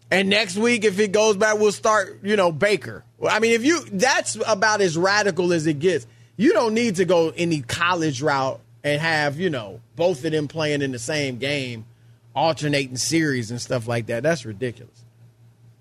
and 0.10 0.30
next 0.30 0.58
week 0.58 0.84
if 0.86 1.00
it 1.00 1.12
goes 1.12 1.36
bad, 1.38 1.60
we'll 1.60 1.72
start, 1.72 2.20
you 2.24 2.36
know, 2.36 2.52
Baker. 2.52 3.04
I 3.28 3.40
mean, 3.40 3.52
if 3.52 3.64
you 3.64 3.82
that's 3.92 4.38
about 4.48 4.82
as 4.82 4.98
radical 4.98 5.54
as 5.54 5.68
it 5.68 5.80
gets. 5.80 6.08
You 6.38 6.54
don't 6.54 6.74
need 6.74 6.96
to 6.96 7.06
go 7.06 7.32
any 7.38 7.62
college 7.62 8.22
route 8.24 8.60
and 8.84 9.00
have, 9.00 9.40
you 9.40 9.52
know, 9.52 9.80
both 9.96 10.26
of 10.26 10.32
them 10.32 10.48
playing 10.48 10.82
in 10.82 10.92
the 10.92 10.98
same 10.98 11.38
game, 11.38 11.86
alternating 12.36 12.98
series 12.98 13.52
and 13.52 13.62
stuff 13.62 13.88
like 13.88 14.08
that. 14.08 14.24
That's 14.24 14.46
ridiculous. 14.46 15.04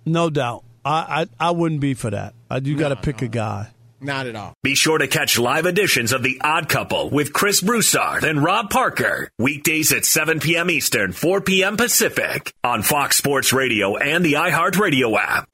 No 0.06 0.30
doubt. 0.30 0.64
I, 0.84 1.26
I, 1.40 1.48
I 1.48 1.50
wouldn't 1.50 1.80
be 1.80 1.94
for 1.94 2.10
that. 2.10 2.34
I, 2.50 2.58
you 2.58 2.76
got 2.76 2.88
to 2.88 2.96
pick 2.96 3.22
a 3.22 3.28
guy. 3.28 3.70
Not 4.02 4.26
at 4.26 4.34
all. 4.34 4.54
Be 4.62 4.74
sure 4.74 4.96
to 4.96 5.06
catch 5.06 5.38
live 5.38 5.66
editions 5.66 6.12
of 6.12 6.22
The 6.22 6.40
Odd 6.42 6.70
Couple 6.70 7.10
with 7.10 7.34
Chris 7.34 7.60
Broussard 7.60 8.24
and 8.24 8.42
Rob 8.42 8.70
Parker. 8.70 9.30
Weekdays 9.38 9.92
at 9.92 10.06
7 10.06 10.40
p.m. 10.40 10.70
Eastern, 10.70 11.12
4 11.12 11.42
p.m. 11.42 11.76
Pacific 11.76 12.54
on 12.64 12.82
Fox 12.82 13.18
Sports 13.18 13.52
Radio 13.52 13.98
and 13.98 14.24
the 14.24 14.34
iHeartRadio 14.34 15.18
app. 15.18 15.48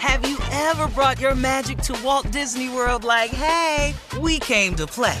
Have 0.00 0.26
you 0.26 0.38
ever 0.52 0.88
brought 0.88 1.20
your 1.20 1.34
magic 1.34 1.78
to 1.78 1.98
Walt 2.02 2.30
Disney 2.30 2.70
World 2.70 3.04
like, 3.04 3.30
hey, 3.30 3.94
we 4.18 4.38
came 4.38 4.74
to 4.76 4.86
play? 4.86 5.20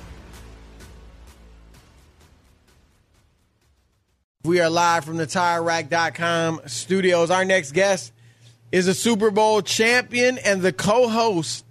We 4.43 4.59
are 4.59 4.71
live 4.71 5.05
from 5.05 5.17
the 5.17 5.27
TireRack.com 5.27 6.61
studios. 6.65 7.29
Our 7.29 7.45
next 7.45 7.73
guest 7.73 8.11
is 8.71 8.87
a 8.87 8.93
Super 8.95 9.29
Bowl 9.29 9.61
champion 9.61 10.39
and 10.39 10.63
the 10.63 10.73
co-host 10.73 11.63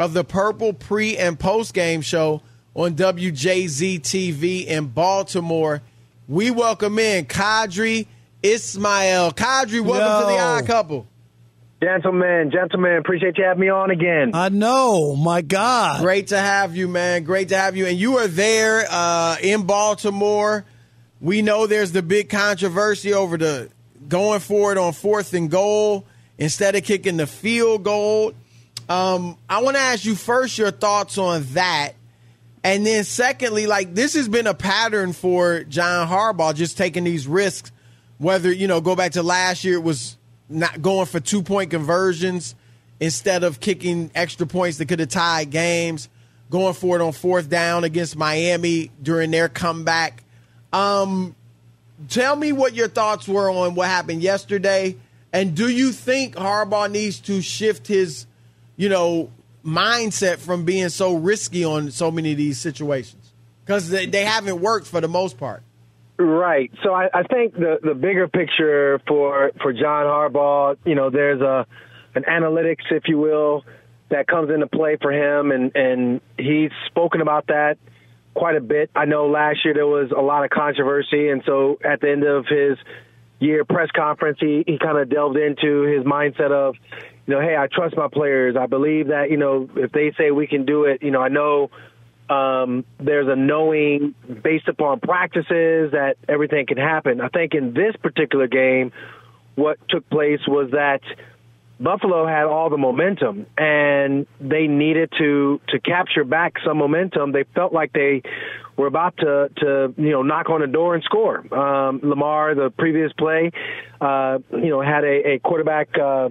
of 0.00 0.14
the 0.14 0.24
Purple 0.24 0.72
pre 0.72 1.16
and 1.16 1.38
post 1.38 1.74
game 1.74 2.00
show 2.00 2.42
on 2.74 2.96
WJZ 2.96 4.00
TV 4.00 4.66
in 4.66 4.86
Baltimore. 4.86 5.80
We 6.26 6.50
welcome 6.50 6.98
in 6.98 7.26
Qadry 7.26 8.08
Ismail. 8.42 9.30
Qadry, 9.30 9.80
welcome 9.80 10.26
to 10.26 10.32
the 10.32 10.38
Yo. 10.38 10.44
Odd 10.44 10.66
Couple. 10.66 11.06
Gentlemen, 11.80 12.50
gentlemen, 12.50 12.96
appreciate 12.96 13.38
you 13.38 13.44
having 13.44 13.60
me 13.60 13.68
on 13.68 13.92
again. 13.92 14.32
I 14.34 14.48
know, 14.48 15.14
my 15.14 15.40
God. 15.40 16.00
Great 16.00 16.26
to 16.28 16.38
have 16.38 16.74
you, 16.74 16.88
man. 16.88 17.22
Great 17.22 17.50
to 17.50 17.56
have 17.56 17.76
you. 17.76 17.86
And 17.86 17.96
you 17.96 18.16
are 18.16 18.26
there 18.26 18.84
uh, 18.90 19.36
in 19.40 19.62
Baltimore 19.62 20.64
We 21.20 21.42
know 21.42 21.66
there's 21.66 21.92
the 21.92 22.02
big 22.02 22.28
controversy 22.28 23.12
over 23.12 23.36
the 23.36 23.70
going 24.08 24.40
for 24.40 24.72
it 24.72 24.78
on 24.78 24.92
fourth 24.92 25.34
and 25.34 25.50
goal 25.50 26.04
instead 26.38 26.76
of 26.76 26.84
kicking 26.84 27.16
the 27.16 27.26
field 27.26 27.82
goal. 27.82 28.32
Um, 28.88 29.36
I 29.48 29.62
want 29.62 29.76
to 29.76 29.82
ask 29.82 30.04
you 30.04 30.14
first 30.14 30.56
your 30.56 30.70
thoughts 30.70 31.18
on 31.18 31.44
that. 31.52 31.92
And 32.64 32.86
then, 32.86 33.04
secondly, 33.04 33.66
like 33.66 33.94
this 33.94 34.14
has 34.14 34.28
been 34.28 34.46
a 34.46 34.54
pattern 34.54 35.12
for 35.12 35.64
John 35.64 36.08
Harbaugh, 36.08 36.54
just 36.54 36.76
taking 36.76 37.04
these 37.04 37.26
risks. 37.26 37.72
Whether, 38.18 38.52
you 38.52 38.66
know, 38.66 38.80
go 38.80 38.96
back 38.96 39.12
to 39.12 39.22
last 39.22 39.62
year, 39.62 39.74
it 39.74 39.82
was 39.82 40.16
not 40.48 40.82
going 40.82 41.06
for 41.06 41.20
two 41.20 41.42
point 41.42 41.70
conversions 41.70 42.54
instead 43.00 43.44
of 43.44 43.60
kicking 43.60 44.10
extra 44.14 44.46
points 44.46 44.78
that 44.78 44.86
could 44.86 44.98
have 44.98 45.08
tied 45.08 45.50
games, 45.50 46.08
going 46.50 46.74
for 46.74 46.96
it 46.96 47.02
on 47.02 47.12
fourth 47.12 47.48
down 47.48 47.84
against 47.84 48.16
Miami 48.16 48.90
during 49.02 49.30
their 49.30 49.48
comeback. 49.48 50.24
Um, 50.72 51.34
tell 52.08 52.36
me 52.36 52.52
what 52.52 52.74
your 52.74 52.88
thoughts 52.88 53.26
were 53.26 53.50
on 53.50 53.74
what 53.74 53.88
happened 53.88 54.22
yesterday. 54.22 54.96
And 55.32 55.54
do 55.54 55.68
you 55.68 55.92
think 55.92 56.36
Harbaugh 56.36 56.90
needs 56.90 57.20
to 57.20 57.42
shift 57.42 57.86
his, 57.86 58.26
you 58.76 58.88
know, 58.88 59.30
mindset 59.64 60.38
from 60.38 60.64
being 60.64 60.88
so 60.88 61.14
risky 61.14 61.64
on 61.64 61.90
so 61.90 62.10
many 62.10 62.32
of 62.32 62.38
these 62.38 62.58
situations? 62.58 63.32
Because 63.64 63.90
they, 63.90 64.06
they 64.06 64.24
haven't 64.24 64.60
worked 64.60 64.86
for 64.86 65.00
the 65.00 65.08
most 65.08 65.36
part. 65.38 65.62
Right. 66.18 66.72
So 66.82 66.92
I, 66.92 67.08
I 67.14 67.22
think 67.22 67.54
the 67.54 67.78
the 67.80 67.94
bigger 67.94 68.26
picture 68.26 69.00
for 69.06 69.52
for 69.62 69.72
John 69.72 70.04
Harbaugh, 70.04 70.76
you 70.84 70.96
know, 70.96 71.10
there's 71.10 71.40
a 71.40 71.64
an 72.14 72.24
analytics, 72.24 72.90
if 72.90 73.04
you 73.06 73.18
will, 73.18 73.64
that 74.08 74.26
comes 74.26 74.50
into 74.50 74.66
play 74.66 74.96
for 75.00 75.12
him, 75.12 75.52
and 75.52 75.76
and 75.76 76.20
he's 76.36 76.72
spoken 76.86 77.20
about 77.20 77.46
that 77.48 77.78
quite 78.38 78.56
a 78.56 78.60
bit. 78.60 78.90
I 78.94 79.04
know 79.04 79.26
last 79.26 79.64
year 79.64 79.74
there 79.74 79.86
was 79.86 80.12
a 80.16 80.20
lot 80.20 80.44
of 80.44 80.50
controversy, 80.50 81.28
and 81.28 81.42
so 81.44 81.78
at 81.84 82.00
the 82.00 82.10
end 82.10 82.22
of 82.24 82.46
his 82.46 82.78
year 83.40 83.64
press 83.64 83.90
conference, 83.90 84.38
he 84.40 84.62
he 84.66 84.78
kind 84.78 84.96
of 84.96 85.10
delved 85.10 85.36
into 85.36 85.82
his 85.82 86.04
mindset 86.04 86.52
of, 86.52 86.76
you 87.26 87.34
know, 87.34 87.40
hey, 87.40 87.56
I 87.56 87.66
trust 87.66 87.96
my 87.96 88.06
players. 88.06 88.56
I 88.56 88.66
believe 88.66 89.08
that 89.08 89.30
you 89.30 89.36
know 89.36 89.68
if 89.74 89.90
they 89.90 90.12
say 90.16 90.30
we 90.30 90.46
can 90.46 90.64
do 90.64 90.84
it, 90.84 91.02
you 91.02 91.10
know, 91.10 91.20
I 91.20 91.28
know 91.28 91.70
um, 92.30 92.84
there's 92.98 93.26
a 93.28 93.34
knowing 93.34 94.14
based 94.42 94.68
upon 94.68 95.00
practices 95.00 95.92
that 95.92 96.16
everything 96.28 96.66
can 96.66 96.78
happen. 96.78 97.20
I 97.20 97.28
think 97.28 97.54
in 97.54 97.74
this 97.74 97.96
particular 98.00 98.46
game, 98.46 98.92
what 99.56 99.78
took 99.88 100.08
place 100.10 100.40
was 100.46 100.70
that 100.70 101.00
Buffalo 101.80 102.26
had 102.26 102.44
all 102.44 102.70
the 102.70 102.76
momentum 102.76 103.46
and 103.56 104.26
they 104.40 104.66
needed 104.66 105.12
to 105.18 105.60
to 105.68 105.78
capture 105.80 106.24
back 106.24 106.54
some 106.64 106.78
momentum. 106.78 107.32
They 107.32 107.44
felt 107.54 107.72
like 107.72 107.92
they 107.92 108.22
were 108.76 108.86
about 108.86 109.16
to 109.18 109.50
to 109.58 109.94
you 109.96 110.10
know 110.10 110.22
knock 110.22 110.50
on 110.50 110.60
the 110.60 110.66
door 110.66 110.94
and 110.94 111.04
score. 111.04 111.38
Um, 111.54 112.00
Lamar, 112.02 112.54
the 112.54 112.70
previous 112.70 113.12
play, 113.12 113.52
uh, 114.00 114.38
you 114.50 114.70
know, 114.70 114.80
had 114.80 115.04
a, 115.04 115.34
a 115.34 115.38
quarterback 115.38 115.96
uh, 115.98 116.30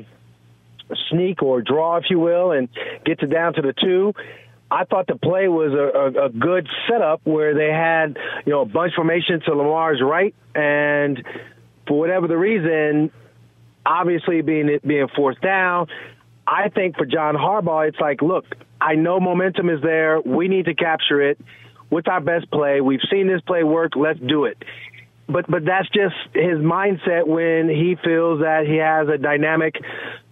sneak 1.10 1.42
or 1.42 1.62
draw, 1.62 1.98
if 1.98 2.06
you 2.10 2.20
will, 2.20 2.52
and 2.52 2.70
gets 3.06 3.24
it 3.24 3.30
down 3.30 3.54
to 3.54 3.62
the 3.62 3.74
two 3.74 4.14
I 4.70 4.84
thought 4.84 5.08
the 5.08 5.16
play 5.16 5.48
was 5.48 5.72
a, 5.72 6.20
a, 6.20 6.26
a 6.26 6.30
good 6.30 6.68
setup 6.90 7.22
where 7.24 7.54
they 7.54 7.72
had, 7.72 8.18
you 8.46 8.52
know, 8.52 8.62
a 8.62 8.66
bunch 8.66 8.94
formation 8.96 9.40
to 9.46 9.56
Lamar's 9.56 10.02
right, 10.02 10.36
and 10.54 11.24
for 11.88 11.98
whatever 11.98 12.28
the 12.28 12.38
reason, 12.38 13.12
obviously 13.88 14.41
being 14.41 14.80
being 14.86 15.08
forced 15.15 15.41
down, 15.41 15.88
I 16.45 16.69
think 16.69 16.97
for 16.97 17.06
John 17.06 17.36
Harbaugh, 17.36 17.88
it's 17.88 18.00
like, 18.00 18.21
look, 18.21 18.45
I 18.80 18.95
know 18.95 19.19
momentum 19.19 19.69
is 19.69 19.82
there. 19.82 20.19
We 20.21 20.47
need 20.47 20.65
to 20.65 20.76
capture 20.76 21.21
it. 21.21 21.39
What's 21.89 22.08
our 22.08 22.19
best 22.19 22.52
play? 22.52 22.82
We've 22.82 23.02
seen 23.10 23.28
this 23.28 23.41
play 23.41 23.63
work. 23.63 23.95
Let's 23.95 24.19
do 24.19 24.45
it 24.45 24.62
but 25.28 25.50
but 25.50 25.65
that's 25.65 25.88
just 25.89 26.15
his 26.34 26.60
mindset 26.60 27.28
when 27.28 27.69
he 27.69 27.95
feels 28.04 28.39
that 28.39 28.65
he 28.65 28.78
has 28.78 29.08
a 29.10 29.17
dynamic 29.17 29.76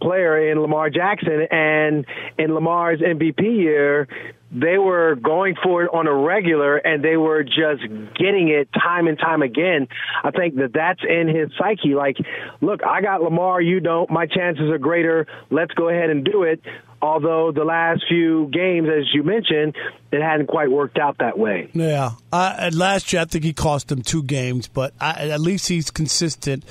player 0.02 0.50
in 0.50 0.60
Lamar 0.60 0.90
Jackson 0.90 1.48
and 1.52 2.06
in 2.38 2.54
Lamar's 2.54 3.00
MVP 3.02 3.42
year 3.42 4.08
they 4.56 4.78
were 4.78 5.16
going 5.16 5.56
for 5.62 5.84
it 5.84 5.90
on 5.94 6.08
a 6.08 6.14
regular 6.14 6.78
and 6.78 7.04
they 7.04 7.18
were 7.18 7.44
just 7.44 7.82
getting 8.18 8.48
it 8.48 8.70
time 8.74 9.08
and 9.08 9.20
time 9.20 9.42
again. 9.42 9.88
I 10.24 10.32
think 10.32 10.56
that 10.56 10.72
that's 10.74 11.02
in 11.08 11.28
his 11.28 11.50
psyche. 11.58 11.94
Like, 11.94 12.16
look, 12.62 12.80
I 12.86 13.02
got 13.02 13.22
Lamar, 13.22 13.62
you 13.62 13.82
don't. 13.82 14.10
My 14.10 14.26
chances 14.28 14.72
are 14.72 14.78
greater. 14.78 15.28
Let's 15.50 15.74
go 15.74 15.90
ahead 15.90 16.10
and 16.10 16.24
do 16.24 16.44
it. 16.44 16.62
Although 17.02 17.52
the 17.52 17.66
last 17.66 18.06
few 18.08 18.48
games, 18.48 18.88
as 18.88 19.14
you 19.14 19.24
mentioned, 19.24 19.76
it 20.12 20.22
hadn't 20.22 20.48
quite 20.48 20.72
worked 20.72 20.98
out 20.98 21.18
that 21.20 21.38
way. 21.38 21.70
Yeah. 21.74 22.12
Uh, 22.32 22.72
last 22.74 23.12
year, 23.12 23.24
I 23.24 23.26
think 23.26 23.44
he 23.44 23.54
cost 23.54 23.90
them 23.90 24.02
two 24.02 24.24
games, 24.24 24.70
but 24.70 24.94
I, 25.02 25.30
at 25.30 25.42
least 25.42 25.68
he's 25.68 25.92
consistent 25.92 26.64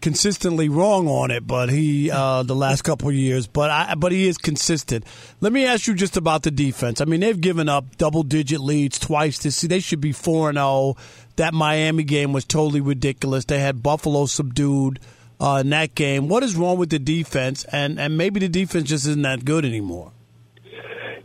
consistently 0.00 0.68
wrong 0.68 1.08
on 1.08 1.30
it, 1.30 1.46
but 1.46 1.68
he 1.68 2.10
uh, 2.10 2.42
the 2.42 2.54
last 2.54 2.82
couple 2.82 3.10
years, 3.12 3.46
but 3.46 3.70
I, 3.70 3.94
but 3.94 4.12
he 4.12 4.26
is 4.26 4.38
consistent. 4.38 5.04
Let 5.40 5.52
me 5.52 5.66
ask 5.66 5.86
you 5.86 5.94
just 5.94 6.16
about 6.16 6.42
the 6.42 6.50
defense. 6.50 7.00
I 7.00 7.04
mean, 7.04 7.20
they've 7.20 7.40
given 7.40 7.68
up 7.68 7.96
double 7.96 8.22
digit 8.22 8.60
leads 8.60 8.98
twice 8.98 9.38
this. 9.38 9.60
They 9.60 9.80
should 9.80 10.00
be 10.00 10.12
four 10.12 10.48
and 10.48 10.56
zero. 10.56 10.66
Oh. 10.66 10.96
That 11.36 11.54
Miami 11.54 12.02
game 12.02 12.32
was 12.32 12.44
totally 12.44 12.80
ridiculous. 12.80 13.46
They 13.46 13.60
had 13.60 13.82
Buffalo 13.82 14.26
subdued 14.26 15.00
uh, 15.40 15.60
in 15.62 15.70
that 15.70 15.94
game. 15.94 16.28
What 16.28 16.42
is 16.42 16.54
wrong 16.54 16.76
with 16.76 16.90
the 16.90 16.98
defense? 16.98 17.64
And 17.64 17.98
and 17.98 18.18
maybe 18.18 18.40
the 18.40 18.48
defense 18.48 18.88
just 18.88 19.06
isn't 19.06 19.22
that 19.22 19.44
good 19.44 19.64
anymore. 19.64 20.12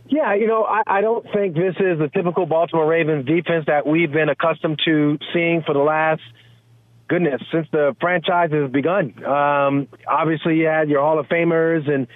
Yeah, 0.08 0.34
you 0.34 0.46
know, 0.46 0.64
I, 0.64 0.82
I 0.86 1.00
don't 1.00 1.26
think 1.34 1.54
this 1.54 1.74
is 1.80 1.98
the 1.98 2.08
typical 2.14 2.46
Baltimore 2.46 2.86
Ravens 2.86 3.26
defense 3.26 3.64
that 3.66 3.86
we've 3.86 4.12
been 4.12 4.28
accustomed 4.28 4.80
to 4.84 5.18
seeing 5.34 5.62
for 5.66 5.72
the 5.72 5.80
last 5.80 6.22
goodness, 7.08 7.42
since 7.52 7.66
the 7.72 7.96
franchise 8.00 8.50
has 8.52 8.70
begun. 8.70 9.24
Um, 9.24 9.88
obviously, 10.08 10.56
you 10.56 10.66
had 10.66 10.88
your 10.88 11.00
Hall 11.00 11.18
of 11.18 11.26
Famers 11.26 11.88
and 11.90 12.06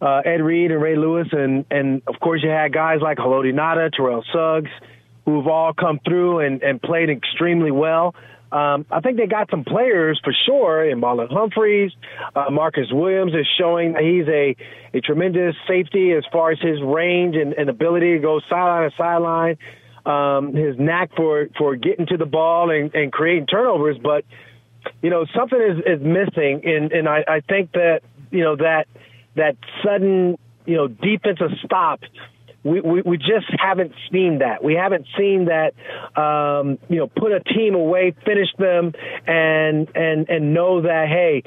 uh, 0.00 0.22
Ed 0.24 0.42
Reed 0.42 0.70
and 0.70 0.82
Ray 0.82 0.96
Lewis, 0.96 1.28
and 1.32 1.64
and 1.70 2.02
of 2.06 2.20
course 2.20 2.42
you 2.42 2.50
had 2.50 2.72
guys 2.72 3.00
like 3.00 3.18
Haloti 3.18 3.52
Ngata, 3.52 3.92
Terrell 3.92 4.24
Suggs, 4.32 4.70
who've 5.24 5.46
all 5.46 5.72
come 5.72 6.00
through 6.04 6.40
and, 6.40 6.62
and 6.62 6.80
played 6.80 7.10
extremely 7.10 7.70
well. 7.70 8.14
Um, 8.52 8.86
I 8.88 9.00
think 9.00 9.16
they 9.16 9.26
got 9.26 9.50
some 9.50 9.64
players 9.64 10.20
for 10.22 10.32
sure 10.46 10.88
in 10.88 11.00
Marlon 11.00 11.32
Humphreys. 11.32 11.90
Uh, 12.36 12.50
Marcus 12.52 12.86
Williams 12.92 13.32
is 13.34 13.48
showing 13.58 13.96
he's 13.98 14.28
a, 14.28 14.54
a 14.96 15.00
tremendous 15.00 15.56
safety 15.66 16.12
as 16.12 16.24
far 16.30 16.52
as 16.52 16.60
his 16.60 16.80
range 16.80 17.34
and, 17.34 17.54
and 17.54 17.68
ability 17.68 18.12
to 18.12 18.20
go 18.20 18.40
sideline 18.48 18.88
to 18.88 18.96
sideline 18.96 19.58
um, 20.06 20.54
his 20.54 20.78
knack 20.78 21.10
for 21.16 21.48
for 21.56 21.76
getting 21.76 22.06
to 22.06 22.16
the 22.16 22.26
ball 22.26 22.70
and, 22.70 22.94
and 22.94 23.12
creating 23.12 23.46
turnovers, 23.46 23.96
but 24.02 24.24
you 25.02 25.10
know 25.10 25.24
something 25.34 25.60
is, 25.60 25.78
is 25.86 26.04
missing, 26.04 26.62
and 26.64 26.92
and 26.92 27.08
I, 27.08 27.24
I 27.26 27.40
think 27.40 27.72
that 27.72 28.00
you 28.30 28.42
know 28.42 28.56
that 28.56 28.86
that 29.36 29.56
sudden 29.84 30.38
you 30.66 30.76
know 30.76 30.88
defensive 30.88 31.50
stop. 31.64 32.00
We, 32.62 32.80
we, 32.80 33.02
we 33.02 33.18
just 33.18 33.44
haven't 33.58 33.92
seen 34.10 34.38
that. 34.38 34.64
We 34.64 34.72
haven't 34.72 35.06
seen 35.18 35.48
that, 35.50 35.74
um, 36.18 36.78
you 36.88 36.96
know, 36.96 37.08
put 37.08 37.30
a 37.30 37.40
team 37.40 37.74
away, 37.74 38.14
finish 38.24 38.48
them, 38.58 38.94
and 39.26 39.86
and 39.94 40.30
and 40.30 40.54
know 40.54 40.80
that 40.80 41.08
hey, 41.08 41.42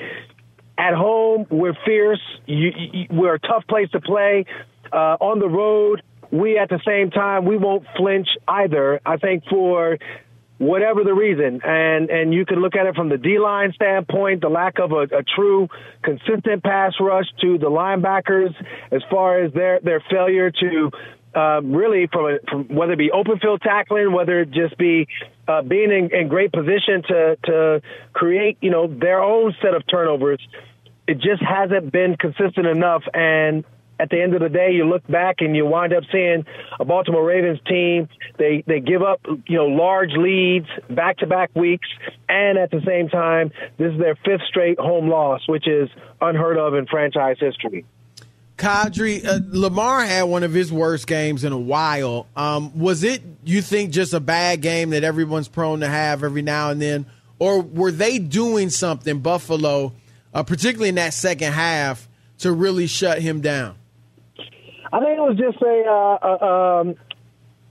at 0.77 0.93
home 0.93 1.47
we're 1.49 1.75
fierce. 1.85 2.21
You, 2.45 2.71
you, 2.93 3.07
we're 3.09 3.33
a 3.33 3.39
tough 3.39 3.65
place 3.67 3.89
to 3.91 3.99
play. 3.99 4.45
Uh, 4.91 5.17
on 5.19 5.39
the 5.39 5.49
road, 5.49 6.01
we 6.31 6.57
at 6.57 6.69
the 6.69 6.79
same 6.85 7.11
time 7.11 7.45
we 7.45 7.57
won't 7.57 7.85
flinch 7.95 8.27
either. 8.47 8.99
I 9.05 9.17
think 9.17 9.43
for 9.49 9.97
whatever 10.57 11.03
the 11.03 11.13
reason, 11.13 11.61
and 11.63 12.09
and 12.09 12.33
you 12.33 12.45
can 12.45 12.59
look 12.59 12.75
at 12.75 12.85
it 12.85 12.95
from 12.95 13.09
the 13.09 13.17
D 13.17 13.39
line 13.39 13.73
standpoint, 13.73 14.41
the 14.41 14.49
lack 14.49 14.79
of 14.79 14.91
a, 14.91 15.03
a 15.03 15.23
true 15.23 15.67
consistent 16.03 16.63
pass 16.63 16.93
rush 16.99 17.27
to 17.41 17.57
the 17.57 17.69
linebackers, 17.69 18.53
as 18.91 19.01
far 19.09 19.39
as 19.39 19.53
their 19.53 19.79
their 19.79 20.03
failure 20.09 20.51
to 20.51 20.91
um, 21.35 21.71
really 21.71 22.07
from, 22.11 22.25
a, 22.25 22.37
from 22.49 22.75
whether 22.75 22.93
it 22.93 22.97
be 22.97 23.11
open 23.11 23.37
field 23.39 23.61
tackling, 23.61 24.11
whether 24.11 24.41
it 24.41 24.51
just 24.51 24.77
be 24.77 25.07
uh, 25.47 25.61
being 25.61 25.91
in, 25.91 26.13
in 26.13 26.27
great 26.27 26.51
position 26.51 27.03
to 27.07 27.37
to 27.45 27.81
create 28.13 28.57
you 28.61 28.71
know 28.71 28.87
their 28.87 29.21
own 29.21 29.55
set 29.61 29.73
of 29.73 29.83
turnovers. 29.87 30.39
It 31.07 31.19
just 31.19 31.41
hasn't 31.41 31.91
been 31.91 32.17
consistent 32.17 32.65
enough, 32.65 33.03
and 33.13 33.63
at 33.99 34.09
the 34.09 34.21
end 34.21 34.33
of 34.33 34.41
the 34.41 34.49
day, 34.49 34.71
you 34.71 34.85
look 34.85 35.05
back 35.07 35.37
and 35.39 35.55
you 35.55 35.65
wind 35.65 35.93
up 35.93 36.03
seeing 36.11 36.45
a 36.79 36.85
Baltimore 36.85 37.25
Ravens 37.25 37.59
team. 37.67 38.07
They 38.37 38.63
they 38.67 38.79
give 38.79 39.01
up 39.01 39.21
you 39.47 39.57
know 39.57 39.65
large 39.65 40.11
leads 40.11 40.67
back 40.89 41.17
to 41.17 41.27
back 41.27 41.49
weeks, 41.55 41.87
and 42.29 42.57
at 42.57 42.71
the 42.71 42.81
same 42.85 43.09
time, 43.09 43.51
this 43.77 43.93
is 43.93 43.99
their 43.99 44.15
fifth 44.15 44.43
straight 44.47 44.79
home 44.79 45.09
loss, 45.09 45.47
which 45.47 45.67
is 45.67 45.89
unheard 46.21 46.57
of 46.57 46.75
in 46.75 46.85
franchise 46.85 47.37
history. 47.39 47.85
Qadry, 48.57 49.23
uh, 49.23 49.39
Lamar 49.49 50.03
had 50.03 50.23
one 50.23 50.41
of 50.41 50.51
his 50.51 50.71
worst 50.71 51.05
games 51.05 51.43
in 51.43 51.53
a 51.53 51.57
while. 51.59 52.25
Um, 52.35 52.77
was 52.77 53.03
it, 53.03 53.21
you 53.43 53.61
think, 53.61 53.91
just 53.91 54.13
a 54.13 54.19
bad 54.19 54.61
game 54.61 54.89
that 54.91 55.03
everyone's 55.03 55.47
prone 55.47 55.81
to 55.81 55.87
have 55.87 56.23
every 56.23 56.41
now 56.41 56.71
and 56.71 56.81
then? 56.81 57.05
Or 57.37 57.61
were 57.61 57.91
they 57.91 58.17
doing 58.17 58.71
something, 58.71 59.19
Buffalo, 59.19 59.93
uh, 60.33 60.41
particularly 60.41 60.89
in 60.89 60.95
that 60.95 61.13
second 61.13 61.53
half, 61.53 62.07
to 62.39 62.51
really 62.51 62.87
shut 62.87 63.21
him 63.21 63.41
down? 63.41 63.75
I 64.91 64.99
think 64.99 65.17
it 65.17 65.21
was 65.21 65.37
just 65.37 65.61
a 65.61 65.83
uh, 65.85 66.27
a, 66.27 66.81
um, 66.81 66.95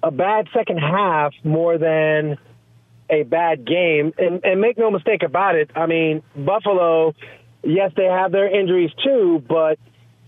a 0.02 0.10
bad 0.10 0.48
second 0.54 0.78
half 0.78 1.32
more 1.44 1.78
than 1.78 2.38
a 3.10 3.22
bad 3.22 3.66
game. 3.66 4.12
And, 4.18 4.44
and 4.44 4.60
make 4.60 4.78
no 4.78 4.90
mistake 4.90 5.22
about 5.22 5.54
it. 5.54 5.70
I 5.74 5.86
mean, 5.86 6.22
Buffalo, 6.34 7.14
yes, 7.62 7.92
they 7.96 8.04
have 8.04 8.32
their 8.32 8.48
injuries 8.48 8.90
too, 9.02 9.42
but 9.48 9.78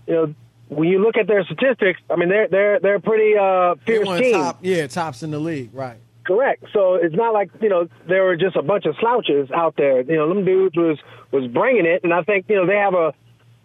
you 0.07 0.13
know, 0.13 0.35
when 0.69 0.87
you 0.87 1.01
look 1.01 1.17
at 1.17 1.27
their 1.27 1.43
statistics, 1.43 1.99
I 2.09 2.15
mean, 2.15 2.29
they're 2.29 2.47
they're 2.47 2.79
they're 2.79 2.99
pretty 2.99 3.35
uh, 3.37 3.75
fierce 3.85 4.07
team. 4.19 4.33
top, 4.33 4.59
yeah, 4.61 4.85
tops 4.87 5.23
in 5.23 5.31
the 5.31 5.39
league, 5.39 5.73
right? 5.73 5.97
Correct. 6.25 6.63
So 6.73 6.95
it's 6.95 7.15
not 7.15 7.33
like 7.33 7.49
you 7.59 7.69
know 7.69 7.87
there 8.07 8.23
were 8.23 8.35
just 8.35 8.55
a 8.55 8.61
bunch 8.61 8.85
of 8.85 8.95
slouches 8.99 9.49
out 9.51 9.75
there. 9.77 10.01
You 10.01 10.15
know, 10.15 10.29
them 10.29 10.45
dudes 10.45 10.75
was 10.75 10.99
was 11.31 11.47
bringing 11.47 11.87
it, 11.87 12.03
and 12.03 12.13
I 12.13 12.21
think 12.21 12.45
you 12.49 12.55
know 12.55 12.67
they 12.67 12.75
have 12.75 12.93
a 12.93 13.13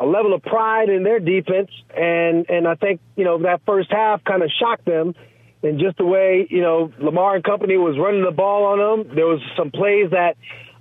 a 0.01 0.07
level 0.07 0.35
of 0.35 0.43
pride 0.43 0.89
in 0.89 1.03
their 1.03 1.21
defense, 1.21 1.71
and 1.97 2.49
and 2.49 2.67
I 2.67 2.75
think 2.75 3.01
you 3.17 3.25
know 3.25 3.39
that 3.43 3.63
first 3.67 3.91
half 3.91 4.25
kind 4.25 4.43
of 4.43 4.51
shocked 4.51 4.85
them, 4.85 5.15
and 5.63 5.79
just 5.79 5.97
the 5.99 6.05
way 6.05 6.47
you 6.51 6.61
know 6.61 6.93
Lamar 6.99 7.37
and 7.37 7.45
company 7.45 7.77
was 7.77 7.97
running 7.99 8.25
the 8.25 8.33
ball 8.33 8.65
on 8.65 8.79
them. 8.79 9.15
There 9.15 9.27
was 9.27 9.41
some 9.57 9.71
plays 9.71 10.11
that 10.11 10.37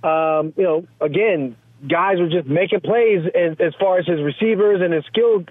um, 0.06 0.52
you 0.56 0.64
know 0.64 0.86
again 1.00 1.56
guys 1.88 2.18
were 2.18 2.28
just 2.28 2.48
making 2.48 2.80
plays 2.80 3.24
as, 3.34 3.56
as 3.60 3.74
far 3.78 3.98
as 3.98 4.06
his 4.06 4.20
receivers 4.22 4.80
and 4.82 4.92
his 4.92 5.04
skilled 5.06 5.50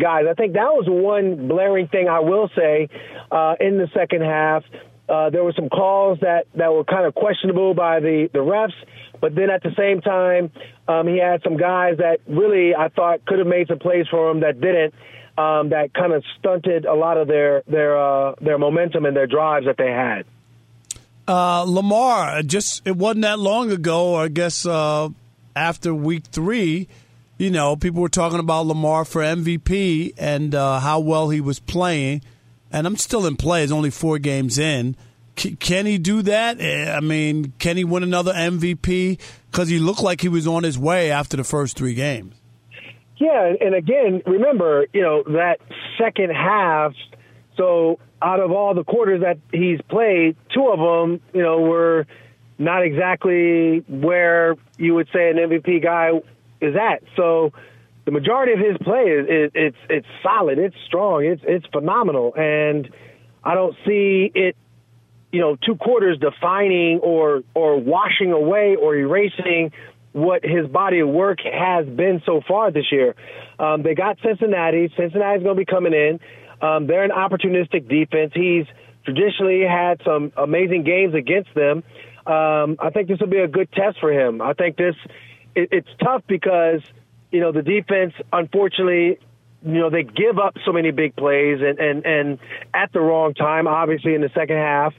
guys. 0.00 0.24
I 0.28 0.34
think 0.34 0.54
that 0.54 0.72
was 0.72 0.86
one 0.88 1.48
blaring 1.48 1.88
thing 1.88 2.08
I 2.08 2.20
will 2.20 2.48
say 2.56 2.88
uh, 3.30 3.54
in 3.60 3.78
the 3.78 3.88
second 3.94 4.22
half. 4.22 4.64
Uh, 5.08 5.30
there 5.30 5.44
were 5.44 5.52
some 5.52 5.68
calls 5.68 6.18
that, 6.20 6.46
that 6.54 6.72
were 6.72 6.84
kind 6.84 7.06
of 7.06 7.14
questionable 7.14 7.74
by 7.74 8.00
the, 8.00 8.28
the 8.32 8.38
refs, 8.38 8.72
but 9.20 9.34
then 9.34 9.50
at 9.50 9.62
the 9.62 9.72
same 9.76 10.00
time, 10.00 10.50
um, 10.88 11.06
he 11.06 11.18
had 11.18 11.42
some 11.42 11.56
guys 11.56 11.98
that 11.98 12.20
really 12.26 12.74
I 12.74 12.88
thought 12.88 13.24
could 13.24 13.38
have 13.38 13.46
made 13.46 13.68
some 13.68 13.78
plays 13.78 14.06
for 14.10 14.30
him 14.30 14.40
that 14.40 14.60
didn't. 14.60 14.94
Um, 15.36 15.70
that 15.70 15.92
kind 15.92 16.12
of 16.12 16.22
stunted 16.38 16.84
a 16.84 16.94
lot 16.94 17.16
of 17.16 17.26
their 17.26 17.64
their 17.66 17.98
uh, 17.98 18.36
their 18.40 18.56
momentum 18.56 19.04
and 19.04 19.16
their 19.16 19.26
drives 19.26 19.66
that 19.66 19.76
they 19.76 19.90
had. 19.90 20.26
Uh, 21.26 21.64
Lamar, 21.66 22.42
just 22.42 22.86
it 22.86 22.96
wasn't 22.96 23.22
that 23.22 23.40
long 23.40 23.72
ago, 23.72 24.14
I 24.14 24.28
guess 24.28 24.64
uh, 24.64 25.08
after 25.56 25.94
week 25.94 26.24
three, 26.26 26.86
you 27.38 27.50
know, 27.50 27.76
people 27.76 28.02
were 28.02 28.08
talking 28.08 28.38
about 28.38 28.66
Lamar 28.66 29.04
for 29.04 29.22
MVP 29.22 30.14
and 30.18 30.54
uh, 30.54 30.80
how 30.80 31.00
well 31.00 31.30
he 31.30 31.40
was 31.40 31.58
playing. 31.58 32.22
And 32.74 32.88
I'm 32.88 32.96
still 32.96 33.24
in 33.24 33.36
play. 33.36 33.62
It's 33.62 33.70
only 33.70 33.90
four 33.90 34.18
games 34.18 34.58
in. 34.58 34.96
C- 35.36 35.54
can 35.54 35.86
he 35.86 35.96
do 35.96 36.22
that? 36.22 36.60
Eh, 36.60 36.92
I 36.92 36.98
mean, 36.98 37.52
can 37.60 37.76
he 37.76 37.84
win 37.84 38.02
another 38.02 38.32
MVP? 38.32 39.18
Because 39.50 39.68
he 39.68 39.78
looked 39.78 40.02
like 40.02 40.20
he 40.20 40.28
was 40.28 40.46
on 40.48 40.64
his 40.64 40.76
way 40.76 41.10
after 41.12 41.36
the 41.36 41.44
first 41.44 41.76
three 41.76 41.94
games. 41.94 42.34
Yeah, 43.16 43.46
and- 43.46 43.62
and 43.62 43.74
again, 43.76 44.22
remember, 44.26 44.86
you 44.92 45.02
know, 45.02 45.22
that 45.22 45.60
second 45.98 46.30
half. 46.30 46.94
So 47.56 48.00
out 48.20 48.40
of 48.40 48.50
all 48.50 48.74
the 48.74 48.82
quarters 48.82 49.20
that 49.20 49.38
he's 49.52 49.80
played, 49.82 50.34
two 50.52 50.66
of 50.68 50.80
them, 50.80 51.20
you 51.32 51.42
know, 51.42 51.60
were 51.60 52.06
not 52.58 52.82
exactly 52.82 53.84
where 53.88 54.56
you 54.78 54.94
would 54.94 55.06
say 55.12 55.30
an 55.30 55.38
MVP 55.38 55.78
guy 55.80 56.10
is 56.60 56.74
at. 56.74 57.04
So 57.14 57.52
the 58.04 58.10
majority 58.10 58.52
of 58.52 58.58
his 58.58 58.76
play 58.82 59.04
is, 59.04 59.26
is 59.28 59.50
it's 59.54 59.76
it's 59.88 60.06
solid, 60.22 60.58
it's 60.58 60.76
strong, 60.86 61.24
it's 61.24 61.42
it's 61.46 61.66
phenomenal, 61.66 62.34
and 62.36 62.88
I 63.42 63.54
don't 63.54 63.74
see 63.86 64.30
it 64.34 64.56
you 65.34 65.40
know, 65.40 65.56
two 65.56 65.74
quarters 65.74 66.16
defining 66.20 67.00
or 67.00 67.42
or 67.54 67.80
washing 67.80 68.30
away 68.30 68.76
or 68.80 68.94
erasing 68.94 69.72
what 70.12 70.44
his 70.44 70.68
body 70.68 71.00
of 71.00 71.08
work 71.08 71.40
has 71.40 71.86
been 71.86 72.22
so 72.24 72.40
far 72.46 72.70
this 72.70 72.92
year. 72.92 73.16
Um, 73.58 73.82
they 73.82 73.96
got 73.96 74.16
Cincinnati. 74.24 74.92
Cincinnati's 74.96 75.42
going 75.42 75.56
to 75.56 75.60
be 75.60 75.64
coming 75.64 75.92
in. 75.92 76.20
Um, 76.62 76.86
they're 76.86 77.02
an 77.02 77.10
opportunistic 77.10 77.88
defense. 77.88 78.30
He's 78.32 78.66
traditionally 79.04 79.62
had 79.62 80.00
some 80.04 80.32
amazing 80.36 80.84
games 80.84 81.14
against 81.16 81.52
them. 81.52 81.82
Um, 82.26 82.76
I 82.78 82.90
think 82.94 83.08
this 83.08 83.18
will 83.18 83.26
be 83.26 83.40
a 83.40 83.48
good 83.48 83.72
test 83.72 83.98
for 83.98 84.12
him. 84.12 84.40
I 84.40 84.52
think 84.52 84.76
this 84.76 84.94
it, 85.56 85.70
it's 85.72 85.90
tough 86.00 86.22
because 86.28 86.80
you 87.34 87.40
know 87.40 87.50
the 87.50 87.62
defense, 87.62 88.14
unfortunately, 88.32 89.18
you 89.64 89.80
know 89.80 89.90
they 89.90 90.04
give 90.04 90.38
up 90.38 90.54
so 90.64 90.72
many 90.72 90.92
big 90.92 91.16
plays 91.16 91.58
and 91.60 91.80
and 91.80 92.06
and 92.06 92.38
at 92.72 92.92
the 92.92 93.00
wrong 93.00 93.34
time. 93.34 93.66
Obviously, 93.66 94.14
in 94.14 94.20
the 94.20 94.30
second 94.34 94.56
half, 94.56 94.94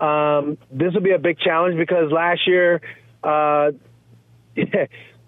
um, 0.00 0.56
this 0.72 0.94
will 0.94 1.02
be 1.02 1.12
a 1.12 1.18
big 1.18 1.38
challenge 1.38 1.76
because 1.76 2.10
last 2.10 2.46
year. 2.46 2.80
Uh, 3.22 3.72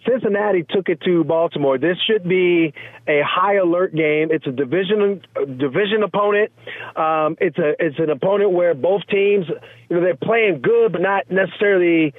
Cincinnati 0.09 0.65
took 0.69 0.89
it 0.89 1.01
to 1.01 1.25
Baltimore. 1.25 1.79
This 1.79 1.97
should 2.07 2.29
be 2.29 2.73
a 3.09 3.23
high 3.27 3.57
alert 3.57 3.93
game. 3.93 4.29
It's 4.31 4.47
a 4.47 4.53
division 4.53 5.23
division 5.35 6.05
opponent. 6.05 6.53
Um, 6.95 7.37
it's 7.41 7.59
a 7.59 7.75
it's 7.79 7.99
an 7.99 8.11
opponent 8.11 8.53
where 8.53 8.75
both 8.75 9.03
teams, 9.09 9.47
you 9.89 9.97
know, 9.97 10.03
they're 10.03 10.15
playing 10.15 10.61
good, 10.63 10.93
but 10.93 11.01
not 11.01 11.29
necessarily, 11.29 12.15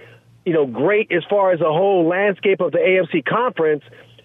you 0.46 0.54
know, 0.54 0.66
great 0.66 1.12
as 1.12 1.24
far 1.30 1.54
as 1.54 1.60
the 1.60 1.66
whole 1.72 2.06
landscape 2.08 2.60
of 2.60 2.74
the 2.74 2.80
AFC 2.80 3.24
conference. 3.24 3.84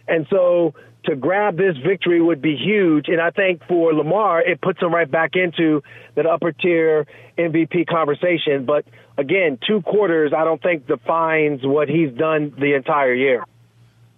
And 0.09 0.27
so 0.31 0.75
to 1.05 1.17
grab 1.17 1.57
this 1.57 1.77
victory 1.85 2.21
would 2.21 2.41
be 2.41 2.57
huge. 2.57 3.09
And 3.09 3.21
I 3.21 3.31
think 3.31 3.63
for 3.67 3.93
Lamar, 3.93 4.41
it 4.41 4.61
puts 4.61 4.81
him 4.81 4.95
right 4.95 5.11
back 5.11 5.33
into 5.35 5.83
that 6.15 6.27
upper 6.27 6.53
tier 6.53 7.07
MVP 7.37 7.87
conversation. 7.87 8.65
But 8.65 8.85
again, 9.17 9.59
two 9.67 9.83
quarters, 9.83 10.33
I 10.37 10.45
don't 10.45 10.63
think 10.63 10.87
defines 10.87 11.61
what 11.65 11.89
he's 11.89 12.13
done 12.13 12.55
the 12.59 12.75
entire 12.75 13.15
year. 13.15 13.45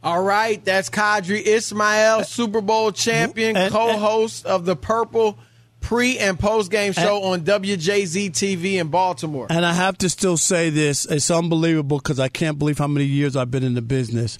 All 0.02 0.22
right, 0.22 0.62
that's 0.62 0.90
Qadry 0.90 1.40
Ismail, 1.40 2.24
Super 2.24 2.60
Bowl 2.60 2.92
champion, 2.92 3.54
co-host 3.70 4.44
of 4.44 4.66
the 4.66 4.76
Purple 4.76 5.38
pre 5.80 6.18
and 6.18 6.38
post 6.38 6.70
game 6.70 6.92
show 6.92 7.22
on 7.22 7.40
WJZ 7.40 8.30
TV 8.32 8.74
in 8.74 8.88
Baltimore. 8.88 9.46
And 9.48 9.64
I 9.64 9.72
have 9.72 9.96
to 9.98 10.10
still 10.10 10.36
say 10.36 10.68
this: 10.68 11.06
it's 11.06 11.30
unbelievable 11.30 11.98
because 11.98 12.20
I 12.20 12.28
can't 12.28 12.58
believe 12.58 12.76
how 12.76 12.86
many 12.86 13.06
years 13.06 13.34
I've 13.34 13.50
been 13.50 13.64
in 13.64 13.72
the 13.72 13.82
business. 13.82 14.38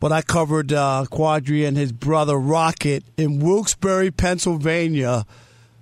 But 0.00 0.12
I 0.12 0.22
covered 0.22 0.72
uh, 0.72 1.06
Qadry 1.10 1.66
and 1.66 1.76
his 1.76 1.90
brother 1.92 2.36
Rocket 2.38 3.02
in 3.16 3.40
Wilkes-Barre, 3.40 4.10
Pennsylvania, 4.12 5.26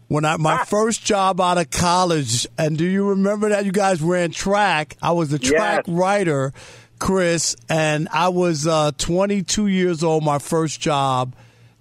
when 0.08 0.24
I 0.24 0.36
my 0.38 0.64
first 0.64 1.04
job 1.04 1.40
out 1.40 1.58
of 1.58 1.70
college. 1.70 2.46
And 2.56 2.78
do 2.78 2.84
you 2.86 3.10
remember 3.10 3.50
that 3.50 3.64
you 3.66 3.72
guys 3.72 4.00
ran 4.00 4.30
track? 4.30 4.96
I 5.02 5.12
was 5.12 5.28
the 5.30 5.38
track 5.38 5.84
Yes. 5.86 5.96
writer, 5.96 6.52
Chris, 6.98 7.56
and 7.68 8.08
I 8.10 8.28
was 8.30 8.66
uh, 8.66 8.92
22 8.96 9.66
years 9.66 10.02
old. 10.02 10.24
My 10.24 10.38
first 10.38 10.80
job. 10.80 11.34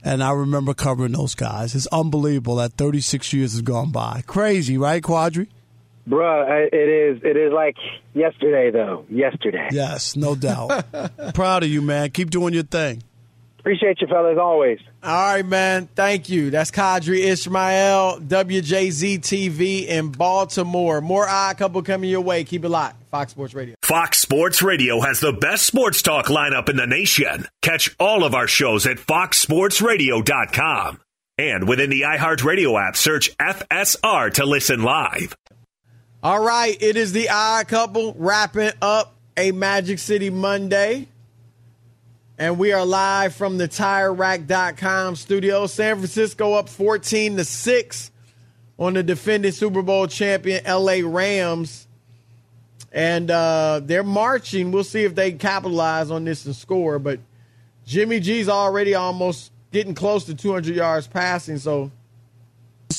And 0.04 0.24
I 0.24 0.34
remember 0.34 0.76
covering 0.76 1.14
those 1.14 1.34
guys. 1.34 1.74
It's 1.74 1.88
unbelievable 1.88 2.58
that 2.58 2.74
36 2.74 3.34
years 3.34 3.54
has 3.54 3.62
gone 3.64 3.92
by. 3.92 4.22
Crazy, 4.28 4.78
right, 4.78 5.02
Qadry? 5.02 5.48
Bruh, 6.08 6.68
it 6.72 6.74
is 6.74 7.22
it 7.24 7.36
is 7.36 7.52
like 7.52 7.76
yesterday 8.14 8.72
though. 8.72 9.06
Yesterday. 9.10 9.68
Yes, 9.72 10.16
no 10.16 10.36
doubt. 10.36 10.86
Proud 11.34 11.64
of 11.64 11.70
you, 11.70 11.82
man. 11.82 12.12
Keep 12.12 12.30
doing 12.30 12.54
your 12.54 12.64
thing. 12.64 13.02
Appreciate 13.66 14.00
you 14.00 14.06
fellas 14.06 14.38
always. 14.40 14.78
All 15.02 15.34
right, 15.34 15.44
man. 15.44 15.90
Thank 15.96 16.30
you. 16.30 16.52
That's 16.52 16.70
Qadry 16.70 17.26
Ismail, 17.26 18.20
WJZ 18.20 19.22
TV 19.22 19.88
in 19.88 20.10
Baltimore. 20.10 21.02
More 21.02 21.28
odd 21.28 21.58
couple 21.58 21.82
coming 21.82 22.12
your 22.12 22.22
way. 22.22 22.44
Keep 22.44 22.66
it 22.66 22.70
locked. 22.70 23.04
Fox 23.10 23.32
Sports 23.32 23.56
Radio. 23.56 23.74
Fox 23.82 24.20
Sports 24.20 24.62
Radio 24.62 25.02
has 25.02 25.20
the 25.20 25.34
best 25.34 25.66
sports 25.66 26.04
talk 26.04 26.28
lineup 26.28 26.70
in 26.70 26.76
the 26.76 26.86
nation. 26.86 27.48
Catch 27.64 27.96
all 28.00 28.24
of 28.24 28.36
our 28.36 28.46
shows 28.46 28.86
at 28.86 28.98
foxsportsradio.com. 28.98 31.00
And 31.40 31.68
within 31.68 31.90
the 31.90 32.02
iHeartRadio 32.02 32.88
app, 32.88 32.96
search 32.96 33.36
FSR 33.38 34.32
to 34.36 34.46
listen 34.46 34.84
live. 34.84 35.36
All 36.26 36.44
right, 36.44 36.76
it 36.82 36.98
is 36.98 37.12
the 37.12 37.30
odd 37.30 37.68
couple 37.68 38.16
wrapping 38.18 38.72
up 38.82 39.14
a 39.38 39.52
Magic 39.52 40.00
City 40.00 40.32
Monday. 40.32 41.08
And 42.40 42.58
we 42.58 42.74
are 42.74 42.84
live 42.84 43.36
from 43.36 43.60
the 43.60 43.68
TireRack.com 43.68 45.18
studio. 45.18 45.68
San 45.68 45.98
Francisco 45.98 46.54
up 46.54 46.68
14 46.68 47.38
to 47.38 47.46
6 47.46 48.12
on 48.80 48.96
the 48.96 49.04
defending 49.04 49.52
Super 49.52 49.84
Bowl 49.84 50.08
champion 50.08 50.64
LA 50.66 51.02
Rams. 51.04 51.88
And 52.92 53.30
uh, 53.30 53.82
they're 53.84 54.02
marching. 54.02 54.72
We'll 54.72 54.84
see 54.84 55.04
if 55.04 55.14
they 55.14 55.32
capitalize 55.34 56.10
on 56.10 56.26
this 56.26 56.48
and 56.48 56.56
score. 56.56 56.98
But 56.98 57.20
Jimmy 57.86 58.20
G's 58.20 58.50
already 58.50 58.96
almost 58.96 59.52
getting 59.72 59.94
close 59.94 60.24
to 60.24 60.34
200 60.34 60.76
yards 60.76 61.06
passing, 61.06 61.60
so 61.60 61.92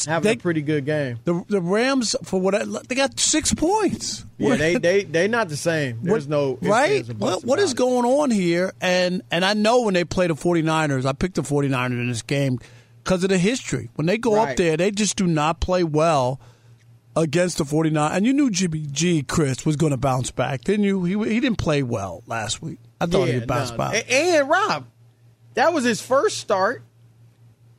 having 0.07 0.32
a 0.32 0.37
pretty 0.37 0.62
good 0.62 0.84
game. 0.84 1.18
The 1.24 1.45
the 1.49 1.61
Rams 1.61 2.14
for 2.24 2.41
what 2.41 2.55
I, 2.55 2.64
they 2.89 2.95
got 2.95 3.18
six 3.18 3.53
points. 3.55 4.24
Yeah, 4.39 4.57
they 4.57 4.76
they 4.76 5.05
they 5.05 5.28
not 5.28 5.49
the 5.49 5.57
same. 5.57 6.01
There's 6.03 6.28
no 6.28 6.59
right. 6.62 6.93
ands, 6.99 7.11
or 7.11 7.14
buts 7.14 7.37
What, 7.37 7.45
what 7.45 7.59
is 7.59 7.74
going 7.74 8.05
on 8.05 8.30
here? 8.30 8.72
And 8.80 9.22
and 9.30 9.45
I 9.45 9.55
know 9.55 9.82
when 9.82 9.95
they 9.95 10.05
play 10.05 10.26
the 10.26 10.34
49ers, 10.34 11.07
I 11.07 11.12
picked 11.12 11.37
the 11.37 11.43
49ers 11.43 11.91
in 11.93 12.09
this 12.09 12.22
game 12.22 12.59
because 13.05 13.22
of 13.24 13.30
the 13.30 13.39
history. 13.39 13.91
When 13.95 14.07
they 14.07 14.18
go 14.18 14.34
Right. 14.37 14.51
up 14.51 14.57
there, 14.57 14.76
they 14.76 14.91
just 14.91 15.16
do 15.16 15.26
not 15.26 15.61
play 15.61 15.84
well 15.84 16.41
against 17.14 17.57
the 17.59 17.64
49 17.64 18.12
And 18.12 18.26
you 18.26 18.32
knew 18.34 18.51
Jimmy 18.51 18.87
G 18.91 19.22
Chris 19.22 19.64
was 19.64 19.76
going 19.76 19.93
to 19.93 19.97
bounce 19.97 20.30
back, 20.30 20.62
didn't 20.64 20.84
you? 20.84 21.05
He 21.05 21.12
he 21.32 21.41
didn't 21.41 21.59
play 21.59 21.82
well 21.82 22.22
last 22.26 22.61
week. 22.61 22.78
I 23.01 23.07
thought 23.07 23.28
Yeah, 23.28 23.34
he'd 23.34 23.47
bounce 23.47 23.70
no. 23.70 23.76
back. 23.78 23.95
A- 23.95 24.12
And 24.39 24.49
Rob, 24.49 24.87
that 25.55 25.72
was 25.72 25.84
his 25.84 26.01
first 26.03 26.39
start. 26.39 26.82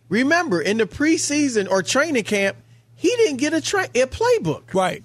Remember, 0.10 0.62
in 0.62 0.78
the 0.78 0.86
preseason 0.86 1.70
or 1.70 1.84
training 1.84 2.24
camp, 2.24 2.58
he 2.96 3.10
didn't 3.10 3.38
get 3.38 3.54
a 3.54 3.62
tra- 3.62 3.90
a 3.94 4.06
playbook. 4.08 4.74
Right. 4.74 5.04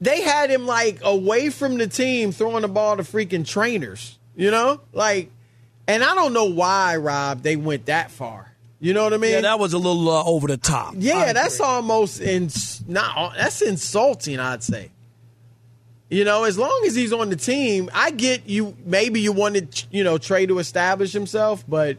they 0.00 0.22
had 0.22 0.50
him 0.50 0.66
like 0.66 0.98
away 1.02 1.50
from 1.50 1.78
the 1.78 1.86
team 1.86 2.32
throwing 2.32 2.62
the 2.62 2.68
ball 2.68 2.96
to 2.96 3.02
freaking 3.02 3.46
trainers. 3.46 4.18
You 4.36 4.50
know, 4.50 4.80
like, 4.92 5.30
and 5.86 6.02
I 6.02 6.14
don't 6.14 6.32
know 6.32 6.46
why, 6.46 6.96
Rob, 6.96 7.42
they 7.42 7.54
went 7.56 7.86
that 7.86 8.10
far. 8.10 8.50
You 8.80 8.92
know 8.92 9.04
what 9.04 9.14
I 9.14 9.16
mean? 9.16 9.30
Yeah, 9.30 9.40
that 9.42 9.58
was 9.58 9.72
a 9.72 9.78
little 9.78 10.08
uh, 10.10 10.24
over 10.24 10.48
the 10.48 10.56
top. 10.56 10.94
Yeah, 10.98 11.32
that's 11.32 11.60
almost 11.60 12.20
in 12.20 12.50
not 12.86 13.34
that's 13.36 13.62
insulting. 13.62 14.40
I'd 14.40 14.62
say. 14.62 14.90
You 16.10 16.24
know, 16.24 16.44
as 16.44 16.58
long 16.58 16.82
as 16.86 16.94
he's 16.94 17.12
on 17.12 17.30
the 17.30 17.36
team, 17.36 17.88
I 17.94 18.10
get 18.10 18.46
you. 18.48 18.76
Maybe 18.84 19.20
you 19.20 19.32
wanted, 19.32 19.84
you 19.90 20.04
know, 20.04 20.18
Trey 20.18 20.44
to 20.46 20.58
establish 20.58 21.12
himself, 21.12 21.64
but 21.66 21.96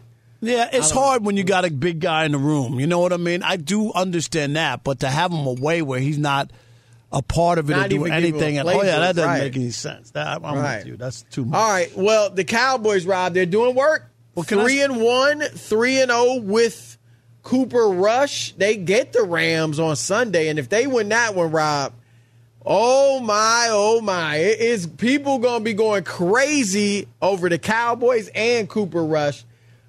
yeah, 0.47 0.69
it's 0.71 0.91
hard 0.91 1.25
when 1.25 1.37
you 1.37 1.43
got 1.43 1.65
a 1.65 1.71
big 1.71 1.99
guy 1.99 2.25
in 2.25 2.31
the 2.31 2.37
room. 2.37 2.79
You 2.79 2.87
know 2.87 2.99
what 2.99 3.13
I 3.13 3.17
mean? 3.17 3.43
I 3.43 3.57
do 3.57 3.91
understand 3.93 4.55
that, 4.55 4.83
but 4.83 5.01
to 5.01 5.09
have 5.09 5.31
him 5.31 5.45
away 5.45 5.81
where 5.81 5.99
he's 5.99 6.17
not 6.17 6.51
a 7.11 7.21
part 7.21 7.59
of 7.59 7.69
it 7.69 7.73
Not 7.73 7.85
or 7.85 7.89
do 7.89 7.95
even 7.95 8.07
give 8.07 8.13
him 8.13 8.23
anything, 8.23 8.57
and 8.57 8.67
oh 8.67 8.83
yeah, 8.83 8.99
that 8.99 9.15
doesn't 9.15 9.29
right. 9.29 9.43
make 9.43 9.55
any 9.55 9.69
sense. 9.71 10.11
That, 10.11 10.41
I'm 10.43 10.55
Right. 10.55 10.79
with 10.79 10.87
you. 10.87 10.97
That's 10.97 11.21
too 11.23 11.45
much. 11.45 11.57
All 11.57 11.69
right. 11.69 11.95
Well, 11.95 12.29
the 12.29 12.43
Cowboys, 12.43 13.05
Rob, 13.05 13.33
they're 13.33 13.45
doing 13.45 13.75
work. 13.75 14.11
I- 14.37 14.41
three 14.41 14.81
and 14.81 15.01
one, 15.01 15.41
three 15.41 16.01
and 16.01 16.11
zero 16.11 16.35
with 16.41 16.97
Cooper 17.43 17.87
Rush. 17.89 18.53
They 18.57 18.75
get 18.75 19.13
the 19.13 19.23
Rams 19.23 19.79
on 19.79 19.95
Sunday, 19.95 20.49
and 20.49 20.59
if 20.59 20.67
they 20.67 20.87
win 20.87 21.09
that 21.09 21.35
one, 21.35 21.51
Rob, 21.51 21.93
oh 22.65 23.19
my, 23.21 23.67
oh 23.69 24.01
my, 24.01 24.35
it 24.37 24.59
is 24.59 24.85
people 24.87 25.39
gonna 25.39 25.63
be 25.63 25.73
going 25.73 26.03
crazy 26.03 27.07
over 27.21 27.47
the 27.47 27.59
Cowboys 27.59 28.29
and 28.35 28.67
Cooper 28.67 29.05
Rush, 29.05 29.45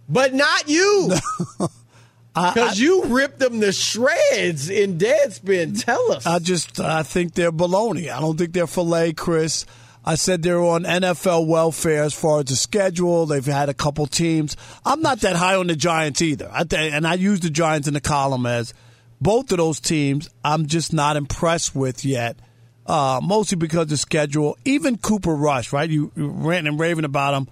but 0.08 0.34
not 0.34 0.68
you. 0.68 1.12
Because 2.36 2.78
you 2.78 3.04
ripped 3.06 3.38
them 3.38 3.62
to 3.62 3.72
shreds 3.72 4.68
in 4.68 4.98
Deadspin. 4.98 5.82
Tell 5.82 6.12
us. 6.12 6.26
I 6.26 6.38
just 6.38 6.78
I 6.78 7.02
think 7.02 7.32
they're 7.32 7.50
baloney. 7.50 8.10
I 8.10 8.20
don't 8.20 8.36
think 8.36 8.52
they're 8.52 8.66
filet, 8.66 9.14
Chris. 9.14 9.64
I 10.04 10.16
said 10.16 10.42
they're 10.42 10.60
on 10.60 10.84
NFL 10.84 11.46
welfare 11.48 12.02
as 12.02 12.12
far 12.12 12.40
as 12.40 12.44
the 12.44 12.56
schedule. 12.56 13.24
They've 13.24 13.44
had 13.44 13.70
a 13.70 13.74
couple 13.74 14.06
teams. 14.06 14.54
I'm 14.84 15.00
not 15.00 15.20
that 15.20 15.34
high 15.34 15.56
on 15.56 15.66
the 15.66 15.74
Giants 15.76 16.20
either. 16.20 16.50
I 16.52 16.64
th- 16.64 16.92
and 16.92 17.06
I 17.06 17.14
use 17.14 17.40
the 17.40 17.48
Giants 17.50 17.88
in 17.88 17.94
the 17.94 18.02
column 18.02 18.44
as 18.44 18.74
both 19.18 19.50
of 19.50 19.56
those 19.56 19.80
teams. 19.80 20.28
I'm 20.44 20.66
just 20.66 20.92
not 20.92 21.16
impressed 21.16 21.74
with 21.74 22.04
yet. 22.04 22.36
Uh, 22.86 23.18
mostly 23.20 23.56
because 23.56 23.82
of 23.84 23.88
the 23.88 23.96
schedule. 23.96 24.56
Even 24.64 24.96
Cooper 24.98 25.34
Rush, 25.34 25.72
right? 25.72 25.88
You, 25.90 26.12
you 26.14 26.28
ranting 26.28 26.74
and 26.74 26.78
raving 26.78 27.04
about 27.04 27.34
him. 27.34 27.48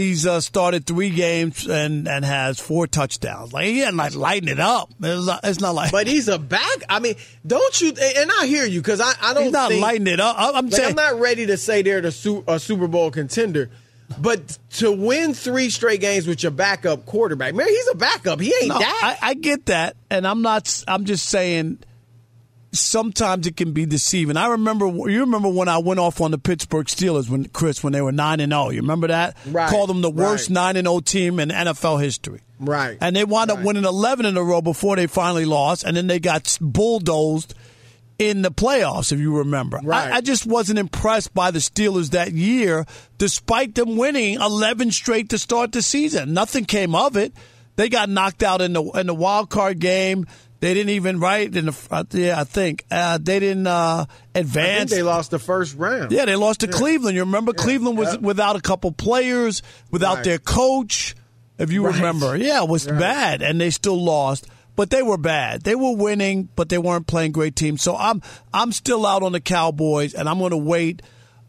He's 0.00 0.26
uh, 0.26 0.40
started 0.40 0.86
three 0.86 1.10
games 1.10 1.66
and, 1.66 2.08
and 2.08 2.24
has 2.24 2.58
four 2.58 2.86
touchdowns. 2.86 3.52
Like 3.52 3.66
he 3.66 3.82
ain't 3.82 3.96
like 3.96 4.14
lighting 4.14 4.48
it 4.48 4.58
up. 4.58 4.90
It's 5.02 5.26
not, 5.26 5.40
it's 5.44 5.60
not 5.60 5.74
like. 5.74 5.92
But 5.92 6.06
he's 6.06 6.26
a 6.28 6.38
back. 6.38 6.84
I 6.88 7.00
mean, 7.00 7.16
don't 7.46 7.80
you? 7.82 7.88
And 8.16 8.30
I 8.40 8.46
hear 8.46 8.64
you 8.64 8.80
because 8.80 9.00
I, 9.00 9.12
I 9.20 9.34
don't. 9.34 9.44
He's 9.44 9.52
not 9.52 9.68
think- 9.68 9.82
lighting 9.82 10.06
it 10.06 10.18
up. 10.18 10.36
I'm 10.38 10.64
like, 10.66 10.72
saying- 10.74 10.88
I'm 10.90 10.94
not 10.96 11.20
ready 11.20 11.44
to 11.46 11.56
say 11.58 11.82
they're 11.82 12.00
the 12.00 12.12
su- 12.12 12.42
a 12.48 12.58
Super 12.58 12.88
Bowl 12.88 13.10
contender, 13.10 13.68
but 14.18 14.56
to 14.76 14.90
win 14.90 15.34
three 15.34 15.68
straight 15.68 16.00
games 16.00 16.26
with 16.26 16.42
your 16.42 16.52
backup 16.52 17.04
quarterback, 17.04 17.54
man, 17.54 17.68
he's 17.68 17.88
a 17.88 17.96
backup. 17.96 18.40
He 18.40 18.54
ain't 18.54 18.68
No, 18.68 18.78
that. 18.78 19.18
I, 19.22 19.30
I 19.30 19.34
get 19.34 19.66
that, 19.66 19.96
and 20.10 20.26
I'm 20.26 20.40
not. 20.40 20.82
I'm 20.88 21.04
just 21.04 21.26
saying. 21.26 21.78
Sometimes 22.72 23.46
it 23.48 23.56
can 23.56 23.72
be 23.72 23.84
deceiving. 23.84 24.36
I 24.36 24.48
remember. 24.48 24.86
You 24.86 25.20
remember 25.20 25.48
when 25.48 25.68
I 25.68 25.78
went 25.78 25.98
off 25.98 26.20
on 26.20 26.30
the 26.30 26.38
Pittsburgh 26.38 26.86
Steelers 26.86 27.28
when 27.28 27.46
Chris 27.48 27.82
when 27.82 27.92
they 27.92 28.00
were 28.00 28.12
nine 28.12 28.38
and 28.38 28.52
zero. 28.52 28.70
You 28.70 28.80
remember 28.82 29.08
that? 29.08 29.36
Right, 29.46 29.68
Called 29.68 29.90
them 29.90 30.02
the 30.02 30.10
worst 30.10 30.50
nine 30.50 30.76
and 30.76 30.86
zero 30.86 31.00
team 31.00 31.40
in 31.40 31.48
NFL 31.48 32.00
history. 32.00 32.42
Right. 32.60 32.96
And 33.00 33.16
they 33.16 33.24
wound 33.24 33.50
up 33.50 33.62
winning 33.62 33.84
eleven 33.84 34.24
in 34.24 34.36
a 34.36 34.42
row 34.44 34.60
before 34.62 34.94
they 34.96 35.08
finally 35.08 35.46
lost, 35.46 35.82
and 35.82 35.96
then 35.96 36.06
they 36.06 36.20
got 36.20 36.56
bulldozed 36.60 37.54
in 38.20 38.42
the 38.42 38.50
playoffs. 38.52 39.10
If 39.12 39.18
you 39.18 39.38
remember, 39.38 39.80
Right. 39.82 40.12
I, 40.12 40.16
I 40.18 40.20
just 40.20 40.46
wasn't 40.46 40.78
impressed 40.78 41.34
by 41.34 41.50
the 41.50 41.58
Steelers 41.58 42.10
that 42.10 42.32
year, 42.32 42.86
despite 43.18 43.74
them 43.74 43.96
winning 43.96 44.34
eleven 44.40 44.92
straight 44.92 45.30
to 45.30 45.38
start 45.38 45.72
the 45.72 45.82
season. 45.82 46.34
Nothing 46.34 46.66
came 46.66 46.94
of 46.94 47.16
it. 47.16 47.32
They 47.76 47.88
got 47.88 48.08
knocked 48.10 48.42
out 48.42 48.60
in 48.60 48.74
the 48.74 48.84
in 48.90 49.06
the 49.08 49.14
wild 49.14 49.50
card 49.50 49.80
game. 49.80 50.26
They 50.60 50.74
didn't 50.74 50.90
even 50.90 51.20
right 51.20 51.54
in 51.54 51.66
the 51.66 51.86
uh, 51.90 52.04
yeah 52.12 52.38
I 52.40 52.44
think 52.44 52.84
uh, 52.90 53.18
they 53.20 53.40
didn't 53.40 53.66
uh, 53.66 54.04
I 54.06 54.06
think 54.34 54.46
advance. 54.46 54.90
they 54.90 55.02
lost 55.02 55.30
the 55.30 55.38
first 55.38 55.76
round. 55.76 56.12
Yeah, 56.12 56.26
they 56.26 56.36
lost 56.36 56.60
to 56.60 56.66
Yeah. 56.66 56.72
Cleveland. 56.72 57.14
You 57.16 57.22
remember 57.22 57.52
Cleveland 57.54 57.96
was 57.96 58.18
without 58.18 58.56
a 58.56 58.60
couple 58.60 58.92
players, 58.92 59.62
without 59.90 60.16
Right. 60.16 60.24
their 60.24 60.38
coach. 60.38 61.14
If 61.58 61.72
you 61.72 61.84
Right. 61.86 61.94
remember, 61.94 62.36
yeah, 62.36 62.62
it 62.62 62.68
was 62.68 62.86
Right. 62.86 62.98
bad, 63.00 63.42
and 63.42 63.60
they 63.60 63.70
still 63.70 64.02
lost. 64.02 64.46
But 64.76 64.88
they 64.90 65.02
were 65.02 65.18
bad. 65.18 65.62
They 65.62 65.74
were 65.74 65.94
winning, 65.94 66.48
but 66.56 66.68
they 66.70 66.78
weren't 66.78 67.06
playing 67.06 67.32
great 67.32 67.56
teams. 67.56 67.82
So 67.82 67.96
I'm 67.96 68.22
I'm 68.54 68.72
still 68.72 69.04
out 69.06 69.22
on 69.22 69.32
the 69.32 69.40
Cowboys, 69.40 70.14
and 70.14 70.28
I'm 70.28 70.38
going 70.38 70.50
to 70.52 70.56
wait 70.56 71.02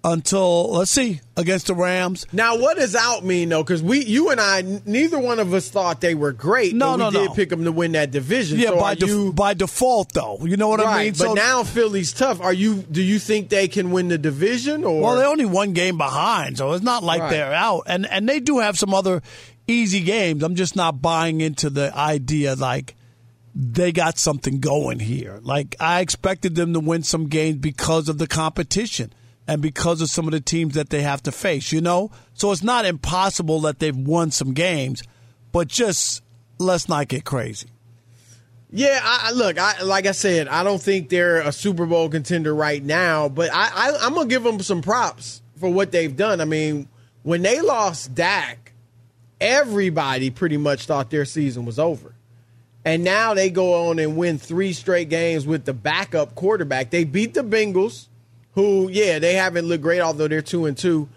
until 0.03 0.71
let's 0.71 0.91
see 0.91 1.21
against 1.37 1.67
the 1.67 1.75
Rams. 1.75 2.25
Now, 2.33 2.57
what 2.57 2.77
does 2.77 2.95
out 2.95 3.23
mean 3.23 3.49
though? 3.49 3.63
Because 3.63 3.83
we, 3.83 4.03
you 4.03 4.29
and 4.31 4.39
I, 4.39 4.61
neither 4.85 5.19
one 5.19 5.39
of 5.39 5.53
us 5.53 5.69
thought 5.69 6.01
they 6.01 6.15
were 6.15 6.31
great. 6.31 6.73
No, 6.73 6.97
but 6.97 7.11
no, 7.11 7.19
we 7.21 7.27
did 7.27 7.35
pick 7.35 7.49
them 7.49 7.63
to 7.65 7.71
win 7.71 7.91
that 7.93 8.11
division. 8.11 8.59
Yeah, 8.59 8.69
so 8.69 8.79
by 8.79 8.95
def- 8.95 9.09
you, 9.09 9.33
by 9.33 9.53
default 9.53 10.13
though. 10.13 10.39
You 10.41 10.57
know 10.57 10.69
what 10.69 10.79
I 10.79 10.83
right, 10.85 11.03
mean? 11.19 11.27
But 11.27 11.35
now 11.35 11.63
Philly's 11.63 12.13
tough. 12.13 12.41
Are 12.41 12.53
you? 12.53 12.75
Do 12.75 13.01
you 13.01 13.19
think 13.19 13.49
they 13.49 13.67
can 13.67 13.91
win 13.91 14.07
the 14.07 14.17
division? 14.17 14.83
Or 14.83 15.01
Well, 15.01 15.15
they're 15.17 15.27
only 15.27 15.45
one 15.45 15.73
game 15.73 15.97
behind, 15.97 16.57
so 16.57 16.71
it's 16.73 16.83
not 16.83 17.03
like 17.03 17.21
Right. 17.21 17.29
they're 17.31 17.53
out. 17.53 17.83
And 17.85 18.05
and 18.07 18.27
they 18.27 18.39
do 18.39 18.59
have 18.59 18.77
some 18.77 18.93
other 18.93 19.21
easy 19.67 20.01
games. 20.01 20.43
I'm 20.43 20.55
just 20.55 20.75
not 20.75 21.01
buying 21.01 21.41
into 21.41 21.69
the 21.69 21.95
idea 21.95 22.55
like 22.55 22.95
they 23.53 23.91
got 23.91 24.17
something 24.17 24.59
going 24.59 24.99
here. 24.99 25.39
Like 25.43 25.75
I 25.79 25.99
expected 25.99 26.55
them 26.55 26.73
to 26.73 26.79
win 26.79 27.03
some 27.03 27.27
games 27.27 27.57
because 27.57 28.09
of 28.09 28.17
the 28.17 28.27
competition 28.27 29.13
and 29.47 29.61
because 29.61 30.01
of 30.01 30.09
some 30.09 30.25
of 30.25 30.31
the 30.31 30.39
teams 30.39 30.75
that 30.75 30.89
they 30.89 31.01
have 31.01 31.23
to 31.23 31.31
face, 31.31 31.71
you 31.71 31.81
know? 31.81 32.11
So 32.33 32.51
it's 32.51 32.63
not 32.63 32.85
impossible 32.85 33.61
that 33.61 33.79
they've 33.79 33.95
won 33.95 34.31
some 34.31 34.53
games, 34.53 35.03
but 35.51 35.67
just 35.67 36.23
let's 36.57 36.87
not 36.87 37.07
get 37.07 37.25
crazy. 37.25 37.69
Yeah, 38.73 38.99
I, 39.03 39.31
look, 39.33 39.59
I, 39.59 39.81
like 39.81 40.05
I 40.05 40.13
said, 40.13 40.47
I 40.47 40.63
don't 40.63 40.81
think 40.81 41.09
they're 41.09 41.41
a 41.41 41.51
Super 41.51 41.85
Bowl 41.85 42.07
contender 42.07 42.55
right 42.55 42.81
now, 42.81 43.27
but 43.27 43.49
I, 43.53 43.69
I, 43.73 43.97
I'm 44.01 44.13
gonna 44.13 44.29
give 44.29 44.43
them 44.43 44.61
some 44.61 44.81
props 44.81 45.41
for 45.57 45.69
what 45.69 45.91
they've 45.91 46.15
done. 46.15 46.39
I 46.39 46.45
mean, 46.45 46.87
when 47.23 47.41
they 47.41 47.59
lost 47.59 48.15
Dak, 48.15 48.71
everybody 49.41 50.29
pretty 50.29 50.55
much 50.55 50.85
thought 50.85 51.09
their 51.09 51.25
season 51.25 51.65
was 51.65 51.79
over, 51.79 52.15
and 52.85 53.03
now 53.03 53.33
they 53.33 53.49
go 53.49 53.89
on 53.89 53.99
and 53.99 54.15
win 54.15 54.37
three 54.37 54.71
straight 54.71 55.09
games 55.09 55.45
with 55.45 55.65
the 55.65 55.73
backup 55.73 56.33
quarterback. 56.35 56.91
They 56.91 57.03
beat 57.03 57.33
the 57.33 57.43
Bengals, 57.43 58.07
who, 58.53 58.89
yeah, 58.89 59.19
they 59.19 59.33
haven't 59.33 59.65
looked 59.65 59.83
great, 59.83 60.01
although 60.01 60.27
they're 60.27 60.41
two 60.41 60.65
and 60.65 60.77
two, 60.77 61.09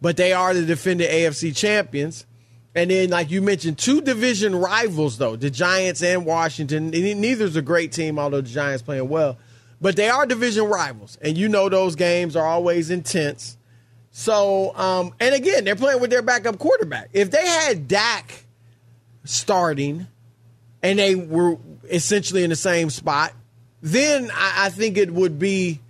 but 0.00 0.16
they 0.16 0.32
are 0.32 0.54
the 0.54 0.64
defending 0.64 1.08
AFC 1.08 1.54
champions. 1.56 2.26
And 2.74 2.90
then, 2.90 3.10
like 3.10 3.30
you 3.30 3.42
mentioned, 3.42 3.78
two 3.78 4.00
division 4.00 4.54
rivals, 4.54 5.18
though 5.18 5.36
the 5.36 5.50
Giants 5.50 6.02
and 6.02 6.24
Washington. 6.24 6.94
And 6.94 7.20
neither's 7.20 7.56
a 7.56 7.62
great 7.62 7.92
team, 7.92 8.18
although 8.18 8.40
the 8.40 8.48
Giants 8.48 8.82
playing 8.82 9.08
well. 9.08 9.36
But 9.80 9.96
they 9.96 10.08
are 10.08 10.26
division 10.26 10.64
rivals, 10.64 11.18
and 11.22 11.38
you 11.38 11.48
know 11.48 11.68
those 11.68 11.94
games 11.96 12.36
are 12.36 12.46
always 12.46 12.90
intense. 12.90 13.56
So, 14.10 14.74
um, 14.76 15.14
and 15.20 15.34
again, 15.34 15.64
they're 15.64 15.76
playing 15.76 16.00
with 16.00 16.10
their 16.10 16.22
backup 16.22 16.58
quarterback. 16.58 17.10
If 17.12 17.30
they 17.30 17.46
had 17.46 17.86
Dak 17.86 18.44
starting, 19.24 20.08
and 20.82 20.98
they 20.98 21.14
were 21.14 21.58
essentially 21.84 22.42
in 22.42 22.50
the 22.50 22.56
same 22.56 22.90
spot, 22.90 23.32
then 23.80 24.30
I, 24.32 24.66
I 24.66 24.70
think 24.70 24.96
it 24.96 25.12
would 25.12 25.38
be, 25.38 25.80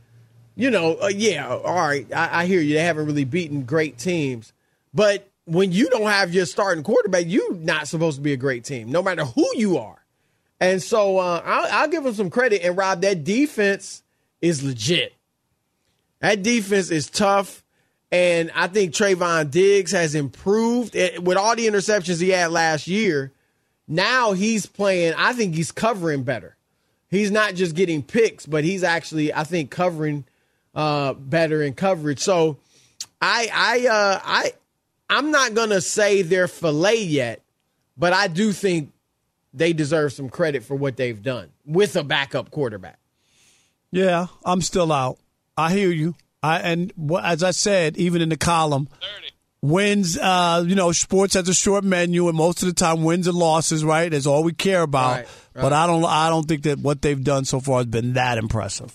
you 0.58 0.70
know, 0.70 0.98
uh, 1.00 1.06
yeah, 1.06 1.46
all 1.46 1.76
right, 1.76 2.04
I, 2.12 2.40
I 2.40 2.46
hear 2.46 2.60
you. 2.60 2.74
They 2.74 2.82
haven't 2.82 3.06
really 3.06 3.24
beaten 3.24 3.62
great 3.62 3.96
teams, 3.96 4.52
but 4.92 5.28
when 5.44 5.70
you 5.70 5.88
don't 5.88 6.10
have 6.10 6.34
your 6.34 6.46
starting 6.46 6.82
quarterback, 6.82 7.26
you're 7.28 7.54
not 7.54 7.86
supposed 7.86 8.16
to 8.16 8.22
be 8.22 8.32
a 8.32 8.36
great 8.36 8.64
team, 8.64 8.90
no 8.90 9.00
matter 9.00 9.24
who 9.24 9.48
you 9.54 9.78
are. 9.78 10.04
And 10.58 10.82
so 10.82 11.18
uh, 11.18 11.40
I'll, 11.44 11.68
I'll 11.70 11.88
give 11.88 12.02
them 12.02 12.12
some 12.12 12.28
credit. 12.28 12.62
And 12.64 12.76
Rob, 12.76 13.02
that 13.02 13.22
defense 13.22 14.02
is 14.42 14.64
legit. 14.64 15.14
That 16.18 16.42
defense 16.42 16.90
is 16.90 17.08
tough. 17.08 17.62
And 18.10 18.50
I 18.52 18.66
think 18.66 18.92
Trevon 18.92 19.52
Diggs 19.52 19.92
has 19.92 20.16
improved 20.16 20.94
with 21.22 21.36
all 21.36 21.54
the 21.54 21.68
interceptions 21.68 22.20
he 22.20 22.30
had 22.30 22.50
last 22.50 22.88
year. 22.88 23.30
Now 23.86 24.32
he's 24.32 24.66
playing, 24.66 25.14
I 25.16 25.34
think 25.34 25.54
he's 25.54 25.70
covering 25.70 26.24
better. 26.24 26.56
He's 27.10 27.30
not 27.30 27.54
just 27.54 27.76
getting 27.76 28.02
picks, 28.02 28.44
but 28.44 28.64
he's 28.64 28.82
actually, 28.82 29.32
I 29.32 29.44
think, 29.44 29.70
covering 29.70 30.24
uh, 30.74 31.14
better 31.14 31.62
in 31.62 31.74
coverage. 31.74 32.20
So 32.20 32.58
I 33.20 33.48
I 33.52 33.86
uh 33.86 34.20
I 34.24 34.52
I'm 35.10 35.30
not 35.30 35.54
gonna 35.54 35.80
say 35.80 36.22
they're 36.22 36.48
filet 36.48 37.02
yet, 37.02 37.42
but 37.96 38.12
I 38.12 38.28
do 38.28 38.52
think 38.52 38.92
they 39.54 39.72
deserve 39.72 40.12
some 40.12 40.28
credit 40.28 40.62
for 40.62 40.74
what 40.74 40.96
they've 40.96 41.20
done 41.22 41.50
with 41.64 41.96
a 41.96 42.04
backup 42.04 42.50
quarterback. 42.50 42.98
Yeah, 43.90 44.26
I'm 44.44 44.60
still 44.60 44.92
out. 44.92 45.18
I 45.56 45.72
hear 45.72 45.90
you. 45.90 46.14
I 46.42 46.60
and 46.60 46.92
as 47.22 47.42
I 47.42 47.50
said, 47.50 47.96
even 47.96 48.22
in 48.22 48.28
the 48.28 48.36
column, 48.36 48.88
wins. 49.62 50.18
Uh, 50.18 50.64
you 50.66 50.74
know, 50.74 50.92
sports 50.92 51.34
has 51.34 51.48
a 51.48 51.54
short 51.54 51.84
menu, 51.84 52.28
and 52.28 52.36
most 52.36 52.62
of 52.62 52.68
the 52.68 52.74
time, 52.74 53.02
wins 53.02 53.26
and 53.26 53.36
losses. 53.36 53.84
Right, 53.84 54.12
is 54.12 54.26
all 54.26 54.44
we 54.44 54.52
care 54.52 54.82
about. 54.82 55.16
Right, 55.16 55.28
But 55.54 55.72
I 55.72 55.86
don't. 55.86 56.04
I 56.04 56.28
don't 56.28 56.46
think 56.46 56.62
that 56.62 56.78
what 56.78 57.02
they've 57.02 57.22
done 57.22 57.44
so 57.44 57.60
far 57.60 57.78
has 57.78 57.86
been 57.86 58.12
that 58.12 58.38
impressive. 58.38 58.94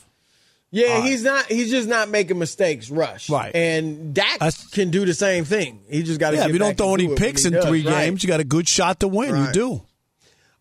Yeah, 0.74 1.02
he's 1.02 1.24
not. 1.24 1.46
He's 1.46 1.70
just 1.70 1.88
not 1.88 2.10
making 2.10 2.40
mistakes. 2.40 2.90
Rush 2.90 3.30
Right. 3.30 3.56
and 3.56 4.12
Dak 4.16 4.40
can 4.72 4.90
do 4.90 5.06
the 5.06 5.14
same 5.14 5.46
thing. 5.46 5.80
He 5.88 6.02
just 6.02 6.20
got 6.20 6.32
to. 6.32 6.38
Yeah, 6.38 6.48
if 6.48 6.52
you 6.54 6.58
don't 6.58 6.76
throw 6.76 6.96
any 6.96 7.06
do 7.06 7.16
picks 7.16 7.46
in 7.46 7.54
does, 7.54 7.64
three 7.66 7.86
right. 7.86 8.06
games, 8.06 8.24
you 8.24 8.28
got 8.28 8.40
a 8.40 8.44
good 8.44 8.68
shot 8.68 9.00
to 9.02 9.08
win. 9.08 9.36
You 9.36 9.52
do. 9.52 9.82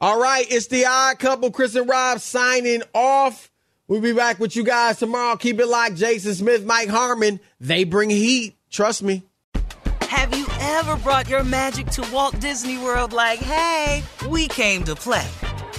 All 0.03 0.21
right, 0.21 0.45
it's 0.51 0.67
the 0.67 0.85
odd 0.85 1.19
couple. 1.19 1.51
Chris 1.51 1.75
and 1.77 1.89
Rob 1.89 2.21
signing 2.21 2.83
off. 2.95 3.51
We'll 3.89 4.03
be 4.03 4.13
back 4.13 4.39
with 4.39 4.55
you 4.55 4.65
guys 4.65 4.99
tomorrow. 4.99 5.37
Keep 5.37 5.61
it 5.61 5.67
locked. 5.67 5.97
Jason 5.97 6.35
Smith, 6.35 6.63
Mike 6.67 6.91
Harmon. 6.91 7.41
They 7.59 7.85
bring 7.85 8.11
heat. 8.11 8.57
Trust 8.71 9.03
me. 9.03 9.23
Have 10.03 10.37
you 10.37 10.47
ever 10.61 10.97
brought 10.97 11.27
your 11.31 11.43
magic 11.43 11.87
to 11.87 12.07
Walt 12.13 12.39
Disney 12.39 12.77
World 12.77 13.15
like, 13.15 13.39
hey, 13.39 14.03
we 14.29 14.47
came 14.47 14.85
to 14.85 14.95
play? 14.95 15.27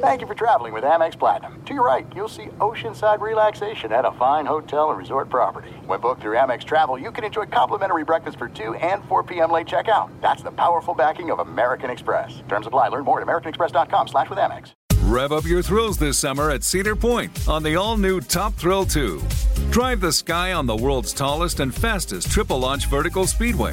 Thank 0.00 0.20
you 0.20 0.26
for 0.26 0.34
traveling 0.34 0.72
with 0.72 0.84
Amex 0.84 1.18
Platinum. 1.18 1.62
To 1.64 1.74
your 1.74 1.84
right, 1.84 2.06
you'll 2.14 2.28
see 2.28 2.46
oceanside 2.58 3.20
relaxation 3.20 3.92
at 3.92 4.04
a 4.04 4.12
fine 4.12 4.44
hotel 4.44 4.90
and 4.90 4.98
resort 4.98 5.28
property. 5.30 5.70
When 5.86 6.00
booked 6.00 6.20
through 6.20 6.36
Amex 6.36 6.64
Travel, 6.64 6.98
you 6.98 7.10
can 7.10 7.24
enjoy 7.24 7.46
complimentary 7.46 8.04
breakfast 8.04 8.38
for 8.38 8.48
2 8.48 8.74
and 8.74 9.04
4 9.04 9.22
p.m. 9.22 9.50
late 9.50 9.66
checkout. 9.66 10.10
That's 10.20 10.42
the 10.42 10.50
powerful 10.50 10.94
backing 10.94 11.30
of 11.30 11.38
American 11.38 11.90
Express. 11.90 12.42
Terms 12.48 12.66
apply. 12.66 12.88
Learn 12.88 13.04
more 13.04 13.20
at 13.20 13.26
americanexpress.com 13.26 14.08
slash 14.08 14.28
with 14.28 14.38
Amex. 14.38 14.72
Rev 15.04 15.32
up 15.32 15.44
your 15.44 15.62
thrills 15.62 15.98
this 15.98 16.18
summer 16.18 16.50
at 16.50 16.62
Cedar 16.62 16.94
Point 16.94 17.48
on 17.48 17.62
the 17.62 17.76
all 17.76 17.96
new 17.96 18.20
Top 18.20 18.54
Thrill 18.54 18.84
2. 18.84 19.20
Drive 19.70 20.00
the 20.00 20.12
sky 20.12 20.52
on 20.52 20.66
the 20.66 20.76
world's 20.76 21.12
tallest 21.12 21.60
and 21.60 21.74
fastest 21.74 22.30
triple 22.30 22.58
launch 22.58 22.86
vertical 22.86 23.26
speedway. 23.26 23.72